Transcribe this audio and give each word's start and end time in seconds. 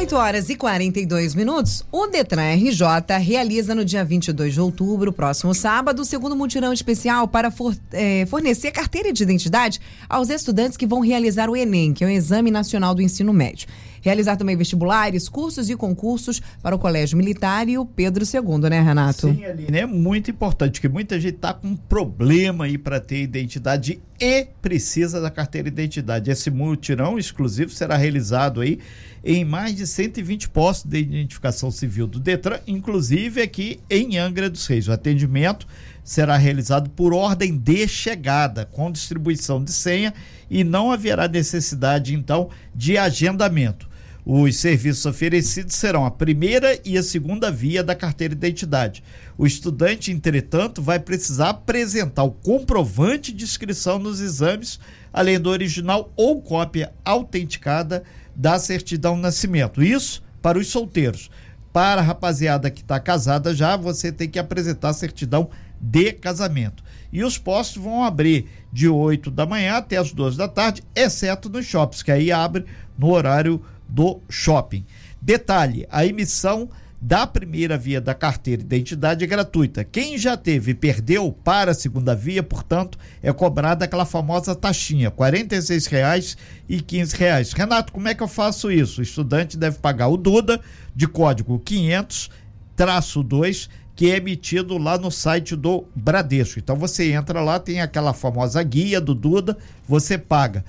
8 0.00 0.16
horas 0.16 0.48
e 0.48 0.56
42 0.56 1.34
minutos. 1.34 1.84
O 1.92 2.06
Detran 2.06 2.54
RJ 2.54 3.18
realiza 3.20 3.74
no 3.74 3.84
dia 3.84 4.02
22 4.02 4.54
de 4.54 4.58
outubro, 4.58 5.12
próximo 5.12 5.52
sábado, 5.52 6.00
o 6.00 6.04
segundo 6.06 6.34
mutirão 6.34 6.72
especial 6.72 7.28
para 7.28 7.50
for, 7.50 7.76
é, 7.92 8.24
fornecer 8.24 8.70
carteira 8.70 9.12
de 9.12 9.22
identidade 9.22 9.78
aos 10.08 10.30
estudantes 10.30 10.78
que 10.78 10.86
vão 10.86 11.00
realizar 11.00 11.50
o 11.50 11.56
Enem, 11.56 11.92
que 11.92 12.02
é 12.02 12.06
o 12.06 12.10
Exame 12.10 12.50
Nacional 12.50 12.94
do 12.94 13.02
Ensino 13.02 13.30
Médio. 13.30 13.68
Realizar 14.00 14.38
também 14.38 14.56
vestibulares, 14.56 15.28
cursos 15.28 15.68
e 15.68 15.76
concursos 15.76 16.40
para 16.62 16.74
o 16.74 16.78
Colégio 16.78 17.18
Militar 17.18 17.68
e 17.68 17.76
o 17.76 17.84
Pedro 17.84 18.24
II, 18.24 18.70
né, 18.70 18.80
Renato? 18.80 19.28
Sim, 19.30 19.44
Aline, 19.44 19.78
é 19.78 19.84
muito 19.84 20.30
importante, 20.30 20.80
porque 20.80 20.88
muita 20.88 21.20
gente 21.20 21.34
está 21.34 21.52
com 21.52 21.68
um 21.68 21.76
problema 21.76 22.64
aí 22.64 22.78
para 22.78 22.98
ter 22.98 23.20
identidade 23.20 24.00
e 24.18 24.46
precisa 24.62 25.20
da 25.20 25.30
carteira 25.30 25.70
de 25.70 25.74
identidade. 25.74 26.30
Esse 26.30 26.50
mutirão 26.50 27.18
exclusivo 27.18 27.70
será 27.70 27.98
realizado 27.98 28.62
aí 28.62 28.78
em 29.22 29.44
mais 29.44 29.74
de 29.74 29.86
120 29.90 30.48
postos 30.48 30.90
de 30.90 30.98
identificação 30.98 31.70
civil 31.70 32.06
do 32.06 32.18
Detran, 32.18 32.58
inclusive 32.66 33.42
aqui 33.42 33.80
em 33.90 34.18
Angra 34.18 34.48
dos 34.48 34.66
Reis. 34.66 34.88
O 34.88 34.92
atendimento 34.92 35.66
será 36.02 36.36
realizado 36.36 36.90
por 36.90 37.12
ordem 37.12 37.56
de 37.56 37.86
chegada, 37.86 38.64
com 38.64 38.90
distribuição 38.90 39.62
de 39.62 39.72
senha 39.72 40.14
e 40.48 40.64
não 40.64 40.90
haverá 40.90 41.28
necessidade, 41.28 42.14
então, 42.14 42.50
de 42.74 42.96
agendamento. 42.96 43.90
Os 44.24 44.56
serviços 44.56 45.06
oferecidos 45.06 45.74
serão 45.74 46.04
a 46.04 46.10
primeira 46.10 46.78
e 46.84 46.98
a 46.98 47.02
segunda 47.02 47.50
via 47.50 47.82
da 47.82 47.94
carteira 47.94 48.34
de 48.34 48.46
identidade. 48.46 49.02
O 49.36 49.46
estudante, 49.46 50.12
entretanto, 50.12 50.82
vai 50.82 50.98
precisar 50.98 51.50
apresentar 51.50 52.24
o 52.24 52.30
comprovante 52.30 53.32
de 53.32 53.44
inscrição 53.44 53.98
nos 53.98 54.20
exames, 54.20 54.78
além 55.12 55.40
do 55.40 55.48
original 55.48 56.12
ou 56.16 56.40
cópia 56.42 56.92
autenticada 57.04 58.04
da 58.40 58.58
certidão 58.58 59.16
de 59.16 59.20
nascimento. 59.20 59.82
Isso 59.82 60.22
para 60.40 60.58
os 60.58 60.68
solteiros. 60.68 61.30
Para 61.74 62.00
a 62.00 62.04
rapaziada 62.04 62.70
que 62.70 62.80
está 62.80 62.98
casada 62.98 63.54
já, 63.54 63.76
você 63.76 64.10
tem 64.10 64.30
que 64.30 64.38
apresentar 64.38 64.88
a 64.88 64.94
certidão 64.94 65.50
de 65.78 66.12
casamento. 66.14 66.82
E 67.12 67.22
os 67.22 67.36
postos 67.36 67.82
vão 67.82 68.02
abrir 68.02 68.48
de 68.72 68.88
8 68.88 69.30
da 69.30 69.44
manhã 69.44 69.74
até 69.74 69.98
as 69.98 70.12
2 70.12 70.38
da 70.38 70.48
tarde, 70.48 70.82
exceto 70.96 71.50
nos 71.50 71.66
shoppings, 71.66 72.02
que 72.02 72.10
aí 72.10 72.32
abre 72.32 72.64
no 72.98 73.10
horário 73.10 73.62
do 73.86 74.20
shopping. 74.30 74.86
Detalhe: 75.20 75.86
a 75.90 76.06
emissão 76.06 76.70
da 77.00 77.26
primeira 77.26 77.78
via 77.78 78.00
da 78.00 78.14
carteira 78.14 78.62
de 78.62 78.66
identidade 78.66 79.24
é 79.24 79.26
gratuita. 79.26 79.82
Quem 79.82 80.18
já 80.18 80.36
teve 80.36 80.72
e 80.72 80.74
perdeu 80.74 81.32
para 81.32 81.70
a 81.70 81.74
segunda 81.74 82.14
via, 82.14 82.42
portanto, 82.42 82.98
é 83.22 83.32
cobrada 83.32 83.86
aquela 83.86 84.04
famosa 84.04 84.54
taxinha, 84.54 85.08
R$ 85.08 85.14
46,00 85.16 86.36
e 86.68 86.76
R$ 86.76 86.82
15,00. 86.82 87.56
Renato, 87.56 87.90
como 87.92 88.08
é 88.08 88.14
que 88.14 88.22
eu 88.22 88.28
faço 88.28 88.70
isso? 88.70 89.00
O 89.00 89.02
estudante 89.02 89.56
deve 89.56 89.78
pagar 89.78 90.08
o 90.08 90.18
Duda 90.18 90.60
de 90.94 91.08
código 91.08 91.58
500-2 91.60 93.70
que 94.00 94.10
é 94.10 94.16
emitido 94.16 94.78
lá 94.78 94.96
no 94.96 95.10
site 95.10 95.54
do 95.54 95.84
Bradesco. 95.94 96.58
Então 96.58 96.74
você 96.74 97.12
entra 97.12 97.42
lá, 97.42 97.60
tem 97.60 97.82
aquela 97.82 98.14
famosa 98.14 98.62
guia 98.62 98.98
do 98.98 99.14
Duda, 99.14 99.58
você 99.86 100.16
paga. 100.16 100.64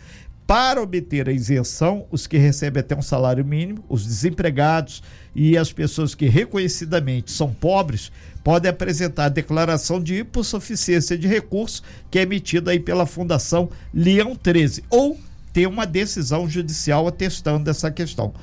Para 0.51 0.81
obter 0.81 1.29
a 1.29 1.31
isenção, 1.31 2.05
os 2.11 2.27
que 2.27 2.37
recebem 2.37 2.81
até 2.81 2.93
um 2.93 3.01
salário 3.01 3.45
mínimo, 3.45 3.85
os 3.87 4.05
desempregados 4.05 5.01
e 5.33 5.57
as 5.57 5.71
pessoas 5.71 6.13
que 6.13 6.25
reconhecidamente 6.25 7.31
são 7.31 7.53
pobres, 7.53 8.11
podem 8.43 8.69
apresentar 8.69 9.27
a 9.27 9.29
declaração 9.29 10.03
de 10.03 10.15
hipossuficiência 10.15 11.17
de 11.17 11.25
recursos, 11.25 11.81
que 12.11 12.19
é 12.19 12.23
emitida 12.23 12.71
aí 12.71 12.81
pela 12.81 13.05
Fundação 13.05 13.69
Leão 13.93 14.35
13, 14.35 14.83
ou 14.89 15.17
ter 15.53 15.67
uma 15.67 15.85
decisão 15.85 16.49
judicial 16.49 17.07
atestando 17.07 17.69
essa 17.69 17.89
questão. 17.89 18.33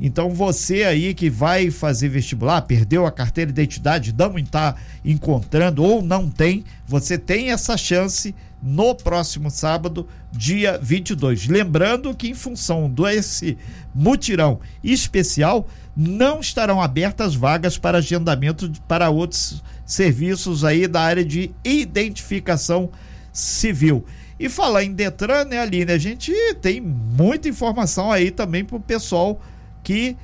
Então 0.00 0.30
você 0.30 0.84
aí 0.84 1.12
que 1.12 1.28
vai 1.28 1.70
fazer 1.70 2.08
vestibular, 2.08 2.62
perdeu 2.62 3.04
a 3.04 3.12
carteira 3.12 3.52
de 3.52 3.60
identidade, 3.60 4.14
não 4.16 4.38
está 4.38 4.74
encontrando 5.04 5.84
ou 5.84 6.00
não 6.00 6.30
tem, 6.30 6.64
você 6.86 7.18
tem 7.18 7.50
essa 7.50 7.76
chance 7.76 8.34
no 8.62 8.94
próximo 8.94 9.50
sábado, 9.50 10.08
dia 10.32 10.78
22. 10.82 11.46
Lembrando 11.46 12.14
que 12.14 12.28
em 12.28 12.34
função 12.34 12.90
desse 12.90 13.56
mutirão 13.94 14.60
especial, 14.82 15.68
não 15.96 16.40
estarão 16.40 16.80
abertas 16.80 17.34
vagas 17.34 17.78
para 17.78 17.98
agendamento 17.98 18.70
para 18.86 19.10
outros 19.10 19.62
serviços 19.86 20.64
aí 20.64 20.86
da 20.86 21.00
área 21.00 21.24
de 21.24 21.50
identificação 21.64 22.90
civil. 23.32 24.04
E 24.38 24.48
falar 24.48 24.84
em 24.84 24.92
Detran, 24.92 25.44
né, 25.44 25.58
Aline? 25.58 25.90
A 25.90 25.98
gente 25.98 26.32
tem 26.60 26.80
muita 26.80 27.48
informação 27.48 28.12
aí 28.12 28.30
também 28.30 28.64
para 28.64 28.76
o 28.76 28.80
pessoal 28.80 29.40
que 29.82 30.16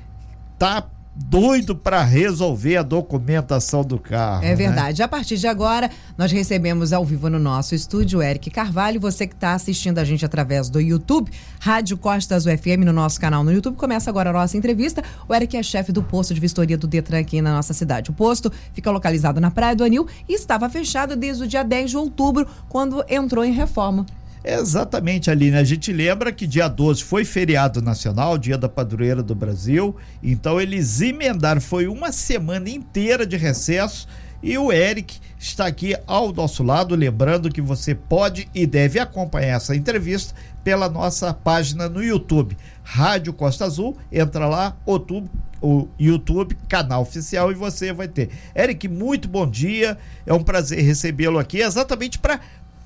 tá 0.57 0.87
doido 1.15 1.75
para 1.75 2.03
resolver 2.03 2.75
a 2.75 2.83
documentação 2.83 3.83
do 3.83 3.97
carro. 3.97 4.43
É 4.43 4.49
né? 4.49 4.55
verdade. 4.55 4.99
Né? 4.99 5.05
A 5.05 5.07
partir 5.07 5.37
de 5.37 5.47
agora, 5.47 5.89
nós 6.17 6.31
recebemos 6.31 6.91
ao 6.91 7.05
vivo 7.05 7.29
no 7.29 7.39
nosso 7.39 7.73
estúdio 7.73 8.21
Eric 8.21 8.49
Carvalho. 8.49 8.99
Você 8.99 9.25
que 9.25 9.33
está 9.33 9.53
assistindo 9.53 9.97
a 9.97 10.03
gente 10.03 10.25
através 10.25 10.69
do 10.69 10.79
YouTube, 10.81 11.31
Rádio 11.59 11.97
Costas 11.97 12.45
UFM, 12.45 12.83
no 12.85 12.91
nosso 12.91 13.19
canal 13.19 13.43
no 13.43 13.51
YouTube. 13.51 13.77
Começa 13.77 14.09
agora 14.09 14.29
a 14.29 14.33
nossa 14.33 14.57
entrevista. 14.57 15.01
O 15.27 15.33
Eric 15.33 15.55
é 15.55 15.63
chefe 15.63 15.91
do 15.91 16.03
posto 16.03 16.33
de 16.33 16.41
vistoria 16.41 16.77
do 16.77 16.85
Detran 16.85 17.19
aqui 17.19 17.41
na 17.41 17.53
nossa 17.53 17.73
cidade. 17.73 18.09
O 18.11 18.13
posto 18.13 18.51
fica 18.73 18.91
localizado 18.91 19.39
na 19.39 19.49
Praia 19.49 19.75
do 19.75 19.85
Anil 19.85 20.07
e 20.27 20.33
estava 20.33 20.69
fechado 20.69 21.15
desde 21.15 21.43
o 21.43 21.47
dia 21.47 21.63
10 21.63 21.91
de 21.91 21.97
outubro, 21.97 22.45
quando 22.67 23.03
entrou 23.07 23.45
em 23.45 23.53
reforma. 23.53 24.05
Exatamente, 24.47 25.31
Aline. 25.31 25.57
A 25.57 25.63
gente 25.63 25.91
lembra 25.91 26.31
que 26.31 26.45
dia 26.45 26.67
12 26.67 27.03
foi 27.03 27.25
feriado 27.25 27.81
nacional, 27.81 28.37
dia 28.37 28.55
da 28.55 28.69
padroeira 28.69 29.23
do 29.23 29.33
Brasil. 29.33 29.95
Então 30.21 30.61
eles 30.61 31.01
emendaram, 31.01 31.59
foi 31.59 31.87
uma 31.87 32.11
semana 32.11 32.69
inteira 32.69 33.25
de 33.25 33.35
recesso. 33.37 34.07
E 34.43 34.55
o 34.55 34.71
Eric 34.71 35.17
está 35.39 35.65
aqui 35.65 35.95
ao 36.05 36.31
nosso 36.31 36.61
lado, 36.61 36.93
lembrando 36.93 37.51
que 37.51 37.61
você 37.61 37.95
pode 37.95 38.47
e 38.53 38.67
deve 38.67 38.99
acompanhar 38.99 39.55
essa 39.55 39.75
entrevista 39.75 40.35
pela 40.63 40.87
nossa 40.87 41.33
página 41.33 41.89
no 41.89 42.03
YouTube, 42.03 42.55
Rádio 42.83 43.33
Costa 43.33 43.65
Azul. 43.65 43.97
Entra 44.11 44.47
lá, 44.47 44.77
outubro, 44.85 45.31
o 45.59 45.87
YouTube, 45.99 46.55
canal 46.69 47.01
oficial, 47.01 47.51
e 47.51 47.55
você 47.55 47.91
vai 47.91 48.07
ter. 48.07 48.29
Eric, 48.55 48.87
muito 48.87 49.27
bom 49.27 49.49
dia. 49.49 49.97
É 50.23 50.33
um 50.33 50.43
prazer 50.43 50.83
recebê-lo 50.83 51.39
aqui, 51.39 51.61
exatamente 51.61 52.19
para 52.19 52.39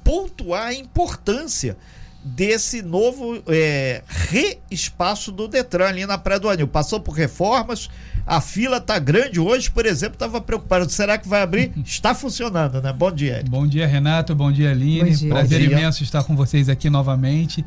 pontuar 0.10 0.70
a 0.70 0.74
importância 0.74 1.78
desse 2.24 2.82
novo 2.82 3.44
é, 3.48 4.02
re-espaço 4.08 5.32
do 5.32 5.48
Detran 5.48 5.86
ali 5.86 6.04
na 6.04 6.18
Praia 6.18 6.40
do 6.40 6.50
Anil. 6.50 6.68
Passou 6.68 7.00
por 7.00 7.12
reformas, 7.12 7.92
a 8.26 8.42
fila 8.42 8.82
tá 8.82 8.98
grande. 8.98 9.40
Hoje, 9.40 9.70
por 9.70 9.86
exemplo, 9.86 10.16
estava 10.16 10.42
preocupado. 10.42 10.90
Será 10.90 11.16
que 11.16 11.28
vai 11.28 11.44
abrir? 11.44 11.72
Está 11.86 12.16
funcionando, 12.16 12.82
né? 12.82 12.92
Bom 12.92 13.12
dia. 13.12 13.36
Eric. 13.36 13.52
Bom 13.52 13.68
dia, 13.68 13.86
Renato. 13.86 14.34
Bom 14.34 14.52
dia, 14.52 14.72
Aline. 14.72 15.12
Bom 15.12 15.16
dia. 15.16 15.30
Prazer 15.30 15.60
Bom 15.60 15.68
dia. 15.68 15.78
imenso 15.78 16.02
estar 16.02 16.24
com 16.24 16.36
vocês 16.36 16.70
aqui 16.70 16.90
novamente. 16.90 17.64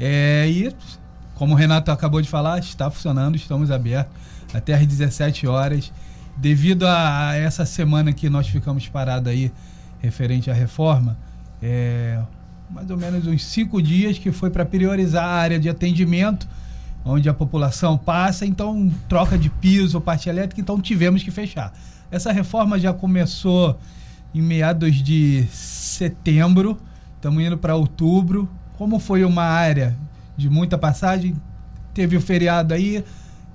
É, 0.00 0.48
e, 0.48 0.74
como 1.36 1.54
o 1.54 1.56
Renato 1.56 1.92
acabou 1.92 2.20
de 2.20 2.28
falar, 2.28 2.58
está 2.58 2.90
funcionando, 2.90 3.36
estamos 3.36 3.70
abertos 3.70 4.12
até 4.52 4.74
às 4.74 4.84
17 4.84 5.46
horas. 5.46 5.92
Devido 6.36 6.88
a 6.88 7.36
essa 7.36 7.64
semana 7.64 8.12
que 8.12 8.28
nós 8.28 8.48
ficamos 8.48 8.88
parados 8.88 9.30
aí, 9.30 9.52
referente 10.02 10.50
à 10.50 10.54
reforma, 10.54 11.16
é, 11.66 12.20
mais 12.68 12.90
ou 12.90 12.98
menos 12.98 13.26
uns 13.26 13.42
cinco 13.42 13.80
dias 13.80 14.18
que 14.18 14.30
foi 14.30 14.50
para 14.50 14.66
priorizar 14.66 15.24
a 15.24 15.32
área 15.32 15.58
de 15.58 15.66
atendimento, 15.70 16.46
onde 17.02 17.26
a 17.26 17.32
população 17.32 17.96
passa, 17.96 18.44
então 18.44 18.92
troca 19.08 19.38
de 19.38 19.48
piso, 19.48 19.98
parte 19.98 20.28
elétrica, 20.28 20.60
então 20.60 20.78
tivemos 20.78 21.22
que 21.22 21.30
fechar. 21.30 21.72
Essa 22.10 22.32
reforma 22.32 22.78
já 22.78 22.92
começou 22.92 23.78
em 24.34 24.42
meados 24.42 24.96
de 24.96 25.46
setembro, 25.50 26.78
estamos 27.16 27.42
indo 27.42 27.56
para 27.56 27.74
outubro. 27.74 28.46
Como 28.76 28.98
foi 28.98 29.24
uma 29.24 29.44
área 29.44 29.96
de 30.36 30.50
muita 30.50 30.76
passagem, 30.76 31.34
teve 31.94 32.14
o 32.16 32.20
feriado 32.20 32.74
aí, 32.74 33.02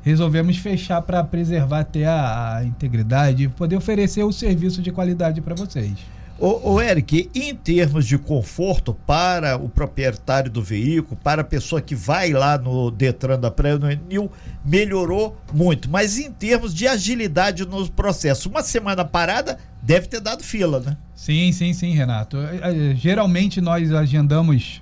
resolvemos 0.01 0.57
fechar 0.57 1.01
para 1.03 1.23
preservar 1.23 1.81
até 1.81 2.07
a, 2.07 2.55
a 2.55 2.65
integridade 2.65 3.43
e 3.43 3.47
poder 3.49 3.75
oferecer 3.75 4.23
o 4.23 4.31
serviço 4.31 4.81
de 4.81 4.91
qualidade 4.91 5.41
para 5.41 5.53
vocês. 5.53 6.18
O, 6.39 6.73
o 6.73 6.81
Eric, 6.81 7.29
em 7.35 7.53
termos 7.53 8.05
de 8.05 8.17
conforto 8.17 8.93
para 8.93 9.57
o 9.57 9.67
proprietário 9.67 10.49
do 10.49 10.61
veículo, 10.61 11.19
para 11.21 11.41
a 11.41 11.43
pessoa 11.43 11.81
que 11.81 11.93
vai 11.93 12.31
lá 12.31 12.57
no 12.57 12.89
Detran 12.89 13.37
da 13.37 13.51
Praia 13.51 13.77
do 13.77 13.87
Nil, 13.87 14.31
melhorou 14.63 15.37
muito. 15.53 15.89
Mas 15.89 16.17
em 16.17 16.31
termos 16.31 16.73
de 16.73 16.87
agilidade 16.87 17.65
nos 17.65 17.89
processos, 17.89 18.45
uma 18.45 18.63
semana 18.63 19.03
parada 19.03 19.57
deve 19.81 20.07
ter 20.07 20.21
dado 20.21 20.41
fila, 20.41 20.79
né? 20.79 20.95
Sim, 21.13 21.51
sim, 21.51 21.73
sim, 21.73 21.93
Renato. 21.93 22.37
É, 22.37 22.91
é, 22.91 22.95
geralmente 22.95 23.59
nós 23.59 23.91
agendamos 23.91 24.81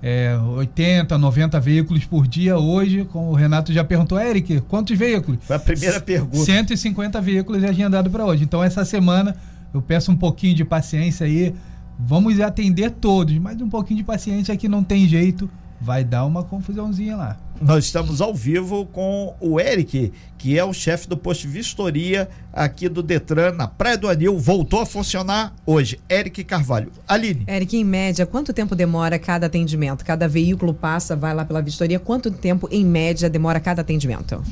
é, 0.00 0.36
80, 0.36 1.18
90 1.18 1.58
veículos 1.58 2.04
por 2.04 2.28
dia. 2.28 2.56
Hoje, 2.56 3.04
como 3.10 3.30
o 3.30 3.34
Renato 3.34 3.72
já 3.72 3.82
perguntou, 3.82 4.20
Eric, 4.20 4.60
quantos 4.68 4.96
veículos? 4.96 5.40
Foi 5.42 5.56
a 5.56 5.58
primeira 5.58 6.00
pergunta. 6.00 6.44
150 6.44 7.20
veículos 7.20 7.64
agendados 7.64 8.12
para 8.12 8.24
hoje. 8.24 8.44
Então, 8.44 8.62
essa 8.62 8.84
semana 8.84 9.34
eu 9.74 9.82
peço 9.82 10.10
um 10.10 10.16
pouquinho 10.16 10.54
de 10.54 10.64
paciência 10.64 11.26
aí 11.26 11.54
Vamos 11.98 12.40
atender 12.40 12.90
todos, 12.90 13.36
mas 13.38 13.60
um 13.60 13.68
pouquinho 13.68 13.98
de 13.98 14.04
paciência 14.04 14.52
aqui 14.52 14.68
não 14.68 14.82
tem 14.82 15.06
jeito, 15.06 15.48
vai 15.80 16.02
dar 16.02 16.24
uma 16.24 16.42
confusãozinha 16.42 17.16
lá. 17.16 17.36
Nós 17.60 17.84
estamos 17.84 18.20
ao 18.20 18.34
vivo 18.34 18.84
com 18.86 19.32
o 19.40 19.60
Eric, 19.60 20.12
que 20.36 20.58
é 20.58 20.64
o 20.64 20.72
chefe 20.72 21.08
do 21.08 21.16
posto 21.16 21.42
de 21.42 21.48
vistoria 21.48 22.28
aqui 22.52 22.88
do 22.88 23.00
Detran, 23.00 23.52
na 23.52 23.68
Praia 23.68 23.96
do 23.96 24.08
Anil. 24.08 24.36
Voltou 24.38 24.80
a 24.80 24.86
funcionar 24.86 25.54
hoje. 25.64 26.00
Eric 26.10 26.42
Carvalho. 26.42 26.90
Aline. 27.06 27.44
Eric, 27.46 27.76
em 27.76 27.84
média, 27.84 28.26
quanto 28.26 28.52
tempo 28.52 28.74
demora 28.74 29.18
cada 29.20 29.46
atendimento? 29.46 30.04
Cada 30.04 30.26
veículo 30.26 30.74
passa, 30.74 31.14
vai 31.14 31.32
lá 31.32 31.44
pela 31.44 31.62
vistoria, 31.62 32.00
quanto 32.00 32.28
tempo, 32.30 32.68
em 32.72 32.84
média, 32.84 33.30
demora 33.30 33.60
cada 33.60 33.82
atendimento? 33.82 34.42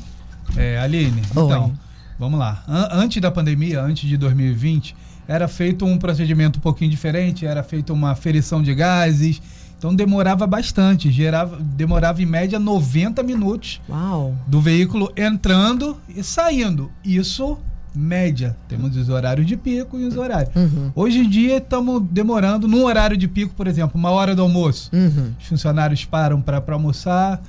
É, 0.55 0.79
Aline, 0.79 1.21
Oi. 1.35 1.43
então, 1.43 1.73
vamos 2.17 2.39
lá. 2.39 2.63
An 2.67 2.87
antes 2.93 3.21
da 3.21 3.29
pandemia, 3.29 3.81
antes 3.81 4.07
de 4.07 4.15
2020, 4.15 4.95
era 5.27 5.47
feito 5.47 5.85
um 5.85 5.97
procedimento 5.97 6.59
um 6.59 6.61
pouquinho 6.61 6.91
diferente, 6.91 7.45
era 7.45 7.63
feita 7.63 7.93
uma 7.93 8.11
aferição 8.11 8.61
de 8.61 8.73
gases 8.73 9.41
então 9.83 9.93
demorava 9.93 10.47
bastante, 10.47 11.11
gerava, 11.11 11.57
demorava 11.59 12.23
em 12.23 12.25
média 12.25 12.57
90 12.57 13.21
minutos 13.21 13.81
Uau. 13.89 14.33
do 14.47 14.61
veículo 14.61 15.11
entrando 15.17 15.97
e 16.07 16.23
saindo. 16.23 16.89
Isso 17.03 17.57
média. 17.93 18.55
Temos 18.69 18.95
os 18.95 19.09
horários 19.09 19.45
de 19.45 19.57
pico 19.57 19.99
e 19.99 20.05
os 20.05 20.15
horários. 20.15 20.55
Uhum. 20.55 20.89
Hoje 20.95 21.19
em 21.19 21.29
dia 21.29 21.57
estamos 21.57 22.01
demorando, 22.09 22.65
no 22.65 22.85
horário 22.85 23.17
de 23.17 23.27
pico, 23.27 23.53
por 23.55 23.67
exemplo, 23.67 23.99
uma 23.99 24.09
hora 24.09 24.33
do 24.33 24.41
almoço. 24.41 24.89
Uhum. 24.93 25.33
Os 25.37 25.47
funcionários 25.47 26.05
param 26.05 26.41
para 26.41 26.63
almoçar, 26.69 27.41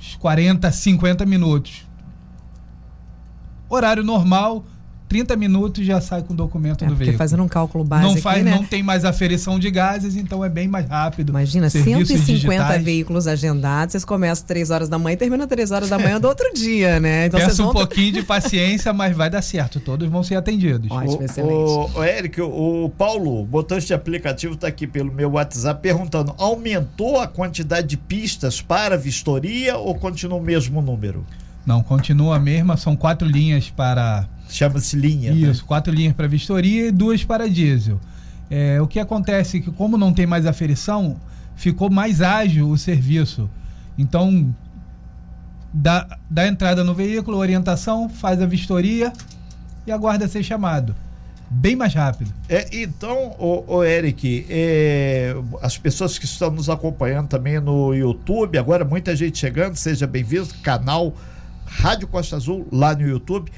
uns 0.00 0.16
40, 0.16 0.72
50 0.72 1.26
minutos. 1.26 1.86
Horário 3.68 4.02
normal, 4.02 4.64
30 5.12 5.36
minutos 5.36 5.84
já 5.84 6.00
sai 6.00 6.22
com 6.22 6.32
o 6.32 6.36
documento 6.36 6.86
é, 6.86 6.88
do 6.88 6.96
veículo. 6.96 7.18
fazendo 7.18 7.42
um 7.42 7.48
cálculo 7.48 7.84
básico. 7.84 8.14
Não, 8.14 8.16
faz, 8.16 8.38
aqui, 8.38 8.44
né? 8.46 8.56
não 8.56 8.64
tem 8.64 8.82
mais 8.82 9.04
aferição 9.04 9.58
de 9.58 9.70
gases, 9.70 10.16
então 10.16 10.42
é 10.42 10.48
bem 10.48 10.66
mais 10.66 10.88
rápido. 10.88 11.28
Imagina, 11.28 11.68
Serviços 11.68 12.08
150 12.08 12.32
digitais. 12.32 12.82
veículos 12.82 13.26
agendados, 13.26 13.92
vocês 13.92 14.06
começam 14.06 14.46
3 14.46 14.70
horas 14.70 14.88
da 14.88 14.98
manhã 14.98 15.12
e 15.12 15.16
terminam 15.18 15.46
3 15.46 15.70
horas 15.70 15.90
da 15.90 15.98
manhã 15.98 16.18
do 16.18 16.26
outro 16.26 16.50
dia, 16.54 16.98
né? 16.98 17.26
Então 17.26 17.38
Peço 17.38 17.68
um 17.68 17.72
pouquinho 17.72 18.10
de 18.10 18.22
paciência, 18.22 18.90
mas 18.94 19.14
vai 19.14 19.28
dar 19.28 19.42
certo. 19.42 19.80
Todos 19.80 20.08
vão 20.08 20.22
ser 20.22 20.36
atendidos. 20.36 20.90
Ótimo, 20.90 21.20
o, 21.20 21.22
excelente. 21.22 21.52
O, 21.52 21.90
o 21.94 22.04
Eric, 22.04 22.40
o, 22.40 22.84
o 22.86 22.88
Paulo, 22.88 23.44
botante 23.44 23.88
de 23.88 23.92
aplicativo, 23.92 24.54
está 24.54 24.68
aqui 24.68 24.86
pelo 24.86 25.12
meu 25.12 25.32
WhatsApp 25.32 25.82
perguntando: 25.82 26.34
aumentou 26.38 27.20
a 27.20 27.26
quantidade 27.26 27.86
de 27.86 27.98
pistas 27.98 28.62
para 28.62 28.96
vistoria 28.96 29.76
ou 29.76 29.94
continua 29.94 30.38
o 30.38 30.42
mesmo 30.42 30.80
número? 30.80 31.22
Não, 31.64 31.82
continua 31.82 32.36
a 32.36 32.40
mesma, 32.40 32.76
são 32.76 32.96
quatro 32.96 33.26
linhas 33.26 33.70
para 33.70 34.28
Chama-se 34.52 34.96
linha. 34.96 35.32
Né? 35.32 35.38
Isso, 35.38 35.62
né? 35.62 35.66
quatro 35.66 35.92
linhas 35.92 36.12
para 36.12 36.28
vistoria 36.28 36.88
e 36.88 36.92
duas 36.92 37.24
para 37.24 37.48
diesel. 37.48 37.98
É, 38.50 38.80
o 38.80 38.86
que 38.86 39.00
acontece 39.00 39.58
é 39.58 39.60
que, 39.60 39.70
como 39.70 39.96
não 39.96 40.12
tem 40.12 40.26
mais 40.26 40.44
aferição, 40.44 41.16
ficou 41.56 41.90
mais 41.90 42.20
ágil 42.20 42.68
o 42.68 42.76
serviço. 42.76 43.48
Então, 43.96 44.54
dá, 45.72 46.18
dá 46.28 46.46
entrada 46.46 46.84
no 46.84 46.94
veículo, 46.94 47.38
orientação, 47.38 48.08
faz 48.10 48.42
a 48.42 48.46
vistoria 48.46 49.12
e 49.86 49.92
aguarda 49.92 50.28
ser 50.28 50.42
chamado. 50.42 50.94
Bem 51.48 51.76
mais 51.76 51.94
rápido. 51.94 52.32
É, 52.48 52.66
então, 52.72 53.34
o, 53.38 53.76
o 53.76 53.84
Eric, 53.84 54.46
é, 54.48 55.34
as 55.62 55.78
pessoas 55.78 56.18
que 56.18 56.24
estão 56.24 56.50
nos 56.50 56.68
acompanhando 56.68 57.28
também 57.28 57.60
no 57.60 57.94
YouTube, 57.94 58.58
agora 58.58 58.84
muita 58.84 59.14
gente 59.16 59.38
chegando, 59.38 59.76
seja 59.76 60.06
bem-vindo, 60.06 60.48
canal 60.62 61.14
Rádio 61.80 62.06
Costa 62.08 62.36
Azul 62.36 62.66
lá 62.70 62.94
no 62.94 63.06
YouTube 63.06 63.50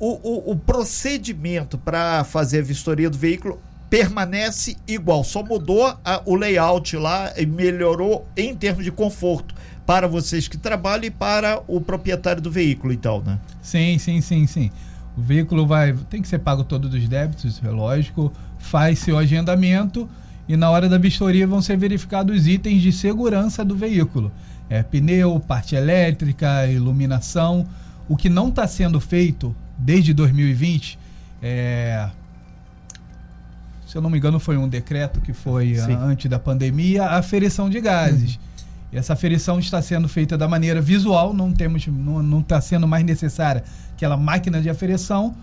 o, 0.00 0.18
o, 0.22 0.52
o 0.52 0.56
procedimento 0.56 1.76
para 1.76 2.24
fazer 2.24 2.60
a 2.60 2.62
vistoria 2.62 3.10
do 3.10 3.18
veículo 3.18 3.60
permanece 3.90 4.76
igual, 4.88 5.22
só 5.22 5.42
mudou 5.42 5.84
a, 6.04 6.22
o 6.24 6.34
layout 6.34 6.96
lá 6.96 7.32
e 7.36 7.44
melhorou 7.44 8.26
em 8.36 8.54
termos 8.56 8.84
de 8.84 8.90
conforto 8.90 9.54
para 9.84 10.06
vocês 10.06 10.48
que 10.48 10.56
trabalham 10.56 11.06
e 11.06 11.10
para 11.10 11.60
o 11.66 11.80
proprietário 11.80 12.40
do 12.40 12.50
veículo, 12.50 12.92
então, 12.92 13.20
né? 13.20 13.38
Sim, 13.60 13.98
sim, 13.98 14.20
sim, 14.20 14.46
sim. 14.46 14.70
O 15.18 15.20
veículo 15.20 15.66
vai 15.66 15.92
tem 16.08 16.22
que 16.22 16.28
ser 16.28 16.38
pago 16.38 16.64
todos 16.64 16.94
os 16.94 17.08
débitos, 17.08 17.60
é 17.62 17.68
lógico. 17.68 18.32
Faz-se 18.58 19.10
o 19.10 19.18
agendamento 19.18 20.08
e 20.48 20.56
na 20.56 20.70
hora 20.70 20.88
da 20.88 20.96
vistoria 20.96 21.46
vão 21.46 21.60
ser 21.60 21.76
verificados 21.76 22.34
os 22.36 22.46
itens 22.46 22.80
de 22.80 22.92
segurança 22.92 23.64
do 23.64 23.74
veículo. 23.74 24.32
É 24.70 24.82
pneu, 24.82 25.38
parte 25.40 25.74
elétrica, 25.74 26.66
iluminação. 26.66 27.66
O 28.08 28.16
que 28.16 28.28
não 28.28 28.48
está 28.48 28.66
sendo 28.66 29.00
feito 29.00 29.54
desde 29.76 30.14
2020, 30.14 30.98
é, 31.42 32.08
se 33.86 33.96
eu 33.96 34.00
não 34.00 34.08
me 34.08 34.18
engano, 34.18 34.38
foi 34.38 34.56
um 34.56 34.68
decreto 34.68 35.20
que 35.20 35.32
foi 35.32 35.78
a, 35.78 35.86
antes 35.98 36.30
da 36.30 36.38
pandemia, 36.38 37.04
a 37.04 37.18
aferição 37.18 37.68
de 37.68 37.80
gases. 37.80 38.36
Uhum. 38.36 38.40
E 38.92 38.98
essa 38.98 39.12
aferição 39.12 39.58
está 39.58 39.82
sendo 39.82 40.08
feita 40.08 40.38
da 40.38 40.46
maneira 40.46 40.80
visual, 40.80 41.34
não 41.34 41.52
temos, 41.52 41.86
não 41.86 42.40
está 42.40 42.60
sendo 42.60 42.86
mais 42.86 43.04
necessária 43.04 43.64
aquela 43.92 44.16
máquina 44.16 44.60
de 44.60 44.70
aferição. 44.70 45.34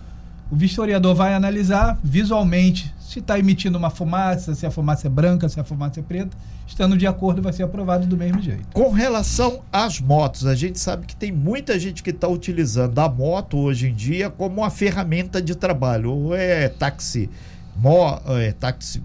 O 0.49 0.55
vistoriador 0.55 1.13
vai 1.13 1.33
analisar 1.33 1.99
visualmente 2.03 2.93
se 2.99 3.19
está 3.19 3.37
emitindo 3.39 3.77
uma 3.77 3.89
fumaça, 3.89 4.53
se 4.53 4.65
a 4.65 4.71
fumaça 4.71 5.07
é 5.07 5.09
branca, 5.09 5.47
se 5.49 5.59
a 5.59 5.63
fumaça 5.63 5.99
é 5.99 6.03
preta. 6.03 6.37
Estando 6.65 6.97
de 6.97 7.07
acordo, 7.07 7.41
vai 7.41 7.53
ser 7.53 7.63
aprovado 7.63 8.05
do 8.05 8.17
mesmo 8.17 8.41
jeito. 8.41 8.67
Com 8.73 8.91
relação 8.91 9.61
às 9.71 9.99
motos, 9.99 10.45
a 10.45 10.53
gente 10.53 10.79
sabe 10.79 11.05
que 11.05 11.15
tem 11.15 11.31
muita 11.31 11.79
gente 11.79 12.03
que 12.03 12.09
está 12.09 12.27
utilizando 12.27 12.99
a 12.99 13.09
moto 13.09 13.57
hoje 13.57 13.87
em 13.87 13.93
dia 13.93 14.29
como 14.29 14.61
uma 14.61 14.69
ferramenta 14.69 15.41
de 15.41 15.55
trabalho. 15.55 16.11
Ou 16.11 16.35
é 16.35 16.67
táxi, 16.67 17.29
mo, 17.75 18.19
é, 18.27 18.51
táxi 18.51 19.01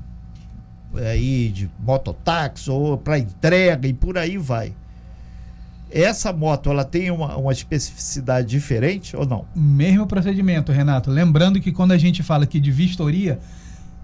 aí 0.96 1.48
de 1.48 1.70
mototáxi, 1.78 2.70
ou 2.70 2.98
para 2.98 3.18
entrega 3.18 3.88
e 3.88 3.92
por 3.92 4.18
aí 4.18 4.36
vai. 4.36 4.74
Essa 5.92 6.32
moto, 6.32 6.70
ela 6.70 6.84
tem 6.84 7.10
uma, 7.10 7.36
uma 7.36 7.52
especificidade 7.52 8.48
diferente 8.48 9.14
ou 9.14 9.26
não? 9.26 9.44
Mesmo 9.54 10.06
procedimento, 10.06 10.72
Renato. 10.72 11.10
Lembrando 11.10 11.60
que 11.60 11.70
quando 11.70 11.92
a 11.92 11.98
gente 11.98 12.22
fala 12.22 12.44
aqui 12.44 12.58
de 12.58 12.72
vistoria, 12.72 13.38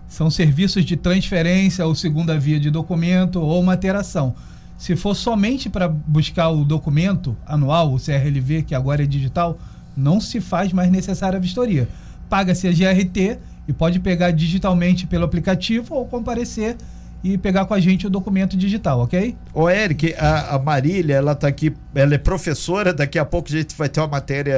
são 0.06 0.30
serviços 0.30 0.84
de 0.84 0.98
transferência 0.98 1.86
ou 1.86 1.94
segunda 1.94 2.38
via 2.38 2.60
de 2.60 2.70
documento 2.70 3.40
ou 3.40 3.62
materação. 3.62 4.34
Se 4.76 4.94
for 4.96 5.14
somente 5.14 5.70
para 5.70 5.88
buscar 5.88 6.50
o 6.50 6.62
documento 6.62 7.34
anual, 7.46 7.94
o 7.94 7.98
CRLV, 7.98 8.64
que 8.64 8.74
agora 8.74 9.02
é 9.02 9.06
digital, 9.06 9.58
não 9.96 10.20
se 10.20 10.42
faz 10.42 10.74
mais 10.74 10.90
necessária 10.90 11.38
a 11.38 11.40
vistoria. 11.40 11.88
Paga-se 12.28 12.68
a 12.68 12.70
GRT 12.70 13.38
e 13.66 13.72
pode 13.72 13.98
pegar 13.98 14.30
digitalmente 14.30 15.06
pelo 15.06 15.24
aplicativo 15.24 15.94
ou 15.94 16.06
comparecer 16.06 16.76
e 17.22 17.36
pegar 17.36 17.64
com 17.64 17.74
a 17.74 17.80
gente 17.80 18.06
o 18.06 18.10
documento 18.10 18.56
digital, 18.56 19.00
ok? 19.00 19.36
Ô 19.52 19.68
Eric, 19.68 20.14
a, 20.14 20.54
a 20.54 20.58
Marília, 20.58 21.16
ela 21.16 21.34
tá 21.34 21.48
aqui, 21.48 21.74
ela 21.94 22.14
é 22.14 22.18
professora, 22.18 22.94
daqui 22.94 23.18
a 23.18 23.24
pouco 23.24 23.48
a 23.48 23.52
gente 23.52 23.74
vai 23.76 23.88
ter 23.88 24.00
uma 24.00 24.06
matéria 24.06 24.56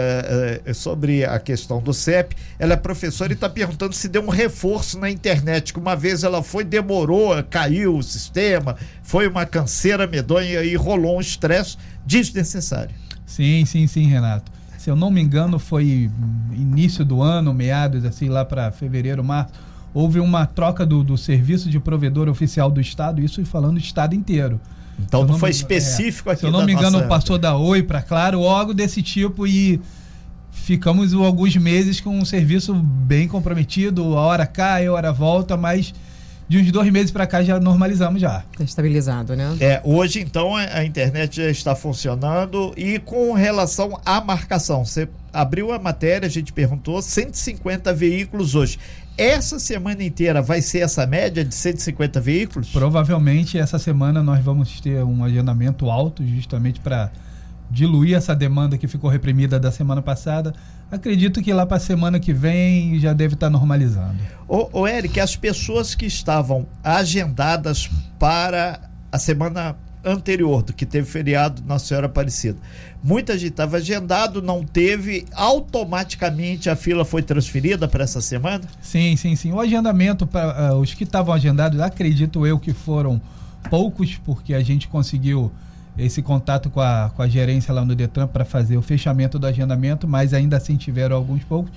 uh, 0.69 0.75
sobre 0.75 1.25
a 1.25 1.39
questão 1.39 1.81
do 1.81 1.95
CEP. 1.95 2.37
Ela 2.59 2.75
é 2.75 2.77
professora 2.77 3.33
e 3.33 3.35
está 3.35 3.49
perguntando 3.49 3.95
se 3.95 4.09
deu 4.09 4.23
um 4.23 4.29
reforço 4.29 4.99
na 4.99 5.11
internet, 5.11 5.73
que 5.73 5.79
uma 5.79 5.97
vez 5.97 6.23
ela 6.23 6.43
foi, 6.43 6.63
demorou, 6.63 7.43
caiu 7.45 7.97
o 7.97 8.03
sistema, 8.03 8.77
foi 9.03 9.27
uma 9.27 9.47
canseira 9.47 10.07
medonha 10.07 10.63
e 10.63 10.75
rolou 10.75 11.17
um 11.17 11.21
estresse 11.21 11.79
desnecessário. 12.05 12.95
Sim, 13.25 13.65
sim, 13.65 13.87
sim, 13.87 14.07
Renato. 14.07 14.53
Se 14.77 14.91
eu 14.91 14.97
não 14.97 15.11
me 15.11 15.21
engano, 15.21 15.59
foi 15.59 16.11
início 16.53 17.05
do 17.05 17.23
ano, 17.23 17.53
meados, 17.55 18.05
assim, 18.05 18.29
lá 18.29 18.45
para 18.45 18.71
fevereiro, 18.71 19.23
março 19.23 19.70
houve 19.93 20.21
uma 20.21 20.47
troca 20.47 20.87
do, 20.87 21.03
do 21.03 21.17
serviço 21.19 21.69
de 21.69 21.81
provedor 21.81 22.29
oficial 22.29 22.71
do 22.71 22.81
Estado, 22.81 23.21
isso 23.21 23.45
falando 23.45 23.75
do 23.75 23.81
Estado 23.81 24.15
inteiro. 24.15 24.61
Então 24.99 25.25
não, 25.25 25.39
foi 25.39 25.51
específico 25.51 26.29
é, 26.29 26.33
aqui. 26.33 26.41
Se 26.41 26.47
eu 26.47 26.53
não 26.53 26.65
me 26.65 26.73
engano, 26.73 26.99
nossa... 26.99 27.07
passou 27.07 27.39
da 27.39 27.57
Oi 27.57 27.83
para 27.83 28.03
Claro, 28.03 28.47
algo 28.47 28.75
desse 28.75 29.03
tipo 29.03 29.47
e 29.47 29.81
ficamos 30.51 31.15
alguns 31.15 31.57
meses 31.57 32.01
com 32.01 32.19
um 32.19 32.25
serviço 32.25 32.75
bem 32.75 33.27
comprometido, 33.27 34.17
a 34.17 34.21
hora 34.21 34.47
cai, 34.47 34.87
a 34.87 34.93
hora 34.93 35.13
volta, 35.13 35.57
mas 35.57 35.95
de 36.49 36.59
uns 36.59 36.71
dois 36.73 36.91
meses 36.91 37.13
para 37.13 37.27
cá 37.27 37.43
já 37.43 37.61
normalizamos 37.61 38.21
já. 38.21 38.45
Está 38.53 38.65
estabilizado, 38.65 39.37
né? 39.37 39.57
É, 39.61 39.81
hoje 39.85 40.21
então 40.21 40.57
a 40.57 40.85
internet 40.85 41.37
já 41.37 41.49
está 41.49 41.75
funcionando 41.77 42.75
e 42.77 42.99
com 42.99 43.33
relação 43.33 43.99
à 44.05 44.21
marcação, 44.21 44.85
você 44.85 45.09
abriu 45.33 45.73
a 45.73 45.79
matéria, 45.79 46.27
a 46.27 46.31
gente 46.31 46.53
perguntou, 46.53 47.01
150 47.01 47.93
veículos 47.95 48.55
hoje. 48.55 48.79
Essa 49.21 49.59
semana 49.59 50.03
inteira 50.03 50.41
vai 50.41 50.63
ser 50.63 50.79
essa 50.79 51.07
média 51.07 51.45
de 51.45 51.55
150 51.55 52.19
veículos? 52.23 52.71
Provavelmente 52.71 53.59
essa 53.59 53.79
semana 53.79 54.23
nós 54.23 54.43
vamos 54.43 54.81
ter 54.81 55.05
um 55.05 55.23
agendamento 55.23 55.91
alto, 55.91 56.27
justamente 56.27 56.81
para 56.81 57.11
diluir 57.71 58.17
essa 58.17 58.35
demanda 58.35 58.79
que 58.79 58.89
ficou 58.89 59.11
reprimida 59.11 59.61
da 59.61 59.71
semana 59.71 60.01
passada. 60.01 60.55
Acredito 60.91 61.43
que 61.43 61.53
lá 61.53 61.67
para 61.67 61.77
a 61.77 61.81
semana 61.81 62.19
que 62.19 62.33
vem 62.33 62.99
já 62.99 63.13
deve 63.13 63.35
estar 63.35 63.49
tá 63.49 63.51
normalizando. 63.51 64.17
Ô, 64.49 64.71
ô 64.73 64.89
Eric, 64.89 65.21
as 65.21 65.37
pessoas 65.37 65.95
que 65.95 66.07
estavam 66.07 66.67
agendadas 66.83 67.91
para 68.19 68.89
a 69.13 69.19
semana 69.19 69.77
anterior, 70.05 70.63
do 70.63 70.73
que 70.73 70.87
teve 70.87 71.07
feriado 71.07 71.63
na 71.67 71.79
Senhora 71.79 72.07
Aparecida. 72.07 72.59
Muita 73.03 73.39
gente 73.39 73.51
estava 73.51 73.77
agendado, 73.77 74.43
não 74.43 74.65
teve, 74.65 75.27
automaticamente 75.33 76.69
a 76.71 76.77
fila 76.77 77.05
foi 77.05 77.23
transferida 77.23 77.87
para 77.87 78.05
essa 78.05 78.21
semana? 78.21 78.65
Sim, 78.81 79.17
sim, 79.17 79.37
sim. 79.37 79.53
O 79.53 79.61
agendamento, 79.61 80.27
para 80.27 80.75
uh, 80.75 80.81
os 80.81 80.95
que 80.95 81.05
estavam 81.05 81.35
agendados, 81.35 81.81
acredito 81.81 82.47
eu 82.47 82.59
que 82.59 82.73
foram 82.73 83.21
poucos, 83.69 84.17
porque 84.25 84.55
a 84.55 84.63
gente 84.63 84.89
conseguiu 84.89 85.51
esse 85.99 86.23
contato 86.23 86.71
com 86.71 86.81
a, 86.81 87.11
com 87.15 87.23
a 87.23 87.29
gerência 87.29 87.75
lá 87.75 87.85
no 87.85 87.95
Detran 87.95 88.27
para 88.27 88.45
fazer 88.45 88.77
o 88.77 88.83
fechamento 88.83 89.39
do 89.39 89.47
agendamento, 89.47 90.09
mas 90.09 90.33
ainda 90.33 90.57
assim 90.57 90.77
tiveram 90.77 91.17
alguns 91.17 91.45
poucos. 91.45 91.73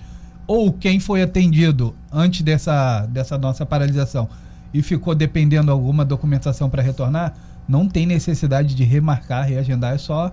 Ou 0.46 0.72
quem 0.72 1.00
foi 1.00 1.22
atendido 1.22 1.96
antes 2.12 2.42
dessa, 2.42 3.06
dessa 3.08 3.38
nossa 3.38 3.66
paralisação 3.66 4.30
e 4.74 4.82
ficou 4.82 5.14
dependendo 5.14 5.72
alguma 5.72 6.04
documentação 6.04 6.70
para 6.70 6.82
retornar, 6.82 7.34
não 7.68 7.88
tem 7.88 8.06
necessidade 8.06 8.76
de 8.76 8.84
remarcar, 8.84 9.48
reagendar, 9.48 9.94
é 9.94 9.98
só 9.98 10.32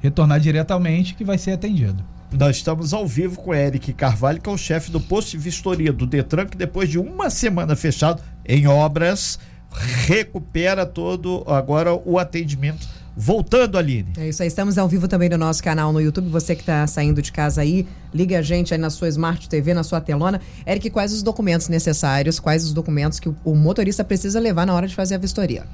retornar 0.00 0.40
diretamente 0.40 1.14
que 1.14 1.24
vai 1.24 1.38
ser 1.38 1.52
atendido. 1.52 2.04
Nós 2.32 2.56
estamos 2.56 2.92
ao 2.92 3.06
vivo 3.06 3.40
com 3.40 3.54
Eric 3.54 3.92
Carvalho, 3.92 4.40
que 4.40 4.48
é 4.48 4.52
o 4.52 4.58
chefe 4.58 4.90
do 4.90 5.00
posto 5.00 5.30
de 5.30 5.38
vistoria 5.38 5.92
do 5.92 6.04
Detran, 6.04 6.46
que 6.46 6.56
depois 6.56 6.88
de 6.88 6.98
uma 6.98 7.30
semana 7.30 7.76
fechado 7.76 8.20
em 8.44 8.66
obras, 8.66 9.38
recupera 9.70 10.84
todo 10.84 11.44
agora 11.46 11.94
o 11.94 12.18
atendimento. 12.18 12.88
Voltando, 13.16 13.78
Aline. 13.78 14.12
É 14.16 14.28
isso 14.28 14.42
aí, 14.42 14.48
estamos 14.48 14.76
ao 14.76 14.88
vivo 14.88 15.06
também 15.06 15.28
no 15.28 15.38
nosso 15.38 15.62
canal 15.62 15.92
no 15.92 16.00
YouTube. 16.00 16.28
Você 16.30 16.56
que 16.56 16.62
está 16.62 16.84
saindo 16.88 17.22
de 17.22 17.30
casa 17.30 17.60
aí, 17.60 17.86
liga 18.12 18.40
a 18.40 18.42
gente 18.42 18.74
aí 18.74 18.80
na 18.80 18.90
sua 18.90 19.08
Smart 19.08 19.48
TV, 19.48 19.72
na 19.72 19.84
sua 19.84 20.00
telona. 20.00 20.40
Eric, 20.66 20.90
quais 20.90 21.12
os 21.12 21.22
documentos 21.22 21.68
necessários, 21.68 22.40
quais 22.40 22.64
os 22.64 22.72
documentos 22.72 23.20
que 23.20 23.28
o, 23.28 23.36
o 23.44 23.54
motorista 23.54 24.02
precisa 24.02 24.40
levar 24.40 24.66
na 24.66 24.74
hora 24.74 24.88
de 24.88 24.94
fazer 24.96 25.14
a 25.14 25.18
vistoria? 25.18 25.64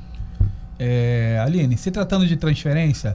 É, 0.82 1.38
Aline, 1.44 1.76
se 1.76 1.90
tratando 1.90 2.26
de 2.26 2.36
transferência, 2.36 3.14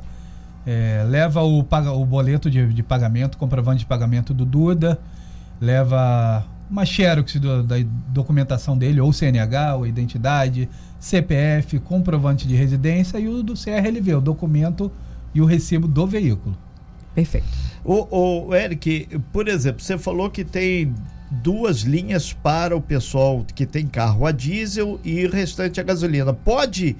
é, 0.68 1.04
leva 1.10 1.42
o, 1.42 1.64
paga, 1.64 1.92
o 1.92 2.06
boleto 2.06 2.48
de, 2.48 2.72
de 2.72 2.84
pagamento, 2.84 3.40
comprovante 3.40 3.80
de 3.80 3.86
pagamento 3.88 4.36
do 4.36 4.46
Duda, 4.46 5.00
leva 5.60 6.46
uma 6.70 6.86
xerox 6.86 7.38
do, 7.38 7.64
da 7.64 7.78
documentação 8.10 8.78
dele, 8.78 9.02
ou 9.02 9.12
CNH, 9.12 9.78
ou 9.78 9.88
identidade, 9.88 10.70
CPF, 11.00 11.80
comprovante 11.80 12.48
de 12.48 12.56
residência 12.56 13.18
e 13.18 13.28
o 13.28 13.42
do 13.42 13.56
CRLV, 13.56 14.14
o 14.14 14.22
documento 14.22 14.92
e 15.34 15.42
o 15.42 15.46
recibo 15.46 15.88
do 15.88 16.06
veículo. 16.06 16.56
Perfeito. 17.16 17.48
O, 17.84 18.48
o 18.48 18.56
Eric, 18.56 19.08
por 19.34 19.48
exemplo, 19.48 19.82
você 19.82 19.98
falou 19.98 20.30
que 20.30 20.44
tem 20.44 20.94
duas 21.32 21.82
linhas 21.82 22.32
para 22.32 22.76
o 22.76 22.82
pessoal 22.82 23.44
que 23.56 23.66
tem 23.66 23.88
carro 23.88 24.26
a 24.26 24.32
diesel 24.32 25.00
e 25.04 25.26
restante 25.28 25.80
a 25.80 25.84
gasolina. 25.84 26.34
Pode 26.34 26.96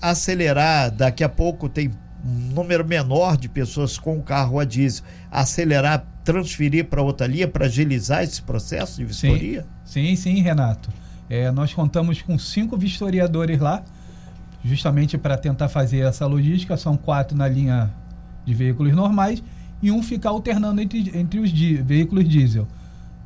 acelerar, 0.00 0.90
daqui 0.90 1.24
a 1.24 1.28
pouco 1.28 1.68
tem 1.68 1.90
um 2.24 2.54
número 2.54 2.86
menor 2.86 3.36
de 3.36 3.48
pessoas 3.48 3.98
com 3.98 4.20
carro 4.22 4.58
a 4.58 4.64
diesel, 4.64 5.04
acelerar, 5.30 6.06
transferir 6.24 6.86
para 6.86 7.02
outra 7.02 7.26
linha 7.26 7.46
para 7.46 7.66
agilizar 7.66 8.22
esse 8.22 8.40
processo 8.40 8.96
de 8.96 9.04
vistoria? 9.04 9.66
Sim, 9.84 10.16
sim, 10.16 10.16
sim 10.16 10.42
Renato. 10.42 10.90
É, 11.28 11.50
nós 11.50 11.72
contamos 11.72 12.20
com 12.22 12.38
cinco 12.38 12.76
vistoriadores 12.76 13.58
lá, 13.58 13.82
justamente 14.64 15.18
para 15.18 15.36
tentar 15.36 15.68
fazer 15.68 16.00
essa 16.00 16.26
logística. 16.26 16.76
São 16.76 16.96
quatro 16.96 17.36
na 17.36 17.48
linha 17.48 17.90
de 18.44 18.54
veículos 18.54 18.94
normais 18.94 19.42
e 19.82 19.90
um 19.90 20.02
ficar 20.02 20.30
alternando 20.30 20.80
entre, 20.80 21.10
entre 21.14 21.40
os 21.40 21.50
veículos 21.50 22.28
diesel. 22.28 22.66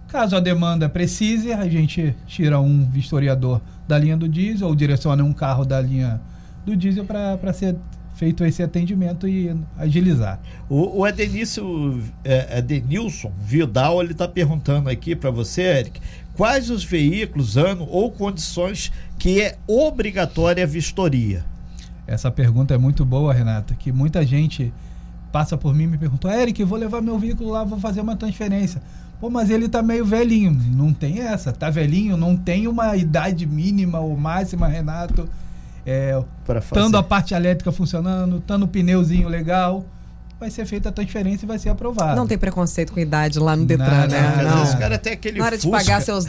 Caso 0.09 0.35
a 0.37 0.41
demanda 0.41 0.88
precise, 0.88 1.53
a 1.53 1.69
gente 1.69 2.17
tira 2.27 2.59
um 2.59 2.88
vistoriador 2.91 3.61
da 3.87 3.99
linha 3.99 4.17
do 4.17 4.27
diesel 4.27 4.69
ou 4.69 4.75
direciona 4.75 5.23
um 5.23 5.35
carro 5.35 5.67
da 5.67 5.79
linha 5.83 6.19
do 6.65 6.75
diesel 6.75 7.05
para 7.05 7.53
ser 7.53 7.77
feito 8.15 8.43
esse 8.43 8.62
atendimento 8.62 9.29
e 9.29 9.55
agilizar. 9.77 10.41
O, 10.69 11.00
o 11.00 11.05
Adenício, 11.05 12.03
é, 12.25 12.59
Adenilson 12.59 13.31
Vidal, 13.38 14.03
ele 14.03 14.12
está 14.12 14.27
perguntando 14.27 14.88
aqui 14.88 15.15
para 15.15 15.31
você, 15.31 15.62
Eric, 15.62 16.00
quais 16.35 16.71
os 16.71 16.83
veículos, 16.83 17.59
ano 17.59 17.87
ou 17.88 18.11
condições 18.11 18.91
que 19.19 19.43
é 19.43 19.59
obrigatória 19.67 20.65
a 20.65 20.67
vistoria? 20.67 21.45
Essa 22.07 22.31
pergunta 22.31 22.75
é 22.75 22.79
muito 22.79 23.05
boa, 23.05 23.35
Renata, 23.35 23.75
que 23.75 23.93
muita 23.93 24.25
gente 24.25 24.73
passa 25.31 25.59
por 25.59 25.75
mim 25.75 25.85
e 25.85 25.88
me 25.88 25.99
perguntou, 25.99 26.31
Eric, 26.31 26.65
vou 26.65 26.79
levar 26.79 27.03
meu 27.03 27.19
veículo 27.19 27.50
lá, 27.50 27.62
vou 27.62 27.79
fazer 27.79 28.00
uma 28.00 28.17
transferência. 28.17 28.81
Pô, 29.21 29.29
mas 29.29 29.51
ele 29.51 29.69
tá 29.69 29.83
meio 29.83 30.05
velhinho. 30.05 30.53
Não 30.53 30.93
tem 30.93 31.21
essa. 31.21 31.53
Tá 31.53 31.71
velhinho, 31.71 32.17
não 32.17 32.37
tem 32.37 32.69
uma 32.69 32.97
idade 32.97 33.47
mínima 33.47 33.99
ou 33.99 34.17
máxima, 34.17 34.69
Renato. 34.69 35.29
É, 35.85 36.23
estando 36.59 36.97
a 36.97 37.03
parte 37.03 37.35
elétrica 37.35 37.73
funcionando, 37.73 38.37
estando 38.37 38.65
o 38.65 38.69
pneuzinho 38.69 39.27
legal, 39.27 39.87
vai 40.39 40.51
ser 40.51 40.67
feita 40.67 40.91
a 40.91 40.93
transferência 40.93 41.45
e 41.45 41.49
vai 41.49 41.59
ser 41.59 41.71
aprovada. 41.71 42.15
Não 42.15 42.27
tem 42.27 42.39
preconceito 42.39 42.93
com 42.93 43.01
idade 43.01 43.39
lá 43.39 43.57
no 43.57 43.65
Detran, 43.65 43.87
não, 43.87 44.07
né? 44.07 44.43
Não. 44.43 44.63
Às 44.63 44.75
vezes 44.75 44.99
tem 44.99 45.13
aquele 45.15 45.39
Na 45.39 45.47
hora 45.47 45.59
Fusca. 45.59 45.79
de 45.79 45.85
pagar 45.85 46.03
seus. 46.03 46.27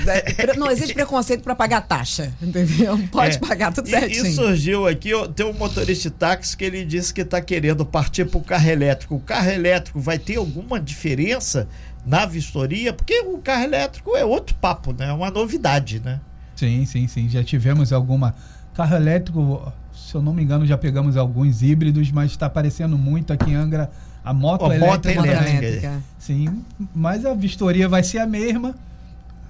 Não 0.58 0.72
existe 0.72 0.93
preconceito 0.93 1.43
para 1.43 1.53
pagar 1.55 1.81
taxa, 1.81 2.34
entendeu? 2.41 2.98
Pode 3.12 3.36
é. 3.36 3.39
pagar 3.39 3.72
tudo 3.72 3.88
certinho. 3.88 4.25
E, 4.25 4.29
e 4.29 4.34
surgiu 4.34 4.88
aqui, 4.88 5.12
tem 5.36 5.46
um 5.46 5.53
motorista 5.53 6.10
de 6.10 6.15
táxi 6.15 6.58
que 6.58 6.63
ele 6.63 6.84
disse 6.84 7.13
que 7.13 7.22
está 7.22 7.39
querendo 7.39 7.86
partir 7.86 8.25
para 8.25 8.39
o 8.39 8.41
carro 8.41 8.69
elétrico. 8.69 9.15
O 9.15 9.19
carro 9.19 9.51
elétrico 9.51 10.00
vai 10.00 10.17
ter 10.17 10.38
alguma 10.38 10.79
diferença 10.79 11.67
na 12.05 12.25
vistoria? 12.25 12.93
Porque 12.93 13.21
o 13.21 13.37
carro 13.39 13.63
elétrico 13.63 14.15
é 14.15 14.25
outro 14.25 14.55
papo, 14.55 14.93
né? 14.93 15.09
É 15.09 15.13
uma 15.13 15.29
novidade, 15.29 15.99
né? 15.99 16.19
Sim, 16.55 16.85
sim, 16.85 17.07
sim. 17.07 17.29
Já 17.29 17.43
tivemos 17.43 17.93
alguma 17.93 18.35
Carro 18.79 18.95
elétrico, 18.95 19.73
se 19.93 20.15
eu 20.15 20.21
não 20.21 20.33
me 20.33 20.41
engano, 20.41 20.65
já 20.65 20.77
pegamos 20.77 21.17
alguns 21.17 21.61
híbridos, 21.61 22.11
mas 22.13 22.31
está 22.31 22.45
aparecendo 22.45 22.97
muito 22.97 23.33
aqui 23.33 23.51
em 23.51 23.55
Angra 23.55 23.91
a 24.23 24.33
moto, 24.33 24.61
oh, 24.61 24.71
elétrica, 24.71 25.19
moto 25.19 25.29
elétrica. 25.29 26.01
Sim, 26.17 26.63
mas 26.95 27.25
a 27.25 27.33
vistoria 27.33 27.89
vai 27.89 28.03
ser 28.03 28.19
a 28.19 28.25
mesma. 28.25 28.73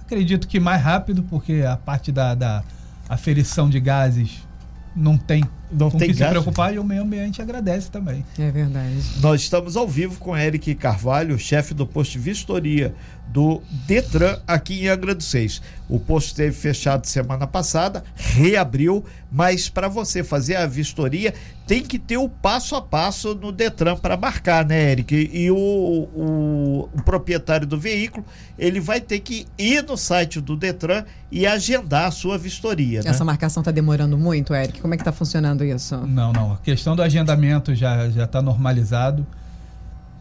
Acredito 0.02 0.48
que 0.48 0.60
mais 0.60 0.82
rápido, 0.82 1.22
porque 1.22 1.64
a 1.64 1.78
parte 1.78 2.12
da, 2.12 2.34
da 2.34 2.64
aferição 3.08 3.70
de 3.70 3.80
gases 3.80 4.48
não 4.96 5.16
tem 5.16 5.44
não 5.72 5.90
tem 5.92 6.10
que 6.10 6.16
se 6.16 6.26
preocupar 6.26 6.74
e 6.74 6.80
o 6.80 6.84
meio 6.84 7.04
ambiente 7.04 7.42
agradece 7.42 7.90
também. 7.90 8.26
É 8.38 8.50
verdade. 8.52 8.96
Nós 9.22 9.42
estamos 9.42 9.78
ao 9.78 9.88
vivo 9.88 10.20
com 10.20 10.36
Eric 10.36 10.74
Carvalho, 10.76 11.38
chefe 11.38 11.74
do 11.74 11.86
posto 11.86 12.14
de 12.14 12.20
vistoria 12.20 12.94
do 13.32 13.62
Detran 13.86 14.40
aqui 14.48 14.82
em 14.82 14.88
Angra 14.88 15.14
dos 15.14 15.26
Seis. 15.26 15.62
O 15.88 16.00
posto 16.00 16.28
esteve 16.28 16.56
fechado 16.56 17.06
semana 17.06 17.46
passada, 17.46 18.04
reabriu, 18.16 19.04
mas 19.32 19.70
para 19.70 19.88
você 19.88 20.24
fazer 20.24 20.56
a 20.56 20.66
vistoria 20.66 21.34
tem 21.68 21.84
que 21.84 22.00
ter 22.00 22.18
o 22.18 22.28
passo 22.28 22.76
a 22.76 22.82
passo 22.82 23.36
no 23.36 23.52
Detran 23.52 23.96
para 23.96 24.18
marcar, 24.18 24.66
né, 24.66 24.92
Eric? 24.92 25.30
E 25.32 25.52
o, 25.52 25.56
o, 25.56 26.90
o, 26.92 27.04
proprietário 27.04 27.68
do 27.68 27.80
veículo 27.80 28.26
ele 28.58 28.80
vai 28.80 29.00
ter 29.00 29.20
que 29.20 29.46
ir 29.56 29.84
no 29.84 29.96
site 29.96 30.42
do 30.42 30.56
Detran 30.56 31.06
e 31.32 31.46
agendar 31.46 32.08
a 32.08 32.12
sua 32.12 32.40
vistoria. 32.40 33.02
Essa 33.06 33.20
né? 33.20 33.26
marcação 33.26 33.62
está 33.62 33.72
demorando 33.72 34.18
muito, 34.18 34.54
Eric? 34.54 34.82
Como 34.82 34.96
é 34.96 34.98
que 34.98 35.02
está 35.02 35.12
funcionando 35.12 35.59
isso? 35.66 35.98
Não, 36.08 36.32
não. 36.32 36.54
A 36.54 36.58
questão 36.58 36.96
do 36.96 37.02
agendamento 37.02 37.74
já 37.76 38.10
já 38.10 38.26
está 38.26 38.42
normalizado 38.42 39.26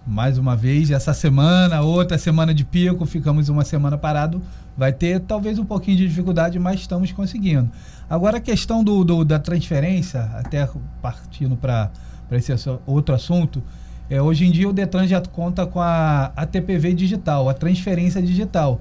mais 0.09 0.39
uma 0.39 0.57
vez, 0.57 0.91
essa 0.91 1.13
semana, 1.13 1.83
outra 1.83 2.17
semana 2.17 2.55
de 2.55 2.65
pico, 2.65 3.05
ficamos 3.05 3.51
uma 3.51 3.63
semana 3.63 3.99
parado. 3.99 4.41
Vai 4.75 4.91
ter 4.91 5.21
talvez 5.21 5.59
um 5.59 5.67
pouquinho 5.67 5.99
de 5.99 6.09
dificuldade, 6.09 6.59
mas 6.59 6.81
estamos 6.81 7.13
conseguindo. 7.13 7.71
Agora, 8.09 8.39
a 8.39 8.41
questão 8.41 8.83
do, 8.83 9.05
do 9.05 9.23
da 9.23 9.39
transferência, 9.39 10.23
até 10.35 10.67
partindo 11.03 11.57
para 11.57 11.91
esse 12.33 12.53
outro 12.87 13.15
assunto, 13.15 13.63
é, 14.09 14.23
hoje 14.23 14.47
em 14.47 14.51
dia 14.51 14.67
o 14.67 14.73
Detran 14.73 15.07
já 15.07 15.21
conta 15.21 15.67
com 15.67 15.81
a, 15.81 16.33
a 16.35 16.47
TPV 16.47 16.95
digital, 16.95 17.47
a 17.49 17.53
transferência 17.53 18.23
digital. 18.23 18.81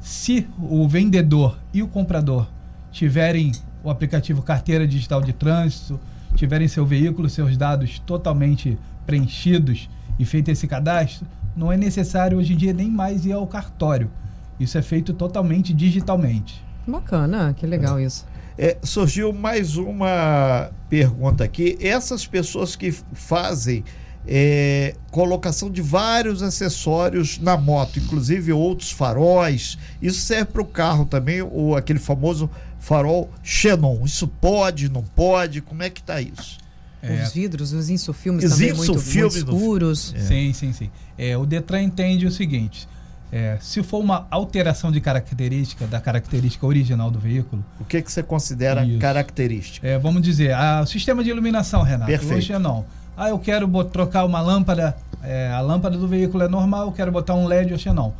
Se 0.00 0.48
o 0.58 0.88
vendedor 0.88 1.56
e 1.72 1.80
o 1.80 1.86
comprador 1.86 2.48
tiverem 2.90 3.52
o 3.86 3.90
aplicativo 3.90 4.42
Carteira 4.42 4.84
Digital 4.84 5.22
de 5.22 5.32
Trânsito, 5.32 6.00
tiverem 6.34 6.66
seu 6.66 6.84
veículo, 6.84 7.30
seus 7.30 7.56
dados 7.56 8.00
totalmente 8.00 8.76
preenchidos 9.06 9.88
e 10.18 10.24
feito 10.24 10.50
esse 10.50 10.66
cadastro, 10.66 11.24
não 11.56 11.70
é 11.70 11.76
necessário 11.76 12.36
hoje 12.36 12.54
em 12.54 12.56
dia 12.56 12.72
nem 12.72 12.90
mais 12.90 13.24
ir 13.24 13.30
ao 13.30 13.46
cartório. 13.46 14.10
Isso 14.58 14.76
é 14.76 14.82
feito 14.82 15.12
totalmente 15.12 15.72
digitalmente. 15.72 16.60
Bacana, 16.84 17.54
que 17.56 17.64
legal 17.64 18.00
isso. 18.00 18.26
É, 18.58 18.76
surgiu 18.82 19.32
mais 19.32 19.76
uma 19.76 20.68
pergunta 20.88 21.44
aqui. 21.44 21.78
Essas 21.80 22.26
pessoas 22.26 22.74
que 22.74 22.90
fazem 22.90 23.84
é, 24.26 24.94
colocação 25.10 25.70
de 25.70 25.80
vários 25.80 26.42
acessórios 26.42 27.38
na 27.38 27.56
moto, 27.56 27.98
inclusive 27.98 28.52
outros 28.52 28.90
faróis, 28.90 29.78
isso 30.02 30.20
serve 30.20 30.46
para 30.46 30.62
o 30.62 30.66
carro 30.66 31.04
também, 31.04 31.42
ou 31.42 31.76
aquele 31.76 31.98
famoso 31.98 32.50
farol 32.80 33.30
Xenon. 33.42 34.04
Isso 34.04 34.26
pode, 34.26 34.88
não 34.88 35.02
pode? 35.02 35.60
Como 35.60 35.82
é 35.82 35.90
que 35.90 36.00
está 36.00 36.20
isso? 36.20 36.58
É. 37.02 37.22
Os 37.22 37.32
vidros, 37.32 37.72
os 37.72 37.88
insufilmes 37.88 38.50
também 38.50 38.72
muito, 38.72 38.92
muito 38.94 39.36
escuros. 39.36 40.14
É. 40.16 40.20
Sim, 40.20 40.52
sim, 40.52 40.72
sim. 40.72 40.90
É, 41.16 41.36
o 41.36 41.46
Detran 41.46 41.82
entende 41.82 42.26
o 42.26 42.30
seguinte: 42.30 42.88
É, 43.30 43.58
se 43.60 43.82
for 43.82 43.98
uma 43.98 44.26
alteração 44.30 44.90
de 44.90 45.00
característica 45.00 45.86
da 45.86 46.00
característica 46.00 46.66
original 46.66 47.10
do 47.10 47.18
veículo. 47.18 47.64
O 47.78 47.84
que, 47.84 48.02
que 48.02 48.10
você 48.10 48.22
considera 48.22 48.84
isso. 48.84 48.98
característica? 48.98 49.86
É, 49.86 49.98
vamos 49.98 50.22
dizer, 50.22 50.52
a, 50.52 50.80
o 50.82 50.86
sistema 50.86 51.22
de 51.22 51.30
iluminação, 51.30 51.82
Renato. 51.82 52.10
Perfeito. 52.10 52.34
Hoje 52.34 52.52
é 52.52 52.58
não. 52.58 52.84
Ah, 53.16 53.30
eu 53.30 53.38
quero 53.38 53.66
trocar 53.84 54.26
uma 54.26 54.42
lâmpada, 54.42 54.94
é, 55.22 55.50
a 55.50 55.62
lâmpada 55.62 55.96
do 55.96 56.06
veículo 56.06 56.44
é 56.44 56.48
normal, 56.48 56.86
eu 56.86 56.92
quero 56.92 57.10
botar 57.10 57.34
um 57.34 57.46
LED 57.46 57.72
ou 57.88 57.94
não. 57.94 58.12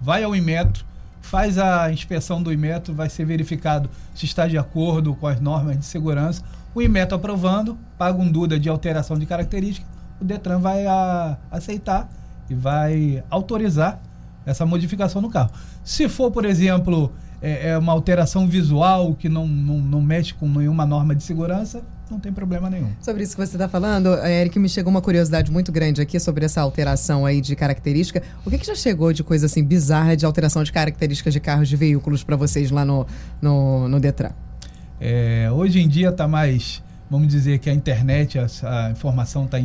Vai 0.00 0.22
ao 0.22 0.36
Inmetro, 0.36 0.84
faz 1.20 1.58
a 1.58 1.90
inspeção 1.90 2.40
do 2.40 2.52
Inmetro, 2.52 2.94
vai 2.94 3.10
ser 3.10 3.24
verificado 3.24 3.90
se 4.14 4.24
está 4.24 4.46
de 4.46 4.56
acordo 4.56 5.16
com 5.16 5.26
as 5.26 5.40
normas 5.40 5.76
de 5.76 5.84
segurança. 5.84 6.44
O 6.72 6.80
Inmetro 6.80 7.16
aprovando, 7.16 7.76
paga 7.98 8.16
um 8.16 8.30
DUDA 8.30 8.56
de 8.56 8.68
alteração 8.68 9.18
de 9.18 9.26
característica, 9.26 9.84
o 10.20 10.24
Detran 10.24 10.60
vai 10.60 10.86
a, 10.86 11.36
aceitar 11.50 12.08
e 12.48 12.54
vai 12.54 13.24
autorizar 13.28 13.98
essa 14.46 14.64
modificação 14.64 15.20
no 15.20 15.28
carro. 15.28 15.50
Se 15.82 16.08
for, 16.08 16.30
por 16.30 16.44
exemplo, 16.44 17.12
é, 17.42 17.70
é 17.70 17.78
uma 17.78 17.92
alteração 17.92 18.46
visual 18.46 19.12
que 19.14 19.28
não, 19.28 19.48
não, 19.48 19.78
não 19.78 20.00
mexe 20.00 20.32
com 20.34 20.48
nenhuma 20.48 20.86
norma 20.86 21.16
de 21.16 21.24
segurança, 21.24 21.82
não 22.14 22.20
tem 22.20 22.32
problema 22.32 22.70
nenhum. 22.70 22.90
Sobre 23.00 23.22
isso 23.22 23.36
que 23.36 23.44
você 23.44 23.56
está 23.56 23.68
falando, 23.68 24.14
Eric, 24.24 24.58
me 24.58 24.68
chegou 24.68 24.90
uma 24.90 25.02
curiosidade 25.02 25.50
muito 25.50 25.70
grande 25.72 26.00
aqui 26.00 26.18
sobre 26.18 26.44
essa 26.44 26.60
alteração 26.60 27.26
aí 27.26 27.40
de 27.40 27.54
característica. 27.56 28.22
O 28.44 28.50
que, 28.50 28.58
que 28.58 28.66
já 28.66 28.74
chegou 28.74 29.12
de 29.12 29.22
coisa 29.22 29.46
assim 29.46 29.62
bizarra 29.62 30.16
de 30.16 30.24
alteração 30.24 30.62
de 30.62 30.72
características 30.72 31.32
de 31.32 31.40
carros 31.40 31.68
de 31.68 31.76
veículos 31.76 32.22
para 32.22 32.36
vocês 32.36 32.70
lá 32.70 32.84
no, 32.84 33.06
no, 33.42 33.88
no 33.88 34.00
Detran? 34.00 34.30
É, 35.00 35.50
hoje 35.52 35.80
em 35.80 35.88
dia 35.88 36.10
está 36.10 36.28
mais, 36.28 36.82
vamos 37.10 37.28
dizer 37.28 37.58
que 37.58 37.68
a 37.68 37.74
internet, 37.74 38.38
a, 38.38 38.46
a 38.86 38.90
informação 38.92 39.44
está 39.44 39.58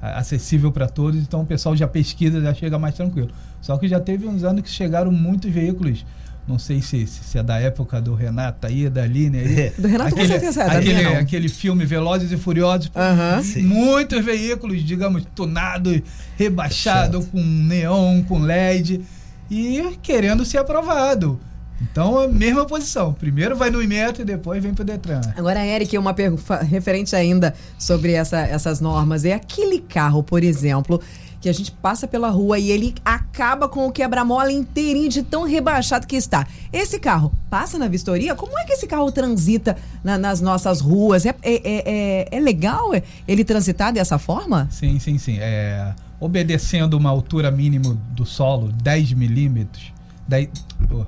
acessível 0.00 0.70
para 0.70 0.88
todos, 0.88 1.20
então 1.20 1.40
o 1.40 1.46
pessoal 1.46 1.74
já 1.74 1.88
pesquisa, 1.88 2.40
já 2.40 2.52
chega 2.52 2.78
mais 2.78 2.94
tranquilo. 2.94 3.30
Só 3.60 3.78
que 3.78 3.88
já 3.88 3.98
teve 3.98 4.26
uns 4.26 4.44
anos 4.44 4.62
que 4.62 4.68
chegaram 4.68 5.10
muitos 5.10 5.50
veículos 5.50 6.04
não 6.46 6.58
sei 6.58 6.82
se, 6.82 7.06
se, 7.06 7.38
é 7.38 7.42
da 7.42 7.58
época 7.58 8.00
do 8.00 8.14
Renato 8.14 8.66
aí, 8.66 8.88
da 8.88 9.04
Aline 9.04 9.38
aí. 9.38 9.70
Do 9.78 9.86
Renato 9.86 10.14
aquele, 10.14 10.26
com 10.26 10.32
certeza. 10.32 10.62
É 10.62 10.76
aquele, 10.76 11.06
aquele 11.06 11.48
filme 11.48 11.84
Velozes 11.84 12.32
e 12.32 12.36
Furiosos. 12.36 12.90
Uhum. 12.94 13.62
Muitos 13.62 14.24
veículos, 14.24 14.82
digamos, 14.84 15.24
tunados, 15.34 16.00
rebaixados, 16.36 17.26
com 17.26 17.40
neon, 17.40 18.22
com 18.24 18.40
LED. 18.40 19.02
E 19.50 19.98
querendo 20.02 20.44
ser 20.44 20.58
aprovado. 20.58 21.38
Então, 21.80 22.18
a 22.18 22.28
mesma 22.28 22.64
posição. 22.64 23.12
Primeiro 23.12 23.56
vai 23.56 23.70
no 23.70 23.82
Imetro 23.82 24.22
e 24.22 24.24
depois 24.24 24.62
vem 24.62 24.72
para 24.72 24.82
o 24.82 24.84
Detran. 24.84 25.20
Agora, 25.36 25.64
Eric, 25.66 25.96
uma 25.98 26.14
pergunta 26.14 26.62
referente 26.62 27.14
ainda 27.14 27.54
sobre 27.78 28.12
essa, 28.12 28.40
essas 28.40 28.80
normas. 28.80 29.24
É 29.24 29.32
aquele 29.32 29.80
carro, 29.80 30.22
por 30.22 30.44
exemplo, 30.44 31.00
que 31.42 31.48
a 31.48 31.52
gente 31.52 31.72
passa 31.72 32.06
pela 32.06 32.30
rua 32.30 32.56
e 32.56 32.70
ele 32.70 32.94
acaba 33.04 33.68
com 33.68 33.84
o 33.88 33.90
quebra-mola 33.90 34.52
inteirinho 34.52 35.08
de 35.08 35.24
tão 35.24 35.42
rebaixado 35.42 36.06
que 36.06 36.14
está. 36.14 36.46
Esse 36.72 37.00
carro 37.00 37.34
passa 37.50 37.76
na 37.76 37.88
vistoria? 37.88 38.36
Como 38.36 38.56
é 38.56 38.64
que 38.64 38.72
esse 38.72 38.86
carro 38.86 39.10
transita 39.10 39.76
na, 40.04 40.16
nas 40.16 40.40
nossas 40.40 40.80
ruas? 40.80 41.26
É, 41.26 41.34
é, 41.42 41.54
é, 41.54 41.58
é, 41.64 42.28
é 42.30 42.40
legal 42.40 42.92
ele 43.26 43.44
transitar 43.44 43.92
dessa 43.92 44.18
forma? 44.18 44.68
Sim, 44.70 45.00
sim, 45.00 45.18
sim. 45.18 45.38
É, 45.40 45.92
obedecendo 46.20 46.94
uma 46.94 47.10
altura 47.10 47.50
mínima 47.50 47.98
do 48.12 48.24
solo, 48.24 48.70
10 48.80 49.12
milímetros. 49.14 49.92
10, 50.28 50.48
oh, 50.92 51.04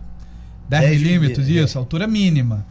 10, 0.69 0.83
10 0.83 1.01
milímetros, 1.01 1.49
isso, 1.49 1.79
altura 1.79 2.09
mínima. 2.09 2.67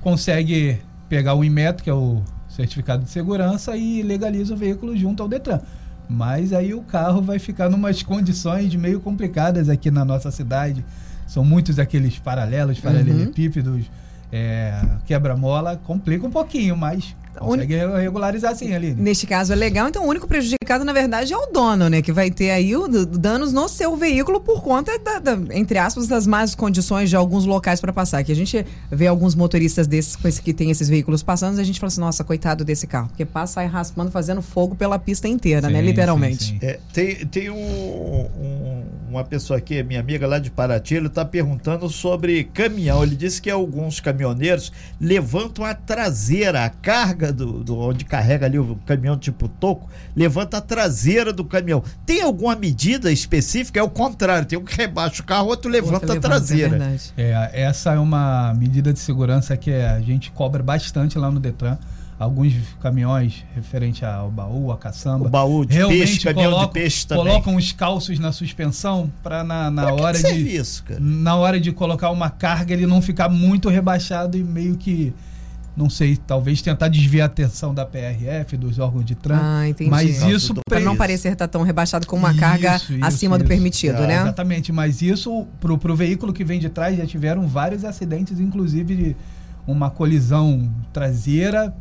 Consegue 0.00 0.78
pegar 1.10 1.34
o 1.34 1.44
Inmetro, 1.44 1.84
que 1.84 1.90
é 1.90 1.94
o 1.94 2.22
certificado 2.48 3.04
de 3.04 3.10
segurança, 3.10 3.76
e 3.76 4.02
legaliza 4.02 4.54
o 4.54 4.56
veículo 4.56 4.96
junto 4.96 5.22
ao 5.22 5.28
Detran. 5.28 5.60
Mas 6.08 6.52
aí 6.52 6.72
o 6.72 6.82
carro 6.82 7.20
vai 7.20 7.38
ficar 7.38 7.68
numas 7.68 8.02
condições 8.02 8.74
meio 8.74 9.00
complicadas 9.00 9.68
aqui 9.68 9.90
na 9.90 10.04
nossa 10.04 10.30
cidade. 10.30 10.84
São 11.26 11.44
muitos 11.44 11.78
aqueles 11.78 12.18
paralelos, 12.18 12.78
paralelepípedos, 12.78 13.86
uhum. 13.86 13.92
é, 14.30 14.80
quebra-mola, 15.04 15.76
complica 15.76 16.26
um 16.26 16.30
pouquinho, 16.30 16.76
mas 16.76 17.16
Consegue 17.38 17.76
regularizar 17.76 18.54
sim 18.54 18.74
ali. 18.74 18.94
Neste 18.94 19.26
caso 19.26 19.52
é 19.52 19.56
legal, 19.56 19.88
então 19.88 20.04
o 20.04 20.08
único 20.08 20.26
prejudicado, 20.26 20.84
na 20.84 20.92
verdade, 20.92 21.32
é 21.32 21.36
o 21.36 21.46
dono, 21.46 21.88
né? 21.88 22.02
Que 22.02 22.12
vai 22.12 22.30
ter 22.30 22.50
aí 22.50 22.76
o, 22.76 22.88
danos 22.88 23.52
no 23.52 23.68
seu 23.68 23.96
veículo 23.96 24.40
por 24.40 24.62
conta, 24.62 24.98
da, 24.98 25.18
da, 25.18 25.38
entre 25.54 25.78
aspas, 25.78 26.06
das 26.06 26.26
más 26.26 26.54
condições 26.54 27.10
de 27.10 27.16
alguns 27.16 27.44
locais 27.44 27.80
para 27.80 27.92
passar. 27.92 28.22
Que 28.24 28.32
a 28.32 28.36
gente 28.36 28.64
vê 28.90 29.06
alguns 29.06 29.34
motoristas 29.34 29.86
desses 29.86 30.16
com 30.16 30.26
esse, 30.26 30.42
que 30.42 30.52
tem 30.52 30.70
esses 30.70 30.88
veículos 30.88 31.22
passando, 31.22 31.58
e 31.58 31.60
a 31.60 31.64
gente 31.64 31.78
fala 31.78 31.88
assim, 31.88 32.00
nossa, 32.00 32.24
coitado 32.24 32.64
desse 32.64 32.86
carro. 32.86 33.08
Porque 33.08 33.24
passa 33.24 33.60
aí 33.60 33.66
raspando, 33.66 34.10
fazendo 34.10 34.42
fogo 34.42 34.74
pela 34.74 34.98
pista 34.98 35.28
inteira, 35.28 35.62
né? 35.62 35.68
sim, 35.68 35.74
né? 35.74 35.80
Literalmente. 35.82 36.44
Sim, 36.44 36.58
sim. 36.60 36.66
É, 36.66 36.78
tem 36.92 37.16
tem 37.26 37.50
um, 37.50 37.56
um, 37.56 38.84
uma 39.10 39.24
pessoa 39.24 39.58
aqui, 39.58 39.82
minha 39.82 40.00
amiga 40.00 40.26
lá 40.26 40.38
de 40.38 40.50
Paraty, 40.50 40.94
ele 40.94 41.06
está 41.06 41.24
perguntando 41.24 41.88
sobre 41.88 42.44
caminhão. 42.44 43.02
Ele 43.02 43.14
disse 43.14 43.40
que 43.40 43.50
alguns 43.50 44.00
caminhoneiros 44.00 44.72
levantam 45.00 45.64
a 45.64 45.74
traseira, 45.74 46.64
a 46.64 46.70
carga 46.70 47.25
carga 47.26 47.32
do, 47.32 47.64
do, 47.64 47.78
onde 47.78 48.04
carrega 48.04 48.46
ali 48.46 48.58
o 48.58 48.76
caminhão 48.86 49.16
tipo 49.16 49.48
toco, 49.48 49.88
levanta 50.14 50.58
a 50.58 50.60
traseira 50.60 51.32
do 51.32 51.44
caminhão. 51.44 51.82
Tem 52.04 52.22
alguma 52.22 52.54
medida 52.54 53.10
específica? 53.10 53.80
É 53.80 53.82
o 53.82 53.90
contrário, 53.90 54.46
tem 54.46 54.58
um 54.58 54.64
que 54.64 54.76
rebaixa 54.76 55.22
o 55.22 55.24
carro, 55.24 55.48
outro 55.48 55.70
levanta 55.70 56.12
a 56.12 56.20
traseira. 56.20 56.94
É, 57.16 57.50
é, 57.52 57.62
essa 57.62 57.94
é 57.94 57.98
uma 57.98 58.54
medida 58.54 58.92
de 58.92 58.98
segurança 58.98 59.56
que 59.56 59.72
a 59.72 60.00
gente 60.00 60.30
cobra 60.30 60.62
bastante 60.62 61.18
lá 61.18 61.30
no 61.30 61.40
Detran 61.40 61.78
alguns 62.18 62.54
caminhões 62.80 63.44
referente 63.54 64.02
ao 64.02 64.30
baú, 64.30 64.72
a 64.72 64.78
caçamba. 64.78 65.26
O 65.26 65.28
baú 65.28 65.66
de 65.66 65.74
realmente 65.74 65.98
peixe, 65.98 66.20
caminhão 66.24 66.52
colocam, 66.52 66.66
de 66.68 66.72
peixe 66.72 67.06
também. 67.06 67.24
Colocam 67.26 67.56
os 67.56 67.72
calços 67.72 68.18
na 68.18 68.32
suspensão 68.32 69.12
para 69.22 69.44
na, 69.44 69.70
na 69.70 69.92
hora 69.92 70.16
que 70.16 70.32
de 70.32 70.56
isso, 70.56 70.82
cara? 70.82 70.98
na 70.98 71.36
hora 71.36 71.60
de 71.60 71.72
colocar 71.72 72.08
uma 72.08 72.30
carga 72.30 72.72
ele 72.72 72.86
não 72.86 73.02
ficar 73.02 73.28
muito 73.28 73.68
rebaixado 73.68 74.38
e 74.38 74.42
meio 74.42 74.76
que 74.76 75.12
não 75.76 75.90
sei, 75.90 76.16
talvez 76.16 76.62
tentar 76.62 76.88
desviar 76.88 77.24
a 77.24 77.26
atenção 77.26 77.74
da 77.74 77.84
PRF, 77.84 78.56
dos 78.56 78.78
órgãos 78.78 79.04
de 79.04 79.14
trânsito. 79.14 79.46
Ah, 79.46 79.68
entendi. 79.68 79.90
Mas 79.90 80.22
isso 80.22 80.54
para 80.66 80.80
não 80.80 80.96
parecer 80.96 81.32
estar 81.32 81.46
tão 81.46 81.62
rebaixado 81.62 82.06
com 82.06 82.16
uma 82.16 82.30
isso, 82.30 82.40
carga 82.40 82.76
isso, 82.76 82.98
acima 83.02 83.36
isso. 83.36 83.44
do 83.44 83.48
permitido, 83.48 84.02
é, 84.02 84.06
né? 84.06 84.22
Exatamente, 84.22 84.72
mas 84.72 85.02
isso 85.02 85.46
para 85.60 85.92
o 85.92 85.96
veículo 85.96 86.32
que 86.32 86.44
vem 86.44 86.58
de 86.58 86.70
trás 86.70 86.96
já 86.96 87.04
tiveram 87.04 87.46
vários 87.46 87.84
acidentes, 87.84 88.40
inclusive 88.40 88.96
de 88.96 89.16
uma 89.66 89.90
colisão 89.90 90.72
traseira 90.92 91.74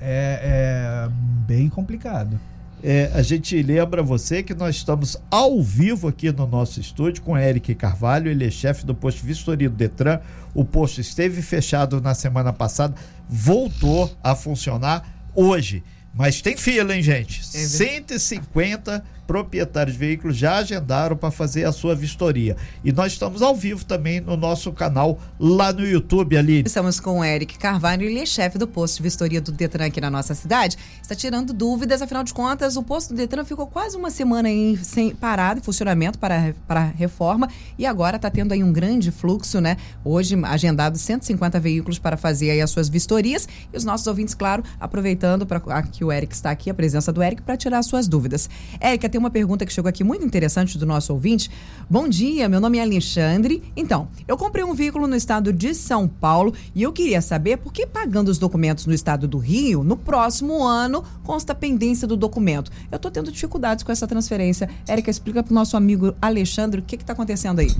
é, 0.00 1.06
é 1.06 1.08
bem 1.46 1.68
complicado. 1.68 2.40
É, 2.86 3.10
a 3.14 3.22
gente 3.22 3.62
lembra 3.62 4.02
você 4.02 4.42
que 4.42 4.52
nós 4.52 4.76
estamos 4.76 5.16
ao 5.30 5.62
vivo 5.62 6.06
aqui 6.06 6.30
no 6.30 6.46
nosso 6.46 6.78
estúdio 6.78 7.22
com 7.22 7.34
Eric 7.34 7.74
Carvalho, 7.74 8.30
ele 8.30 8.46
é 8.46 8.50
chefe 8.50 8.84
do 8.84 8.94
posto 8.94 9.24
Vistoria 9.24 9.70
do 9.70 9.74
Detran. 9.74 10.20
O 10.54 10.66
posto 10.66 11.00
esteve 11.00 11.40
fechado 11.40 11.98
na 11.98 12.12
semana 12.12 12.52
passada, 12.52 12.94
voltou 13.26 14.14
a 14.22 14.36
funcionar 14.36 15.30
hoje. 15.34 15.82
Mas 16.14 16.42
tem 16.42 16.58
fila, 16.58 16.94
hein, 16.94 17.02
gente? 17.02 17.40
É 17.40 17.66
150 17.66 19.02
proprietários 19.26 19.94
de 19.94 19.98
veículos 19.98 20.36
já 20.36 20.56
agendaram 20.56 21.16
para 21.16 21.30
fazer 21.30 21.64
a 21.64 21.72
sua 21.72 21.94
vistoria. 21.94 22.56
E 22.84 22.92
nós 22.92 23.12
estamos 23.12 23.42
ao 23.42 23.54
vivo 23.54 23.84
também 23.84 24.20
no 24.20 24.36
nosso 24.36 24.72
canal 24.72 25.18
lá 25.38 25.72
no 25.72 25.86
YouTube, 25.86 26.36
ali. 26.36 26.62
Estamos 26.64 27.00
com 27.00 27.20
o 27.20 27.24
Eric 27.24 27.58
Carvalho, 27.58 28.02
ele 28.02 28.20
é 28.20 28.26
chefe 28.26 28.58
do 28.58 28.66
posto 28.66 28.98
de 28.98 29.02
vistoria 29.02 29.40
do 29.40 29.52
Detran 29.52 29.86
aqui 29.86 30.00
na 30.00 30.10
nossa 30.10 30.34
cidade. 30.34 30.76
Está 31.00 31.14
tirando 31.14 31.52
dúvidas, 31.52 32.02
afinal 32.02 32.24
de 32.24 32.32
contas, 32.32 32.76
o 32.76 32.82
posto 32.82 33.10
do 33.10 33.16
Detran 33.16 33.44
ficou 33.44 33.66
quase 33.66 33.96
uma 33.96 34.10
semana 34.10 34.48
em, 34.48 34.76
sem, 34.76 35.14
parado 35.14 35.60
em 35.60 35.62
funcionamento 35.62 36.18
para, 36.18 36.54
para 36.66 36.84
reforma 36.84 37.48
e 37.78 37.86
agora 37.86 38.16
está 38.16 38.30
tendo 38.30 38.52
aí 38.52 38.62
um 38.62 38.72
grande 38.72 39.10
fluxo, 39.10 39.60
né? 39.60 39.76
Hoje 40.04 40.36
agendado 40.44 40.98
150 40.98 41.58
veículos 41.60 41.98
para 41.98 42.16
fazer 42.16 42.50
aí 42.50 42.60
as 42.60 42.70
suas 42.70 42.88
vistorias 42.88 43.48
e 43.72 43.76
os 43.76 43.84
nossos 43.84 44.06
ouvintes, 44.06 44.34
claro, 44.34 44.62
aproveitando 44.78 45.46
para 45.46 45.82
que 45.82 46.04
o 46.04 46.12
Eric 46.12 46.34
está 46.34 46.50
aqui, 46.50 46.70
a 46.70 46.74
presença 46.74 47.12
do 47.12 47.22
Eric, 47.22 47.42
para 47.42 47.56
tirar 47.56 47.82
suas 47.82 48.08
dúvidas. 48.08 48.48
Eric, 48.82 49.06
tem 49.14 49.18
uma 49.20 49.30
pergunta 49.30 49.64
que 49.64 49.72
chegou 49.72 49.88
aqui 49.88 50.02
muito 50.02 50.26
interessante 50.26 50.76
do 50.76 50.84
nosso 50.84 51.12
ouvinte. 51.12 51.48
Bom 51.88 52.08
dia, 52.08 52.48
meu 52.48 52.60
nome 52.60 52.78
é 52.78 52.82
Alexandre. 52.82 53.62
Então, 53.76 54.08
eu 54.26 54.36
comprei 54.36 54.64
um 54.64 54.74
veículo 54.74 55.06
no 55.06 55.14
estado 55.14 55.52
de 55.52 55.72
São 55.72 56.08
Paulo 56.08 56.52
e 56.74 56.82
eu 56.82 56.92
queria 56.92 57.22
saber 57.22 57.58
por 57.58 57.72
que 57.72 57.86
pagando 57.86 58.28
os 58.28 58.38
documentos 58.38 58.86
no 58.86 58.92
estado 58.92 59.28
do 59.28 59.38
Rio, 59.38 59.84
no 59.84 59.96
próximo 59.96 60.64
ano 60.64 61.04
consta 61.22 61.54
pendência 61.54 62.08
do 62.08 62.16
documento. 62.16 62.72
Eu 62.90 62.96
estou 62.96 63.08
tendo 63.08 63.30
dificuldades 63.30 63.84
com 63.84 63.92
essa 63.92 64.04
transferência. 64.04 64.68
Érica, 64.88 65.12
explica 65.12 65.44
para 65.44 65.52
o 65.52 65.54
nosso 65.54 65.76
amigo 65.76 66.12
Alexandre 66.20 66.80
o 66.80 66.82
que 66.82 66.96
está 66.96 67.12
acontecendo 67.12 67.60
aí. 67.60 67.70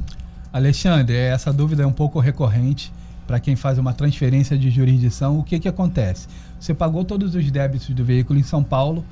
Alexandre, 0.53 1.17
essa 1.17 1.53
dúvida 1.53 1.83
é 1.83 1.87
um 1.87 1.93
pouco 1.93 2.21
recorrente 2.21 2.93
para 3.27 3.41
quem 3.41 3.57
faz 3.57 3.77
uma 3.77 3.93
transferência 3.93 4.57
de 4.57 4.71
jurisdição. 4.71 5.37
O 5.37 5.43
que, 5.43 5.59
que 5.59 5.67
acontece? 5.67 6.29
Você 6.61 6.73
pagou 6.73 7.05
todos 7.05 7.35
os 7.35 7.51
débitos 7.51 7.89
do 7.89 8.05
veículo 8.05 8.39
em 8.39 8.45
São 8.45 8.63
Paulo, 8.63 9.05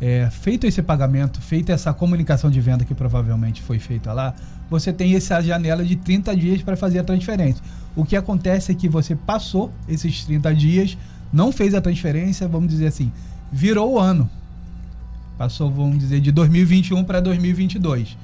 é, 0.00 0.28
feito 0.30 0.66
esse 0.66 0.82
pagamento, 0.82 1.40
feita 1.40 1.72
essa 1.72 1.92
comunicação 1.92 2.50
de 2.50 2.60
venda 2.60 2.84
que 2.84 2.94
provavelmente 2.94 3.62
foi 3.62 3.78
feita 3.78 4.12
lá, 4.12 4.34
você 4.68 4.92
tem 4.92 5.14
essa 5.14 5.40
janela 5.40 5.84
de 5.84 5.96
30 5.96 6.36
dias 6.36 6.62
para 6.62 6.76
fazer 6.76 6.98
a 6.98 7.04
transferência. 7.04 7.62
O 7.94 8.04
que 8.04 8.16
acontece 8.16 8.72
é 8.72 8.74
que 8.74 8.88
você 8.88 9.14
passou 9.14 9.72
esses 9.88 10.24
30 10.24 10.54
dias, 10.54 10.98
não 11.32 11.50
fez 11.50 11.74
a 11.74 11.80
transferência, 11.80 12.46
vamos 12.46 12.68
dizer 12.68 12.88
assim, 12.88 13.10
virou 13.50 13.94
o 13.94 13.98
ano. 13.98 14.28
Passou, 15.38 15.70
vamos 15.70 15.98
dizer, 15.98 16.20
de 16.20 16.32
2021 16.32 17.04
para 17.04 17.20
2022. 17.20 18.16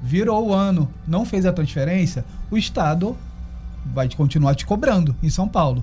virou 0.00 0.48
o 0.48 0.54
ano, 0.54 0.88
não 1.06 1.24
fez 1.24 1.44
a 1.44 1.52
transferência, 1.52 2.24
o 2.50 2.56
Estado 2.56 3.16
vai 3.92 4.08
continuar 4.08 4.54
te 4.54 4.64
cobrando 4.64 5.14
em 5.22 5.30
São 5.30 5.48
Paulo. 5.48 5.82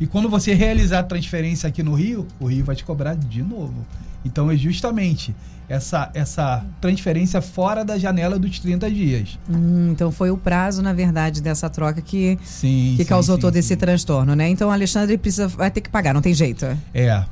E 0.00 0.06
quando 0.06 0.28
você 0.28 0.52
realizar 0.52 1.00
a 1.00 1.04
transferência 1.04 1.68
aqui 1.68 1.82
no 1.82 1.94
Rio, 1.94 2.26
o 2.40 2.46
Rio 2.46 2.64
vai 2.64 2.74
te 2.74 2.84
cobrar 2.84 3.14
de 3.14 3.42
novo. 3.42 3.86
Então 4.26 4.50
é 4.50 4.56
justamente 4.56 5.34
essa, 5.68 6.10
essa 6.14 6.64
transferência 6.80 7.40
fora 7.40 7.84
da 7.84 7.98
janela 7.98 8.38
dos 8.38 8.58
30 8.58 8.90
dias. 8.90 9.38
Hum, 9.48 9.90
então 9.92 10.12
foi 10.12 10.30
o 10.30 10.36
prazo, 10.36 10.82
na 10.82 10.92
verdade, 10.92 11.40
dessa 11.40 11.68
troca 11.68 12.00
que, 12.00 12.38
sim, 12.44 12.94
que 12.96 13.04
sim, 13.04 13.08
causou 13.08 13.36
sim, 13.36 13.42
todo 13.42 13.56
esse 13.56 13.76
transtorno, 13.76 14.34
né? 14.34 14.48
Então 14.48 14.68
o 14.68 14.70
Alexandre 14.72 15.16
precisa, 15.18 15.48
vai 15.48 15.70
ter 15.70 15.80
que 15.80 15.90
pagar, 15.90 16.14
não 16.14 16.22
tem 16.22 16.34
jeito. 16.34 16.66
É. 16.94 17.24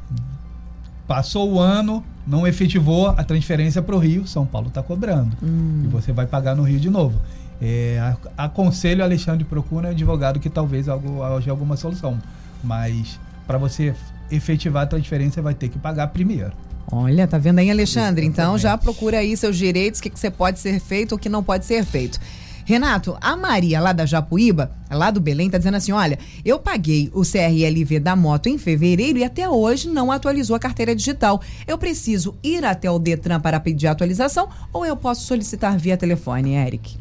Passou 1.07 1.53
o 1.53 1.61
ano, 1.61 2.03
não 2.27 2.47
efetivou 2.47 3.09
a 3.09 3.23
transferência 3.23 3.83
para 3.83 3.95
o 3.95 3.99
Rio, 3.99 4.27
São 4.27 4.47
Paulo 4.47 4.69
está 4.69 4.83
cobrando. 4.83 5.37
Hum. 5.43 5.83
E 5.85 5.89
você 5.89 6.13
vai 6.13 6.27
pagar 6.27 6.57
no 6.57 6.63
Rio 6.63 6.81
de 6.81 6.89
novo. 6.89 7.21
É, 7.61 8.15
aconselho 8.37 9.05
Alexandre 9.05 9.45
procura 9.45 9.89
um 9.89 9.91
advogado 9.91 10.41
que 10.41 10.51
talvez 10.51 10.87
haja 10.89 11.51
alguma 11.51 11.77
solução. 11.77 12.19
Mas 12.63 13.21
para 13.47 13.59
você 13.59 13.95
efetivar 14.31 14.85
a 14.85 14.87
transferência 14.87 15.43
vai 15.43 15.55
ter 15.55 15.69
que 15.69 15.79
pagar 15.79 16.09
primeiro. 16.09 16.53
Olha, 16.97 17.27
tá 17.27 17.39
vendo 17.39 17.59
aí, 17.59 17.69
Alexandre? 17.69 18.25
Exatamente. 18.25 18.29
Então 18.29 18.57
já 18.57 18.79
procura 18.79 19.19
aí 19.19 19.37
seus 19.37 19.57
direitos, 19.57 19.99
o 19.99 20.03
que, 20.05 20.11
que 20.11 20.19
você 20.19 20.31
pode 20.31 20.61
ser 20.61 20.79
feito 20.79 21.11
ou 21.11 21.19
o 21.19 21.21
que 21.21 21.29
não 21.29 21.43
pode 21.43 21.65
ser 21.65 21.85
feito. 21.85 22.21
Renato, 22.65 23.19
a 23.21 23.37
Maria 23.37 23.81
lá 23.81 23.93
da 23.93 24.07
Japuíba, 24.07 24.71
lá 24.89 25.11
do 25.11 25.21
Belém, 25.21 25.51
tá 25.51 25.59
dizendo 25.59 25.77
assim: 25.77 25.91
olha, 25.91 26.17
eu 26.45 26.57
paguei 26.57 27.11
o 27.13 27.23
CRLV 27.23 27.99
da 27.99 28.15
moto 28.15 28.49
em 28.49 28.57
fevereiro 28.57 29.19
e 29.19 29.25
até 29.25 29.49
hoje 29.49 29.89
não 29.89 30.13
atualizou 30.13 30.55
a 30.55 30.59
carteira 30.61 30.95
digital. 30.95 31.43
Eu 31.67 31.77
preciso 31.77 32.37
ir 32.45 32.65
até 32.65 32.89
o 32.89 32.99
Detran 32.99 33.41
para 33.41 33.59
pedir 33.59 33.89
atualização 33.89 34.49
ou 34.73 34.87
eu 34.87 34.97
posso 34.97 35.27
solicitar 35.27 35.77
via 35.77 35.97
telefone, 35.97 36.55
Eric? 36.55 36.97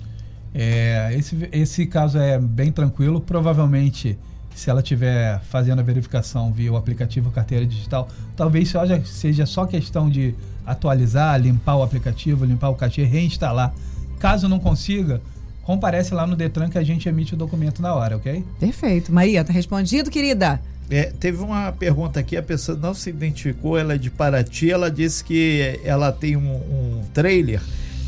É, 0.55 1.13
esse, 1.15 1.37
esse 1.51 1.85
caso 1.85 2.17
é 2.17 2.39
bem 2.39 2.71
tranquilo. 2.71 3.21
Provavelmente, 3.21 4.17
se 4.55 4.69
ela 4.69 4.81
estiver 4.81 5.39
fazendo 5.49 5.79
a 5.79 5.83
verificação 5.83 6.51
via 6.51 6.71
o 6.71 6.77
aplicativo 6.77 7.31
carteira 7.31 7.65
digital, 7.65 8.07
talvez 8.35 8.69
seja, 8.69 9.03
seja 9.05 9.45
só 9.45 9.65
questão 9.65 10.09
de 10.09 10.35
atualizar, 10.65 11.39
limpar 11.39 11.75
o 11.75 11.83
aplicativo, 11.83 12.45
limpar 12.45 12.69
o 12.69 12.75
cachê, 12.75 13.03
reinstalar. 13.03 13.73
Caso 14.19 14.47
não 14.47 14.59
consiga, 14.59 15.21
comparece 15.63 16.13
lá 16.13 16.25
no 16.25 16.35
Detran 16.35 16.69
que 16.69 16.77
a 16.77 16.83
gente 16.83 17.09
emite 17.09 17.33
o 17.33 17.37
documento 17.37 17.81
na 17.81 17.93
hora, 17.93 18.15
ok? 18.17 18.43
Perfeito. 18.59 19.11
Maria, 19.11 19.43
tá 19.43 19.51
respondido, 19.51 20.09
querida? 20.09 20.61
É, 20.89 21.05
teve 21.19 21.41
uma 21.41 21.71
pergunta 21.71 22.19
aqui, 22.19 22.37
a 22.37 22.43
pessoa 22.43 22.77
não 22.77 22.93
se 22.93 23.09
identificou, 23.09 23.77
ela 23.77 23.95
é 23.95 23.97
de 23.97 24.09
Paraty, 24.09 24.69
ela 24.69 24.91
disse 24.91 25.23
que 25.23 25.79
ela 25.83 26.11
tem 26.11 26.35
um, 26.35 26.55
um 26.55 27.01
trailer 27.13 27.61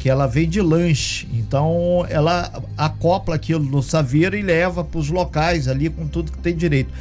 que 0.06 0.10
ela 0.12 0.28
vende 0.28 0.62
lanche, 0.62 1.28
então 1.34 2.06
ela 2.08 2.62
acopla 2.78 3.34
aquilo 3.34 3.66
no 3.66 3.82
saveiro 3.82 4.38
e 4.38 4.44
leva 4.44 4.84
para 4.84 5.00
os 5.00 5.10
locais 5.10 5.68
ali 5.68 5.90
com 5.90 6.08
tudo 6.08 6.32
que 6.32 6.38
tem 6.38 6.56
direito. 6.56 6.94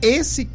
Esse 0.00 0.48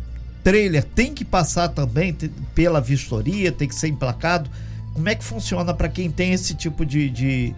trailer 0.43 0.83
tem 0.83 1.13
que 1.13 1.23
passar 1.23 1.67
também 1.67 2.11
pela 2.55 2.81
vistoria, 2.81 3.51
tem 3.51 3.67
que 3.67 3.75
ser 3.75 3.89
emplacado. 3.89 4.49
Como 4.95 5.07
é 5.07 5.13
que 5.13 5.23
funciona 5.23 5.75
para 5.75 5.87
quem 5.87 6.09
tem 6.09 6.33
esse 6.33 6.55
tipo 6.55 6.83
de, 6.83 7.07
de 7.07 7.55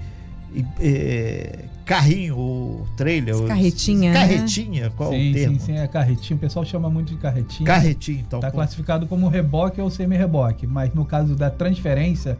é, 0.78 1.60
carrinho, 1.86 2.86
trailer. 2.98 3.34
Os 3.34 3.48
carretinha. 3.48 4.12
Carretinha, 4.12 4.84
né? 4.88 4.92
qual 4.98 5.10
sim, 5.12 5.32
o 5.32 5.34
termo? 5.34 5.58
Sim, 5.58 5.66
sim, 5.68 5.78
é 5.78 5.88
carretinha. 5.88 6.36
O 6.36 6.40
pessoal 6.40 6.66
chama 6.66 6.90
muito 6.90 7.14
de 7.14 7.18
carretinha. 7.18 7.66
Carretinha, 7.66 8.20
então. 8.28 8.40
Está 8.40 8.52
classificado 8.52 9.08
como 9.08 9.30
reboque 9.30 9.80
ou 9.80 9.90
semi-reboque, 9.90 10.68
mas 10.68 10.94
no 10.94 11.06
caso 11.06 11.34
da 11.34 11.50
transferência, 11.50 12.38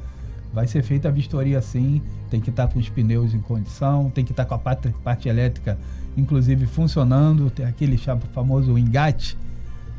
vai 0.58 0.66
ser 0.66 0.82
feita 0.82 1.08
a 1.08 1.12
vistoria 1.12 1.62
sim. 1.62 2.02
Tem 2.32 2.42
que 2.42 2.50
estar 2.50 2.66
tá 2.66 2.74
com 2.74 2.80
os 2.80 2.90
pneus 2.90 3.32
em 3.32 3.40
condição, 3.40 4.10
tem 4.10 4.26
que 4.26 4.32
estar 4.32 4.44
tá 4.44 4.50
com 4.50 4.56
a 4.56 4.58
parte, 4.58 4.90
parte 5.04 5.30
elétrica, 5.30 5.78
inclusive, 6.18 6.66
funcionando. 6.66 7.52
Tem 7.52 7.64
aquele 7.64 7.96
famoso 8.34 8.76
engate. 8.76 9.38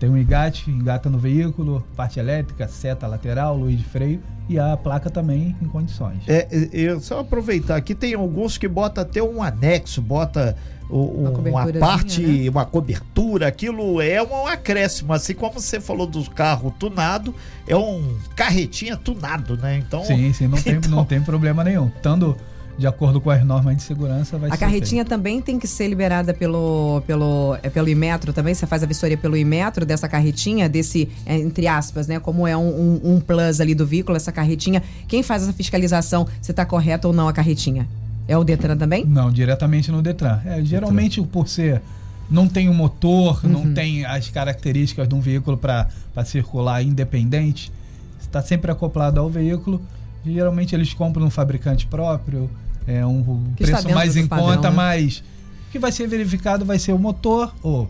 Tem 0.01 0.11
um 0.11 0.17
engate, 0.17 0.69
engata 0.69 1.09
no 1.09 1.17
veículo, 1.17 1.87
parte 1.95 2.19
elétrica, 2.19 2.67
seta 2.67 3.07
lateral, 3.07 3.57
luz 3.57 3.79
de 3.79 3.85
freio 3.85 4.21
e 4.49 4.59
a 4.59 4.77
placa 4.77 5.09
também 5.09 5.55
em 5.63 5.67
condições. 5.67 6.23
É, 6.27 6.49
eu 6.73 7.01
só 7.01 7.21
aproveitar 7.21 7.77
aqui, 7.77 7.95
tem 7.95 8.15
alguns 8.15 8.59
que 8.59 8.67
bota 8.67 9.03
até 9.03 9.23
um 9.23 9.41
anexo, 9.41 10.03
bota 10.03 10.57
uma, 10.91 11.31
uma 11.31 11.73
parte, 11.75 12.23
né? 12.23 12.51
uma 12.51 12.65
cobertura, 12.65 13.47
aquilo 13.47 14.01
é 14.01 14.23
um 14.23 14.47
acréscimo, 14.47 15.13
assim 15.13 15.35
como 15.35 15.53
você 15.61 15.81
falou 15.81 16.07
do 16.07 16.29
carro 16.31 16.75
tunado, 16.79 17.35
é 17.67 17.77
um 17.77 18.17
carretinha 18.35 18.97
tunado, 18.97 19.57
né? 19.57 19.77
Então, 19.77 20.05
sim, 20.05 20.33
sim, 20.33 20.47
não 20.47 20.57
tem, 20.63 20.75
então... 20.77 20.91
não 20.91 21.05
tem 21.05 21.21
problema 21.21 21.63
nenhum. 21.63 21.91
Tanto 22.03 22.37
de 22.79 22.87
acordo 22.87 23.21
com 23.21 23.29
as 23.29 23.45
normas 23.45 23.77
de 23.77 23.83
segurança, 23.83 24.39
vai 24.39 24.49
a 24.49 24.53
ser. 24.53 24.57
A 24.57 24.67
carretinha 24.67 25.03
feito. 25.03 25.09
também 25.09 25.43
tem 25.43 25.59
que 25.59 25.67
ser 25.67 25.89
liberada 25.89 26.33
pelo, 26.33 27.03
pelo, 27.07 27.59
é 27.61 27.69
pelo 27.69 27.89
Imetro 27.89 28.33
também? 28.33 28.55
Você 28.55 28.67
faz 28.67 28.83
a 28.85 28.87
vistoria 28.87 29.17
pelo 29.17 29.37
Imetro 29.37 29.85
dessa 29.85 30.09
carretinha, 30.09 30.69
desse, 30.69 31.09
é, 31.27 31.37
entre 31.37 31.67
aspas, 31.67 32.07
né? 32.07 32.21
Como 32.21 32.47
é 32.47 32.57
um, 32.57 32.69
um, 32.69 33.01
um, 33.15 33.21
plus 33.21 33.61
ali 33.61 33.75
do 33.75 33.85
veículo, 33.85 34.17
essa 34.17 34.31
carretinha. 34.31 34.81
Quem 35.09 35.25
faz 35.25 35.43
essa 35.43 35.53
fiscalização 35.53 36.27
se 36.41 36.53
está 36.53 36.65
correta 36.65 37.09
ou 37.09 37.13
não 37.13 37.27
a 37.27 37.33
carretinha? 37.33 37.89
É 38.29 38.37
o 38.37 38.45
Detran 38.45 38.77
também? 38.77 39.05
Não, 39.07 39.33
diretamente 39.33 39.91
no 39.91 40.03
Detran. 40.03 40.41
É, 40.45 40.63
geralmente, 40.63 41.21
Detran. 41.21 41.33
por 41.33 41.49
ser 41.49 41.83
não 42.31 42.47
tem 42.47 42.69
o 42.69 42.73
um 42.73 42.75
motor, 42.75 43.41
uhum. 43.43 43.51
não 43.51 43.75
tem 43.75 44.05
as 44.05 44.29
características 44.29 45.09
de 45.09 45.15
um 45.15 45.21
veículo 45.21 45.57
para 45.57 45.89
circular 46.27 46.83
independente, 46.83 47.73
está 48.21 48.43
sempre 48.43 48.71
acoplado 48.71 49.19
ao 49.19 49.31
veículo. 49.31 49.81
Geralmente 50.27 50.75
eles 50.75 50.93
compram 50.93 51.25
um 51.25 51.31
fabricante 51.31 51.87
próprio, 51.87 52.51
é 52.87 53.05
um 53.07 53.45
que 53.57 53.65
preço 53.65 53.89
mais 53.91 54.17
em 54.17 54.27
padrão, 54.27 54.57
conta, 54.57 54.69
né? 54.69 54.77
mas 54.77 55.23
o 55.69 55.73
que 55.73 55.79
vai 55.79 55.91
ser 55.91 56.07
verificado 56.07 56.65
vai 56.65 56.79
ser 56.79 56.93
o 56.93 56.99
motor, 56.99 57.55
o 57.63 57.87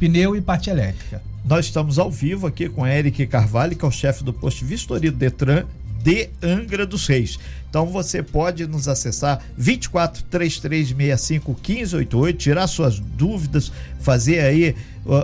pneu 0.00 0.34
e 0.34 0.40
parte 0.40 0.68
elétrica. 0.68 1.22
Nós 1.44 1.66
estamos 1.66 1.98
ao 1.98 2.10
vivo 2.10 2.46
aqui 2.46 2.68
com 2.68 2.86
Eric 2.86 3.26
Carvalho, 3.26 3.76
que 3.76 3.84
é 3.84 3.88
o 3.88 3.90
chefe 3.90 4.24
do 4.24 4.32
posto 4.32 4.60
de 4.60 4.64
vistoria 4.64 5.12
do 5.12 5.18
Detran 5.18 5.64
de 6.04 6.28
Angra 6.42 6.84
dos 6.84 7.06
Reis. 7.06 7.38
Então 7.70 7.86
você 7.86 8.22
pode 8.22 8.66
nos 8.66 8.86
acessar 8.86 9.40
24 9.56 10.22
3365 10.24 11.50
1588, 11.50 12.36
tirar 12.36 12.66
suas 12.66 13.00
dúvidas, 13.00 13.72
fazer 14.00 14.40
aí 14.40 14.76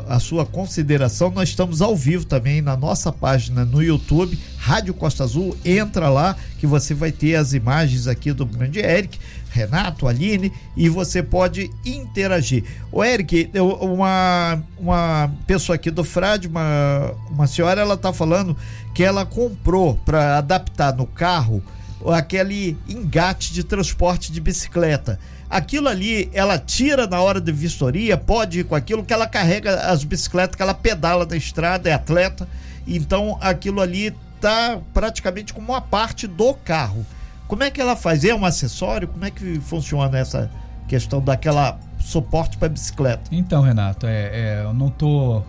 a 0.08 0.18
sua 0.18 0.44
consideração. 0.44 1.30
Nós 1.30 1.50
estamos 1.50 1.80
ao 1.82 1.94
vivo 1.94 2.24
também 2.24 2.60
na 2.62 2.76
nossa 2.76 3.12
página 3.12 3.64
no 3.64 3.82
YouTube, 3.82 4.38
Rádio 4.56 4.94
Costa 4.94 5.22
Azul. 5.22 5.56
Entra 5.64 6.08
lá 6.08 6.34
que 6.58 6.66
você 6.66 6.94
vai 6.94 7.12
ter 7.12 7.34
as 7.34 7.52
imagens 7.52 8.06
aqui 8.06 8.32
do 8.32 8.46
grande 8.46 8.80
Eric, 8.80 9.18
Renato, 9.50 10.06
Aline 10.06 10.52
e 10.76 10.88
você 10.88 11.22
pode 11.22 11.70
interagir. 11.84 12.64
O 12.90 13.04
Eric, 13.04 13.50
uma, 13.82 14.62
uma 14.78 15.30
pessoa 15.46 15.76
aqui 15.76 15.90
do 15.90 16.04
Frade, 16.04 16.48
uma, 16.48 17.12
uma 17.30 17.46
senhora, 17.46 17.80
ela 17.80 17.96
tá 17.96 18.12
falando 18.12 18.56
que 18.94 19.02
ela 19.02 19.26
comprou 19.26 19.96
para 20.04 20.38
adaptar 20.38 20.94
no 20.94 21.06
carro 21.06 21.62
aquele 22.14 22.78
engate 22.88 23.52
de 23.52 23.62
transporte 23.62 24.32
de 24.32 24.40
bicicleta 24.40 25.18
aquilo 25.50 25.88
ali 25.88 26.30
ela 26.32 26.56
tira 26.56 27.08
na 27.08 27.20
hora 27.20 27.40
de 27.40 27.50
vistoria, 27.50 28.16
pode 28.16 28.60
ir 28.60 28.64
com 28.64 28.76
aquilo 28.76 29.04
que 29.04 29.12
ela 29.12 29.26
carrega 29.26 29.80
as 29.90 30.04
bicicletas 30.04 30.54
que 30.54 30.62
ela 30.62 30.72
pedala 30.72 31.26
na 31.26 31.36
estrada, 31.36 31.90
é 31.90 31.92
atleta, 31.92 32.48
então 32.86 33.36
aquilo 33.40 33.80
ali 33.80 34.14
tá 34.40 34.78
praticamente 34.94 35.52
como 35.52 35.72
uma 35.72 35.80
parte 35.80 36.26
do 36.28 36.54
carro. 36.54 37.04
Como 37.50 37.64
é 37.64 37.70
que 37.70 37.80
ela 37.80 37.96
faz? 37.96 38.22
É 38.24 38.32
um 38.32 38.44
acessório? 38.44 39.08
Como 39.08 39.24
é 39.24 39.30
que 39.30 39.58
funciona 39.58 40.16
essa 40.16 40.48
questão 40.86 41.20
daquela 41.20 41.80
suporte 41.98 42.56
para 42.56 42.68
bicicleta? 42.68 43.22
Então, 43.32 43.60
Renato, 43.60 44.06
é, 44.06 44.30
é, 44.32 44.62
eu 44.64 44.72
não 44.72 44.88
tô 44.88 45.42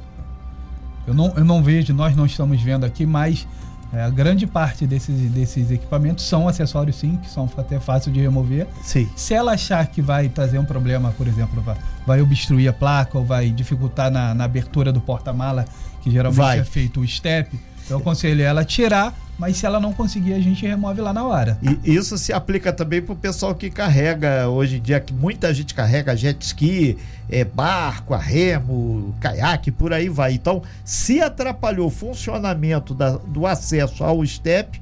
eu 1.05 1.13
não, 1.13 1.31
eu 1.35 1.45
não 1.45 1.61
vejo, 1.61 1.93
nós 1.93 2.15
não 2.15 2.25
estamos 2.25 2.59
vendo 2.59 2.87
aqui, 2.87 3.05
mas 3.05 3.47
é, 3.93 4.01
a 4.01 4.09
grande 4.09 4.47
parte 4.47 4.87
desses, 4.87 5.29
desses 5.29 5.69
equipamentos 5.69 6.25
são 6.25 6.47
acessórios 6.47 6.95
sim, 6.95 7.17
que 7.17 7.29
são 7.29 7.47
até 7.55 7.79
fácil 7.79 8.11
de 8.11 8.19
remover. 8.19 8.67
Sim. 8.81 9.07
Se 9.15 9.35
ela 9.35 9.51
achar 9.51 9.85
que 9.85 10.01
vai 10.01 10.27
trazer 10.27 10.57
um 10.57 10.65
problema, 10.65 11.13
por 11.15 11.27
exemplo, 11.27 11.61
vai, 11.61 11.77
vai 12.07 12.19
obstruir 12.19 12.67
a 12.67 12.73
placa 12.73 13.15
ou 13.15 13.23
vai 13.23 13.51
dificultar 13.51 14.09
na, 14.09 14.33
na 14.33 14.45
abertura 14.45 14.91
do 14.91 14.99
porta-mala, 14.99 15.65
que 16.01 16.09
geralmente 16.09 16.37
vai. 16.39 16.57
é 16.57 16.63
feito 16.63 17.01
o 17.01 17.07
step, 17.07 17.59
eu 17.89 17.97
aconselho 17.97 18.41
ela 18.41 18.61
a 18.61 18.65
tirar, 18.65 19.13
mas 19.37 19.57
se 19.57 19.65
ela 19.65 19.79
não 19.79 19.91
conseguir, 19.91 20.33
a 20.33 20.39
gente 20.39 20.65
remove 20.65 21.01
lá 21.01 21.11
na 21.11 21.23
hora. 21.23 21.57
E 21.61 21.95
isso 21.95 22.17
se 22.17 22.31
aplica 22.31 22.71
também 22.71 23.01
para 23.01 23.13
o 23.13 23.15
pessoal 23.15 23.55
que 23.55 23.69
carrega 23.69 24.47
hoje 24.47 24.77
em 24.77 24.81
dia, 24.81 24.99
que 24.99 25.13
muita 25.13 25.53
gente 25.53 25.73
carrega 25.73 26.15
jet 26.15 26.39
ski, 26.45 26.97
é, 27.29 27.43
barco, 27.43 28.15
remo, 28.15 29.15
caiaque, 29.19 29.71
por 29.71 29.93
aí 29.93 30.09
vai. 30.09 30.33
Então, 30.33 30.61
se 30.85 31.21
atrapalhou 31.21 31.87
o 31.87 31.89
funcionamento 31.89 32.93
da, 32.93 33.17
do 33.17 33.47
acesso 33.47 34.03
ao 34.03 34.23
step, 34.25 34.81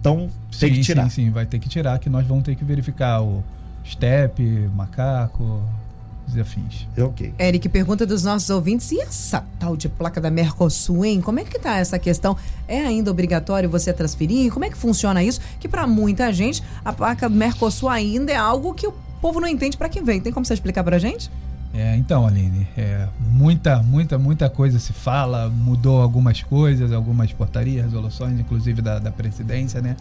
então 0.00 0.28
tem 0.58 0.70
sim, 0.70 0.74
que 0.76 0.80
tirar. 0.82 1.04
Sim, 1.04 1.26
sim, 1.26 1.30
vai 1.30 1.46
ter 1.46 1.58
que 1.58 1.68
tirar, 1.68 1.98
que 1.98 2.10
nós 2.10 2.26
vamos 2.26 2.44
ter 2.44 2.54
que 2.54 2.64
verificar 2.64 3.22
o 3.22 3.42
step, 3.84 4.42
macaco, 4.74 5.62
afins. 6.34 6.86
Ok. 6.98 7.34
Eric 7.38 7.68
pergunta 7.68 8.06
dos 8.06 8.24
nossos 8.24 8.48
ouvintes: 8.50 8.90
e 8.90 9.00
essa 9.00 9.44
tal 9.58 9.76
de 9.76 9.88
placa 9.88 10.20
da 10.20 10.30
Mercosul, 10.30 11.04
hein? 11.04 11.20
Como 11.20 11.38
é 11.38 11.44
que 11.44 11.58
tá 11.58 11.76
essa 11.76 11.98
questão? 11.98 12.36
É 12.66 12.80
ainda 12.80 13.10
obrigatório 13.10 13.68
você 13.68 13.92
transferir? 13.92 14.52
Como 14.52 14.64
é 14.64 14.70
que 14.70 14.76
funciona 14.76 15.22
isso? 15.22 15.40
Que 15.60 15.68
para 15.68 15.86
muita 15.86 16.32
gente, 16.32 16.62
a 16.84 16.92
placa 16.92 17.28
Mercosul 17.28 17.88
ainda 17.88 18.32
é 18.32 18.36
algo 18.36 18.74
que 18.74 18.86
o 18.86 18.94
povo 19.20 19.40
não 19.40 19.48
entende 19.48 19.76
para 19.76 19.88
que 19.88 20.00
vem. 20.00 20.20
Tem 20.20 20.32
como 20.32 20.44
você 20.44 20.54
explicar 20.54 20.82
pra 20.82 20.98
gente? 20.98 21.30
É, 21.74 21.94
então, 21.96 22.26
Aline, 22.26 22.66
é, 22.76 23.06
muita, 23.20 23.82
muita, 23.82 24.16
muita 24.16 24.48
coisa 24.48 24.78
se 24.78 24.94
fala, 24.94 25.50
mudou 25.50 26.00
algumas 26.00 26.42
coisas, 26.42 26.90
algumas 26.90 27.32
portarias, 27.32 27.84
resoluções, 27.84 28.40
inclusive 28.40 28.80
da, 28.80 28.98
da 28.98 29.10
presidência, 29.10 29.82
né? 29.82 29.94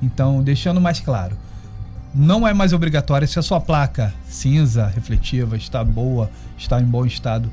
Então, 0.00 0.40
deixando 0.40 0.80
mais 0.80 1.00
claro, 1.00 1.36
não 2.16 2.48
é 2.48 2.54
mais 2.54 2.72
obrigatório 2.72 3.28
se 3.28 3.38
a 3.38 3.42
sua 3.42 3.60
placa 3.60 4.14
cinza 4.26 4.86
refletiva 4.86 5.54
está 5.54 5.84
boa, 5.84 6.30
está 6.56 6.80
em 6.80 6.84
bom 6.84 7.04
estado, 7.04 7.52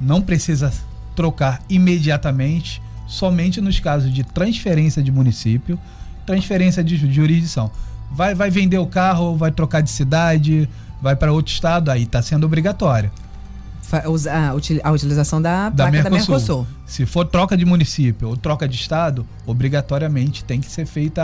não 0.00 0.20
precisa 0.20 0.72
trocar 1.14 1.62
imediatamente, 1.70 2.82
somente 3.06 3.60
nos 3.60 3.78
casos 3.78 4.12
de 4.12 4.24
transferência 4.24 5.00
de 5.00 5.12
município, 5.12 5.78
transferência 6.26 6.82
de 6.82 6.96
jurisdição. 7.12 7.70
Vai, 8.10 8.34
vai 8.34 8.50
vender 8.50 8.78
o 8.78 8.86
carro, 8.86 9.36
vai 9.36 9.52
trocar 9.52 9.80
de 9.80 9.90
cidade, 9.90 10.68
vai 11.00 11.14
para 11.14 11.32
outro 11.32 11.52
estado, 11.52 11.88
aí 11.88 12.02
está 12.02 12.20
sendo 12.20 12.44
obrigatório. 12.44 13.12
A 14.82 14.90
utilização 14.90 15.40
da 15.40 15.70
placa 15.70 15.76
da 15.76 15.90
Mercosul. 15.90 16.10
da 16.10 16.10
Mercosul. 16.10 16.66
Se 16.84 17.06
for 17.06 17.24
troca 17.26 17.56
de 17.56 17.64
município 17.64 18.28
ou 18.28 18.36
troca 18.36 18.66
de 18.66 18.74
estado, 18.74 19.24
obrigatoriamente 19.46 20.42
tem 20.42 20.60
que 20.60 20.66
ser 20.66 20.84
feita 20.84 21.22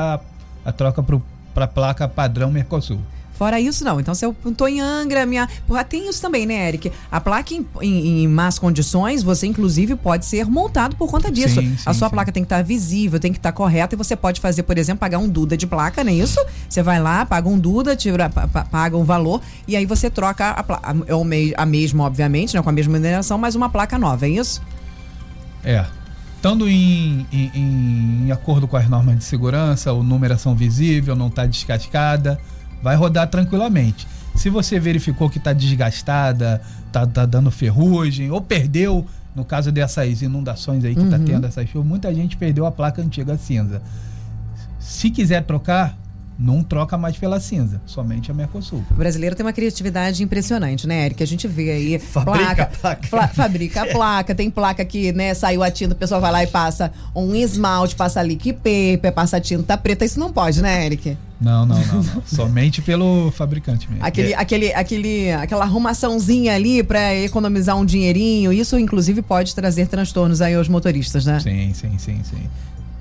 a, 0.64 0.68
a 0.68 0.72
troca 0.72 1.02
para 1.02 1.16
a 1.64 1.68
placa 1.68 2.09
padrão 2.09 2.51
Mercosul. 2.51 3.01
Fora 3.40 3.59
isso, 3.59 3.83
não. 3.83 3.99
Então, 3.99 4.14
se 4.14 4.23
eu 4.23 4.37
tô 4.55 4.68
em 4.68 4.83
Angra, 4.83 5.25
minha. 5.25 5.49
Porra, 5.66 5.83
tem 5.83 6.11
isso 6.11 6.20
também, 6.20 6.44
né, 6.44 6.68
Eric? 6.68 6.92
A 7.11 7.18
placa 7.23 7.55
em, 7.55 7.66
em, 7.81 8.25
em 8.25 8.29
más 8.29 8.59
condições, 8.59 9.23
você 9.23 9.46
inclusive 9.46 9.96
pode 9.96 10.27
ser 10.27 10.44
multado 10.44 10.94
por 10.94 11.11
conta 11.11 11.33
disso. 11.33 11.55
Sim, 11.59 11.75
sim, 11.75 11.83
a 11.87 11.94
sua 11.94 12.09
sim. 12.09 12.14
placa 12.14 12.31
tem 12.31 12.42
que 12.42 12.44
estar 12.44 12.59
tá 12.59 12.62
visível, 12.62 13.18
tem 13.18 13.33
que 13.33 13.38
estar 13.38 13.51
tá 13.51 13.57
correta 13.57 13.94
e 13.94 13.96
você 13.96 14.14
pode 14.14 14.42
fazer, 14.42 14.64
por 14.64 14.77
exemplo, 14.77 15.01
pagar 15.01 15.16
um 15.16 15.27
Duda 15.27 15.57
de 15.57 15.66
placa, 15.66 16.05
não 16.05 16.12
é 16.12 16.16
isso? 16.16 16.38
Você 16.68 16.83
vai 16.83 17.01
lá, 17.01 17.25
paga 17.25 17.49
um 17.49 17.59
Duda, 17.59 17.96
tira, 17.96 18.29
paga 18.29 18.99
um 18.99 19.05
valor 19.05 19.40
e 19.66 19.75
aí 19.75 19.87
você 19.87 20.11
troca 20.11 20.51
a, 20.51 20.62
placa. 20.62 20.94
É 21.07 21.55
a 21.57 21.64
mesma, 21.64 22.05
obviamente, 22.05 22.55
né, 22.55 22.62
com 22.62 22.68
a 22.68 22.73
mesma 22.73 22.92
mineração, 22.92 23.38
mas 23.38 23.55
uma 23.55 23.70
placa 23.70 23.99
nova, 23.99 24.27
é 24.27 24.29
isso? 24.29 24.61
É. 25.64 25.87
Estando 26.40 26.66
em, 26.66 27.26
em, 27.31 28.24
em 28.24 28.33
acordo 28.33 28.66
com 28.66 28.76
as 28.76 28.88
normas 28.88 29.18
de 29.18 29.24
segurança, 29.24 29.92
o 29.92 30.03
numeração 30.03 30.57
visível, 30.57 31.14
não 31.14 31.29
está 31.29 31.44
descascada 31.44 32.40
vai 32.83 32.96
rodar 32.96 33.29
tranquilamente. 33.29 34.07
Se 34.35 34.48
você 34.48 34.79
verificou 34.79 35.29
que 35.29 35.38
está 35.38 35.53
desgastada, 35.53 36.61
está 36.87 37.07
tá 37.07 37.26
dando 37.26 37.50
ferrugem, 37.50 38.31
ou 38.31 38.40
perdeu, 38.40 39.07
no 39.35 39.44
caso 39.44 39.70
dessas 39.70 40.22
inundações 40.22 40.85
aí 40.85 40.94
que 40.94 41.03
está 41.03 41.16
uhum. 41.16 41.24
tendo 41.24 41.46
essas 41.46 41.68
chuvas, 41.68 41.87
muita 41.87 42.14
gente 42.14 42.37
perdeu 42.37 42.64
a 42.64 42.70
placa 42.70 43.03
antiga 43.03 43.37
cinza. 43.37 43.83
Se 44.79 45.11
quiser 45.11 45.44
trocar, 45.44 45.96
não 46.40 46.62
troca 46.62 46.96
mais 46.96 47.18
pela 47.18 47.38
cinza, 47.38 47.83
somente 47.85 48.31
a 48.31 48.35
Mercosul. 48.35 48.83
O 48.90 48.94
brasileiro 48.94 49.37
tem 49.37 49.44
uma 49.44 49.53
criatividade 49.53 50.22
impressionante, 50.22 50.87
né, 50.87 51.05
Eric? 51.05 51.22
A 51.22 51.26
gente 51.26 51.46
vê 51.46 51.70
aí 51.70 51.98
fabrica 52.00 52.66
placa, 52.66 53.09
placa. 53.11 53.29
fabrica 53.37 53.83
a 53.83 53.87
placa, 53.87 54.35
tem 54.35 54.50
placa 54.50 54.85
que, 54.85 55.12
né, 55.12 55.35
saiu 55.35 55.62
a 55.62 55.70
tinta, 55.70 55.94
o 55.94 55.96
pessoal 55.96 56.20
vai 56.20 56.33
lá 56.33 56.42
e 56.42 56.46
passa 56.46 56.90
um 57.14 57.35
esmalte, 57.35 57.94
passa 57.94 58.22
liquid 58.22 58.57
paper, 58.57 59.12
passa 59.12 59.38
tinta 59.38 59.76
preta, 59.76 60.05
isso 60.05 60.18
não 60.18 60.33
pode, 60.33 60.62
né, 60.62 60.87
Eric? 60.87 61.16
Não, 61.38 61.66
não, 61.66 61.79
não, 61.79 62.03
não. 62.03 62.22
Somente 62.24 62.81
pelo 62.81 63.31
fabricante 63.33 63.88
mesmo. 63.90 64.05
Aquele, 64.05 64.33
é. 64.33 64.37
aquele, 64.37 64.72
aquele, 64.72 65.33
aquela 65.33 65.64
arrumaçãozinha 65.64 66.55
ali 66.55 66.83
para 66.83 67.14
economizar 67.16 67.76
um 67.76 67.85
dinheirinho, 67.85 68.50
isso 68.53 68.79
inclusive 68.79 69.20
pode 69.20 69.55
trazer 69.55 69.88
transtornos 69.88 70.40
aí 70.40 70.55
aos 70.55 70.68
motoristas, 70.68 71.26
né? 71.26 71.38
Sim, 71.40 71.72
sim, 71.74 71.98
sim, 71.98 72.20
sim. 72.24 72.48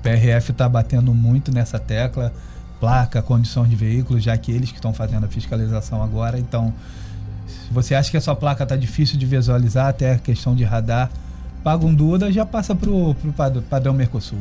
PRF 0.02 0.52
está 0.52 0.68
batendo 0.68 1.12
muito 1.14 1.52
nessa 1.52 1.78
tecla 1.78 2.32
placa, 2.80 3.20
condição 3.22 3.66
de 3.66 3.76
veículo, 3.76 4.18
já 4.18 4.36
que 4.36 4.50
eles 4.50 4.70
que 4.70 4.78
estão 4.78 4.94
fazendo 4.94 5.24
a 5.24 5.28
fiscalização 5.28 6.02
agora. 6.02 6.38
Então, 6.38 6.72
se 7.46 7.72
você 7.72 7.94
acha 7.94 8.10
que 8.10 8.16
a 8.16 8.20
sua 8.20 8.34
placa 8.34 8.62
está 8.62 8.74
difícil 8.74 9.18
de 9.18 9.26
visualizar, 9.26 9.88
até 9.88 10.14
a 10.14 10.18
questão 10.18 10.56
de 10.56 10.64
radar, 10.64 11.10
paga 11.62 11.84
um 11.84 11.94
Duda 11.94 12.32
já 12.32 12.46
passa 12.46 12.74
para 12.74 12.90
o 12.90 13.14
padrão 13.68 13.92
Mercosul. 13.92 14.38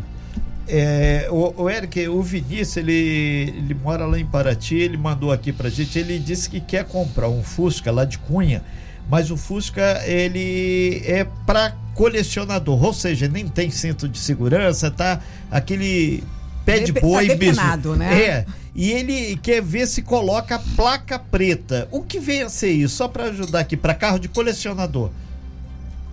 É, 0.72 1.28
o, 1.32 1.64
o, 1.64 1.70
Eric, 1.70 2.08
o 2.08 2.22
Vinícius, 2.22 2.78
ele, 2.78 3.54
ele 3.58 3.74
mora 3.74 4.06
lá 4.06 4.20
em 4.20 4.26
Paraty, 4.26 4.76
ele 4.76 4.98
mandou 4.98 5.32
aqui 5.32 5.52
pra 5.52 5.68
gente, 5.68 5.98
ele 5.98 6.20
disse 6.20 6.48
que 6.48 6.62
quer 6.62 6.86
comprar 6.86 7.28
um 7.28 7.42
Fusca 7.42 7.92
lá 7.92 8.06
de 8.06 8.20
Cunha, 8.20 8.62
mas 9.10 9.32
o 9.32 9.38
Fusca, 9.38 10.00
ele 10.06 11.02
é 11.06 11.26
para 11.46 11.72
colecionador, 11.96 12.84
ou 12.84 12.94
seja, 12.94 13.28
nem 13.28 13.48
tem 13.48 13.72
cinto 13.72 14.08
de 14.08 14.20
segurança, 14.20 14.92
tá? 14.92 15.20
Aquele 15.50 16.24
pé 16.66 16.80
de 16.80 16.92
boi 16.92 17.28
tá 17.28 17.36
mesmo. 17.36 17.96
Né? 17.96 18.22
É. 18.22 18.46
E 18.76 18.92
ele 18.92 19.38
quer 19.38 19.62
ver 19.62 19.88
se 19.88 20.02
coloca 20.02 20.56
a 20.56 20.60
placa 20.60 21.20
preta. 21.20 21.88
O 21.92 22.02
que 22.02 22.20
vem 22.20 22.44
a 22.44 22.50
ser 22.50 22.72
isso? 22.72 22.96
Só 22.96 23.08
para 23.08 23.26
ajudar 23.26 23.60
aqui, 23.60 23.76
para 23.76 23.94
carro 23.94 24.20
de 24.20 24.28
colecionador. 24.28 25.10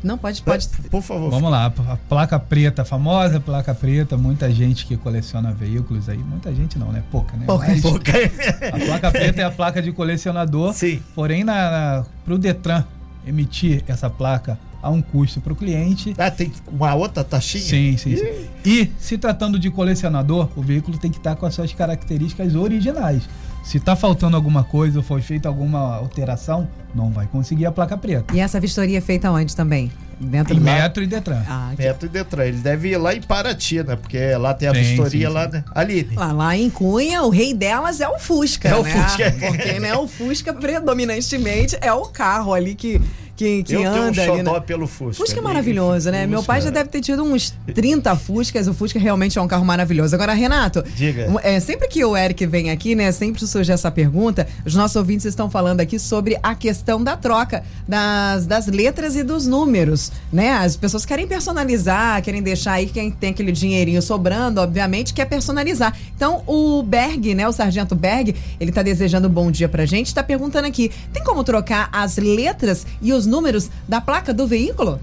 Não, 0.02 0.16
pode, 0.16 0.42
pode. 0.42 0.68
Por 0.90 1.02
favor. 1.02 1.30
Vamos 1.30 1.50
lá, 1.50 1.66
a 1.66 1.96
placa 2.08 2.38
preta, 2.38 2.82
a 2.82 2.84
famosa 2.84 3.40
placa 3.40 3.74
preta, 3.74 4.16
muita 4.16 4.50
gente 4.52 4.86
que 4.86 4.96
coleciona 4.96 5.52
veículos 5.52 6.08
aí, 6.08 6.18
muita 6.18 6.54
gente 6.54 6.78
não, 6.78 6.92
né? 6.92 7.02
Pouca, 7.10 7.36
né? 7.36 7.44
Pouca, 7.46 7.66
Mas, 7.66 7.80
pouca. 7.80 8.12
A 8.72 8.86
placa 8.86 9.10
preta 9.10 9.40
é 9.40 9.44
a 9.44 9.50
placa 9.50 9.82
de 9.82 9.92
colecionador. 9.92 10.74
Sim. 10.74 11.02
Porém, 11.14 11.42
na, 11.42 11.70
na, 11.70 12.04
pro 12.24 12.38
Detran 12.38 12.84
emitir 13.26 13.82
essa 13.88 14.08
placa 14.08 14.58
a 14.86 14.90
um 14.90 15.02
custo 15.02 15.40
para 15.40 15.52
o 15.52 15.56
cliente. 15.56 16.14
Ah, 16.16 16.30
tem 16.30 16.52
uma 16.70 16.94
outra 16.94 17.24
taxinha? 17.24 17.64
Sim, 17.64 17.96
sim, 17.96 18.16
sim. 18.16 18.46
E 18.64 18.90
se 18.98 19.18
tratando 19.18 19.58
de 19.58 19.68
colecionador, 19.70 20.48
o 20.56 20.62
veículo 20.62 20.96
tem 20.96 21.10
que 21.10 21.18
estar 21.18 21.34
com 21.34 21.44
as 21.44 21.54
suas 21.54 21.72
características 21.72 22.54
originais. 22.54 23.28
Se 23.64 23.78
está 23.78 23.96
faltando 23.96 24.36
alguma 24.36 24.62
coisa 24.62 25.00
ou 25.00 25.02
foi 25.02 25.20
feita 25.20 25.48
alguma 25.48 25.96
alteração, 25.96 26.68
não 26.94 27.10
vai 27.10 27.26
conseguir 27.26 27.66
a 27.66 27.72
placa 27.72 27.96
preta. 27.98 28.32
E 28.32 28.38
essa 28.38 28.60
vistoria 28.60 28.98
é 28.98 29.00
feita 29.00 29.28
onde 29.28 29.56
também? 29.56 29.90
Dentro 30.20 30.54
em 30.54 30.58
do 30.58 30.64
Metro 30.64 31.02
e 31.02 31.06
Detran. 31.06 31.42
Ah, 31.48 31.72
Metro 31.76 32.06
e 32.06 32.08
Detran. 32.08 32.44
Ele 32.44 32.58
deve 32.58 32.90
ir 32.90 32.96
lá 32.96 33.12
em 33.12 33.20
Paraty, 33.20 33.82
né? 33.82 33.96
Porque 33.96 34.34
lá 34.36 34.54
tem 34.54 34.68
a 34.68 34.74
sim, 34.74 34.80
vistoria 34.80 35.26
sim, 35.26 35.34
lá, 35.34 35.48
né? 35.48 35.64
Ali. 35.74 36.08
Lá, 36.14 36.32
lá 36.32 36.56
em 36.56 36.70
Cunha, 36.70 37.22
o 37.22 37.28
rei 37.28 37.52
delas 37.52 38.00
é 38.00 38.08
o 38.08 38.18
Fusca, 38.18 38.68
é 38.68 38.70
né? 38.70 38.78
O 38.78 38.84
Fusca. 38.84 39.34
Porque 39.46 39.80
né, 39.80 39.94
o 39.96 40.06
Fusca 40.06 40.54
predominantemente 40.54 41.76
é 41.80 41.92
o 41.92 42.06
carro 42.06 42.54
ali 42.54 42.74
que 42.74 43.00
que, 43.36 43.62
que 43.62 43.74
eu 43.74 43.86
anda 43.86 44.12
tenho 44.12 44.32
um 44.32 44.34
ali. 44.34 44.42
Né? 44.42 44.60
pelo 44.60 44.86
Fusca. 44.86 45.22
Fusca 45.22 45.38
é 45.38 45.42
maravilhoso, 45.42 46.10
né? 46.10 46.20
Fusca. 46.20 46.30
Meu 46.30 46.42
pai 46.42 46.60
já 46.62 46.70
deve 46.70 46.88
ter 46.88 47.00
tido 47.02 47.22
uns 47.22 47.54
30 47.74 48.16
Fuscas. 48.16 48.66
O 48.66 48.74
Fusca 48.74 48.98
realmente 48.98 49.38
é 49.38 49.42
um 49.42 49.46
carro 49.46 49.64
maravilhoso. 49.64 50.14
Agora, 50.14 50.32
Renato, 50.32 50.82
Diga. 50.94 51.26
É, 51.42 51.60
sempre 51.60 51.86
que 51.86 52.02
o 52.04 52.16
Eric 52.16 52.46
vem 52.46 52.70
aqui, 52.70 52.94
né? 52.94 53.12
Sempre 53.12 53.46
surge 53.46 53.70
essa 53.70 53.90
pergunta. 53.90 54.46
Os 54.64 54.74
nossos 54.74 54.96
ouvintes 54.96 55.26
estão 55.26 55.50
falando 55.50 55.80
aqui 55.80 55.98
sobre 55.98 56.38
a 56.42 56.54
questão 56.54 57.02
da 57.02 57.16
troca 57.16 57.62
das, 57.86 58.46
das 58.46 58.66
letras 58.66 59.14
e 59.16 59.22
dos 59.22 59.46
números, 59.46 60.10
né? 60.32 60.52
As 60.52 60.76
pessoas 60.76 61.04
querem 61.04 61.26
personalizar, 61.26 62.22
querem 62.22 62.42
deixar 62.42 62.72
aí 62.72 62.86
quem 62.86 63.10
tem 63.10 63.30
aquele 63.30 63.52
dinheirinho 63.52 64.00
sobrando, 64.00 64.60
obviamente, 64.60 65.12
quer 65.12 65.26
personalizar. 65.26 65.94
Então, 66.14 66.42
o 66.46 66.82
Berg, 66.82 67.34
né? 67.34 67.46
O 67.46 67.52
Sargento 67.52 67.94
Berg, 67.94 68.34
ele 68.58 68.72
tá 68.72 68.82
desejando 68.82 69.28
um 69.28 69.30
bom 69.30 69.50
dia 69.50 69.68
pra 69.68 69.84
gente, 69.84 70.14
tá 70.14 70.22
perguntando 70.22 70.66
aqui: 70.66 70.90
tem 71.12 71.22
como 71.22 71.44
trocar 71.44 71.90
as 71.92 72.16
letras 72.16 72.86
e 73.02 73.12
os 73.12 73.25
números 73.26 73.70
da 73.88 74.00
placa 74.00 74.32
do 74.32 74.46
veículo? 74.46 75.00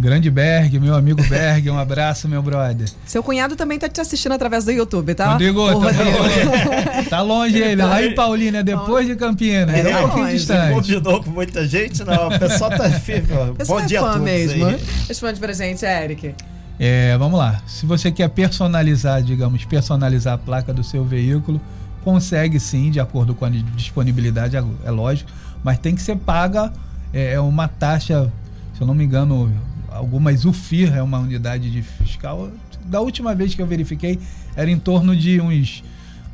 Grande 0.00 0.30
Berg, 0.30 0.78
meu 0.78 0.94
amigo 0.94 1.22
Berg, 1.28 1.68
um 1.68 1.78
abraço, 1.78 2.26
meu 2.26 2.42
brother. 2.42 2.88
Seu 3.04 3.22
cunhado 3.22 3.54
também 3.54 3.78
tá 3.78 3.86
te 3.86 4.00
assistindo 4.00 4.32
através 4.32 4.64
do 4.64 4.70
YouTube, 4.70 5.14
tá? 5.14 5.32
Rodrigo, 5.32 5.66
tá, 5.68 5.74
longe. 5.74 7.08
tá 7.10 7.22
longe 7.22 7.58
ele, 7.58 7.82
lá 7.82 8.02
em 8.02 8.14
Paulínia, 8.14 8.64
depois 8.64 9.06
de 9.06 9.14
Campinas. 9.14 9.74
É, 9.74 9.90
é 9.90 9.98
um 9.98 10.08
pouquinho 10.08 10.28
distante. 10.28 10.74
combinou 10.74 11.22
com 11.22 11.30
muita 11.30 11.66
gente, 11.68 12.02
não. 12.02 12.28
O 12.28 12.38
pessoal 12.38 12.70
tá 12.70 12.88
firme. 12.88 13.28
Bom 13.66 13.80
é 13.80 13.84
dia 13.84 14.00
fã 14.00 14.06
a 14.06 14.12
todos 14.12 14.24
mesmo. 14.24 14.66
Aí. 14.66 14.80
Responde 15.06 15.38
pra 15.38 15.52
gente, 15.52 15.84
Eric. 15.84 16.34
É, 16.78 17.18
vamos 17.18 17.38
lá. 17.38 17.60
Se 17.66 17.84
você 17.84 18.10
quer 18.10 18.30
personalizar, 18.30 19.22
digamos, 19.22 19.66
personalizar 19.66 20.32
a 20.32 20.38
placa 20.38 20.72
do 20.72 20.82
seu 20.82 21.04
veículo, 21.04 21.60
consegue 22.02 22.58
sim, 22.58 22.90
de 22.90 23.00
acordo 23.00 23.34
com 23.34 23.44
a 23.44 23.50
disponibilidade, 23.50 24.56
é, 24.56 24.64
é 24.84 24.90
lógico 24.90 25.30
mas 25.62 25.78
tem 25.78 25.94
que 25.94 26.02
ser 26.02 26.16
paga 26.16 26.72
é, 27.12 27.32
é, 27.34 27.40
uma 27.40 27.68
taxa, 27.68 28.30
se 28.74 28.80
eu 28.80 28.86
não 28.86 28.94
me 28.94 29.04
engano, 29.04 29.52
algumas 29.88 30.44
UFIR 30.44 30.94
é 30.94 31.02
uma 31.02 31.18
unidade 31.18 31.70
de 31.70 31.82
fiscal. 31.82 32.50
Da 32.86 33.00
última 33.00 33.34
vez 33.34 33.54
que 33.54 33.62
eu 33.62 33.66
verifiquei, 33.66 34.18
era 34.56 34.70
em 34.70 34.78
torno 34.78 35.14
de 35.16 35.40
uns 35.40 35.82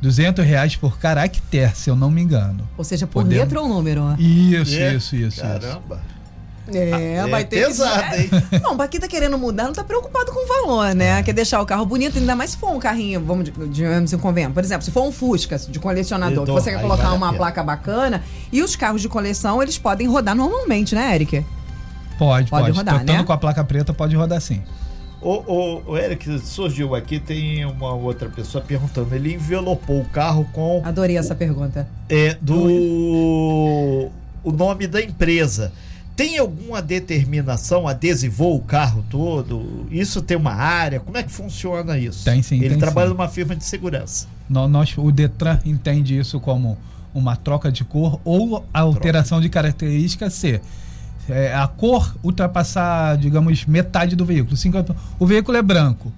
200 0.01 0.45
reais 0.45 0.75
por 0.75 0.97
caractere, 0.99 1.75
se 1.75 1.89
eu 1.89 1.95
não 1.95 2.11
me 2.11 2.21
engano. 2.21 2.67
Ou 2.77 2.83
seja, 2.83 3.07
por 3.07 3.23
Podemos... 3.23 3.43
letra 3.43 3.61
ou 3.61 3.67
número? 3.67 4.15
Isso, 4.19 4.75
é. 4.75 4.95
isso, 4.95 5.15
isso. 5.15 5.41
Caramba. 5.41 5.95
Isso. 5.95 6.16
É, 6.73 7.19
ah, 7.19 7.27
vai 7.27 7.41
é 7.41 7.45
ter 7.45 7.65
pesado, 7.65 8.15
que... 8.15 8.21
hein? 8.21 8.29
Não, 8.61 8.75
pra 8.75 8.87
quem 8.87 8.99
tá 8.99 9.07
querendo 9.07 9.37
mudar, 9.37 9.65
não 9.65 9.73
tá 9.73 9.83
preocupado 9.83 10.31
com 10.31 10.43
o 10.43 10.47
valor, 10.47 10.93
né? 10.93 11.19
É. 11.19 11.23
Quer 11.23 11.33
deixar 11.33 11.61
o 11.61 11.65
carro 11.65 11.85
bonito, 11.85 12.17
ainda 12.17 12.35
mais 12.35 12.51
se 12.51 12.57
for 12.57 12.71
um 12.71 12.79
carrinho, 12.79 13.23
vamos, 13.23 13.51
digamos, 13.69 14.13
um 14.13 14.17
convenhamos. 14.17 14.53
Por 14.53 14.63
exemplo, 14.63 14.83
se 14.83 14.91
for 14.91 15.03
um 15.03 15.11
Fusca 15.11 15.57
de 15.57 15.79
colecionador, 15.79 16.45
que 16.45 16.51
você 16.51 16.71
quer 16.71 16.81
colocar 16.81 17.13
uma 17.13 17.33
placa 17.33 17.63
bacana, 17.63 18.23
E 18.51 18.61
os 18.61 18.75
carros 18.75 19.01
de 19.01 19.09
coleção, 19.09 19.61
eles 19.61 19.77
podem 19.77 20.07
rodar 20.07 20.35
normalmente, 20.35 20.93
né, 20.95 21.15
Eric? 21.15 21.45
Pode, 22.17 22.49
pode. 22.49 22.49
pode. 22.49 22.71
Rodar, 22.71 22.95
Tratando 22.95 23.17
né? 23.17 23.23
com 23.23 23.33
a 23.33 23.37
placa 23.37 23.63
preta, 23.63 23.93
pode 23.93 24.15
rodar 24.15 24.41
sim. 24.41 24.61
O, 25.21 25.31
o, 25.31 25.91
o, 25.91 25.97
Eric 25.97 26.39
surgiu 26.39 26.93
aqui, 26.93 27.19
tem 27.19 27.65
uma 27.65 27.93
outra 27.93 28.29
pessoa 28.29 28.63
perguntando. 28.63 29.13
Ele 29.15 29.33
envelopou 29.33 30.01
o 30.01 30.05
carro 30.05 30.47
com. 30.53 30.81
Adorei 30.85 31.17
essa 31.17 31.33
pergunta. 31.33 31.87
É, 32.07 32.37
do. 32.39 34.11
O 34.43 34.51
nome 34.51 34.85
da 34.87 35.01
empresa. 35.01 35.71
Tem 36.17 36.39
alguma 36.39 36.81
determinação? 36.81 37.87
Adesivou 37.87 38.55
o 38.55 38.59
carro 38.59 39.05
todo? 39.07 39.85
Isso 39.91 40.19
tem 40.19 40.35
uma 40.35 40.51
área? 40.51 40.99
Como 40.99 41.15
é 41.15 41.21
que 41.21 41.31
funciona 41.31 41.95
isso? 41.99 42.25
Tem 42.25 42.41
sim. 42.41 42.55
Ele 42.55 42.69
tem, 42.69 42.79
trabalha 42.79 43.09
sim. 43.09 43.13
numa 43.13 43.27
firma 43.27 43.55
de 43.55 43.63
segurança. 43.63 44.27
Nós, 44.49 44.97
o 44.97 45.11
Detran 45.11 45.59
entende 45.63 46.17
isso 46.17 46.39
como 46.39 46.75
uma 47.13 47.35
troca 47.35 47.71
de 47.71 47.83
cor 47.83 48.19
ou 48.25 48.65
a 48.73 48.79
alteração 48.79 49.37
troca. 49.37 49.43
de 49.43 49.49
característica 49.49 50.27
ser 50.31 50.61
é, 51.29 51.53
a 51.53 51.67
cor 51.67 52.15
ultrapassar, 52.23 53.15
digamos, 53.17 53.67
metade 53.67 54.15
do 54.15 54.25
veículo. 54.25 54.57
50, 54.57 54.95
o 55.19 55.25
veículo 55.27 55.55
é 55.55 55.61
branco. 55.61 56.11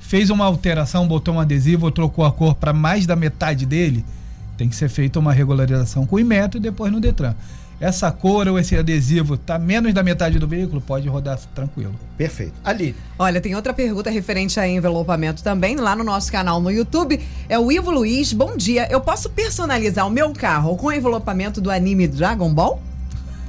Fez 0.00 0.28
uma 0.28 0.44
alteração, 0.44 1.08
botou 1.08 1.34
um 1.34 1.40
adesivo 1.40 1.86
ou 1.86 1.90
trocou 1.90 2.26
a 2.26 2.32
cor 2.32 2.54
para 2.54 2.74
mais 2.74 3.06
da 3.06 3.16
metade 3.16 3.64
dele, 3.64 4.04
tem 4.58 4.68
que 4.68 4.76
ser 4.76 4.90
feita 4.90 5.18
uma 5.18 5.32
regularização 5.32 6.04
com 6.04 6.16
o 6.16 6.20
Inmetro 6.20 6.58
e 6.58 6.60
depois 6.60 6.92
no 6.92 7.00
Detran. 7.00 7.34
Essa 7.80 8.10
cor 8.10 8.48
ou 8.48 8.58
esse 8.58 8.74
adesivo 8.76 9.34
está 9.34 9.58
menos 9.58 9.92
da 9.92 10.02
metade 10.02 10.38
do 10.38 10.48
veículo, 10.48 10.80
pode 10.80 11.08
rodar 11.08 11.38
tranquilo. 11.54 11.94
Perfeito. 12.16 12.54
Ali. 12.64 12.96
Olha, 13.18 13.40
tem 13.40 13.54
outra 13.54 13.74
pergunta 13.74 14.10
referente 14.10 14.58
a 14.58 14.66
envelopamento 14.66 15.42
também, 15.42 15.76
lá 15.76 15.94
no 15.94 16.02
nosso 16.02 16.32
canal 16.32 16.60
no 16.60 16.70
YouTube. 16.70 17.20
É 17.48 17.58
o 17.58 17.70
Ivo 17.70 17.90
Luiz. 17.90 18.32
Bom 18.32 18.56
dia. 18.56 18.88
Eu 18.90 19.00
posso 19.00 19.28
personalizar 19.28 20.06
o 20.06 20.10
meu 20.10 20.32
carro 20.32 20.76
com 20.76 20.86
o 20.86 20.92
envelopamento 20.92 21.60
do 21.60 21.70
anime 21.70 22.08
Dragon 22.08 22.52
Ball? 22.52 22.80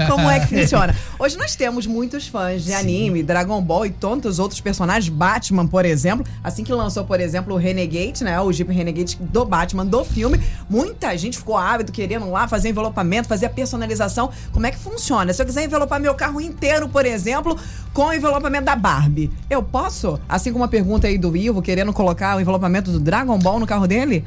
Como 0.05 0.29
é 0.29 0.39
que 0.39 0.47
funciona? 0.61 0.95
Hoje 1.17 1.37
nós 1.37 1.55
temos 1.55 1.87
muitos 1.87 2.27
fãs 2.27 2.63
de 2.63 2.69
Sim. 2.69 2.75
anime, 2.75 3.23
Dragon 3.23 3.61
Ball 3.61 3.85
e 3.85 3.89
tantos 3.89 4.39
outros 4.39 4.61
personagens, 4.61 5.09
Batman, 5.09 5.65
por 5.65 5.85
exemplo. 5.85 6.25
Assim 6.43 6.63
que 6.63 6.71
lançou, 6.71 7.03
por 7.05 7.19
exemplo, 7.19 7.53
o 7.53 7.57
Renegade, 7.57 8.23
né? 8.23 8.39
O 8.39 8.51
Jeep 8.51 8.71
Renegade 8.71 9.17
do 9.19 9.45
Batman, 9.45 9.85
do 9.85 10.03
filme. 10.05 10.39
Muita 10.69 11.17
gente 11.17 11.37
ficou 11.37 11.57
ávido, 11.57 11.91
querendo 11.91 12.29
lá 12.29 12.47
fazer 12.47 12.69
envelopamento, 12.69 13.27
fazer 13.27 13.47
a 13.47 13.49
personalização. 13.49 14.29
Como 14.51 14.65
é 14.65 14.71
que 14.71 14.77
funciona? 14.77 15.33
Se 15.33 15.41
eu 15.41 15.45
quiser 15.45 15.63
envelopar 15.63 15.99
meu 15.99 16.13
carro 16.13 16.39
inteiro, 16.39 16.87
por 16.89 17.05
exemplo, 17.05 17.57
com 17.93 18.05
o 18.05 18.13
envelopamento 18.13 18.65
da 18.65 18.75
Barbie, 18.75 19.31
eu 19.49 19.63
posso? 19.63 20.19
Assim 20.27 20.51
como 20.51 20.63
uma 20.63 20.69
pergunta 20.69 21.07
aí 21.07 21.17
do 21.17 21.35
Ivo, 21.35 21.61
querendo 21.61 21.91
colocar 21.93 22.37
o 22.37 22.41
envelopamento 22.41 22.91
do 22.91 22.99
Dragon 22.99 23.37
Ball 23.39 23.59
no 23.59 23.67
carro 23.67 23.87
dele? 23.87 24.23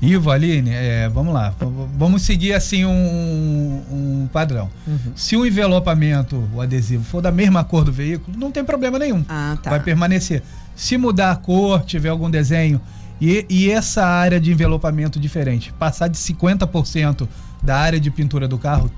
Ivo, 0.00 0.30
Aline, 0.30 0.70
é, 0.70 1.08
vamos 1.08 1.32
lá. 1.32 1.54
Vamos 1.96 2.22
seguir 2.22 2.52
assim 2.52 2.84
um, 2.84 3.82
um 3.90 4.28
padrão. 4.32 4.68
Uhum. 4.86 5.12
Se 5.14 5.36
o 5.36 5.46
envelopamento, 5.46 6.48
o 6.54 6.60
adesivo, 6.60 7.02
for 7.04 7.22
da 7.22 7.32
mesma 7.32 7.64
cor 7.64 7.84
do 7.84 7.92
veículo, 7.92 8.36
não 8.36 8.50
tem 8.50 8.64
problema 8.64 8.98
nenhum. 8.98 9.24
Ah, 9.28 9.56
tá. 9.62 9.70
Vai 9.70 9.80
permanecer. 9.80 10.42
Se 10.74 10.98
mudar 10.98 11.30
a 11.30 11.36
cor, 11.36 11.82
tiver 11.84 12.10
algum 12.10 12.30
desenho 12.30 12.80
e, 13.20 13.46
e 13.48 13.70
essa 13.70 14.04
área 14.04 14.38
de 14.38 14.52
envelopamento 14.52 15.18
diferente, 15.18 15.72
passar 15.78 16.08
de 16.08 16.18
50% 16.18 17.26
da 17.62 17.76
área 17.76 17.98
de 17.98 18.10
pintura 18.10 18.46
do 18.46 18.58
carro, 18.58 18.90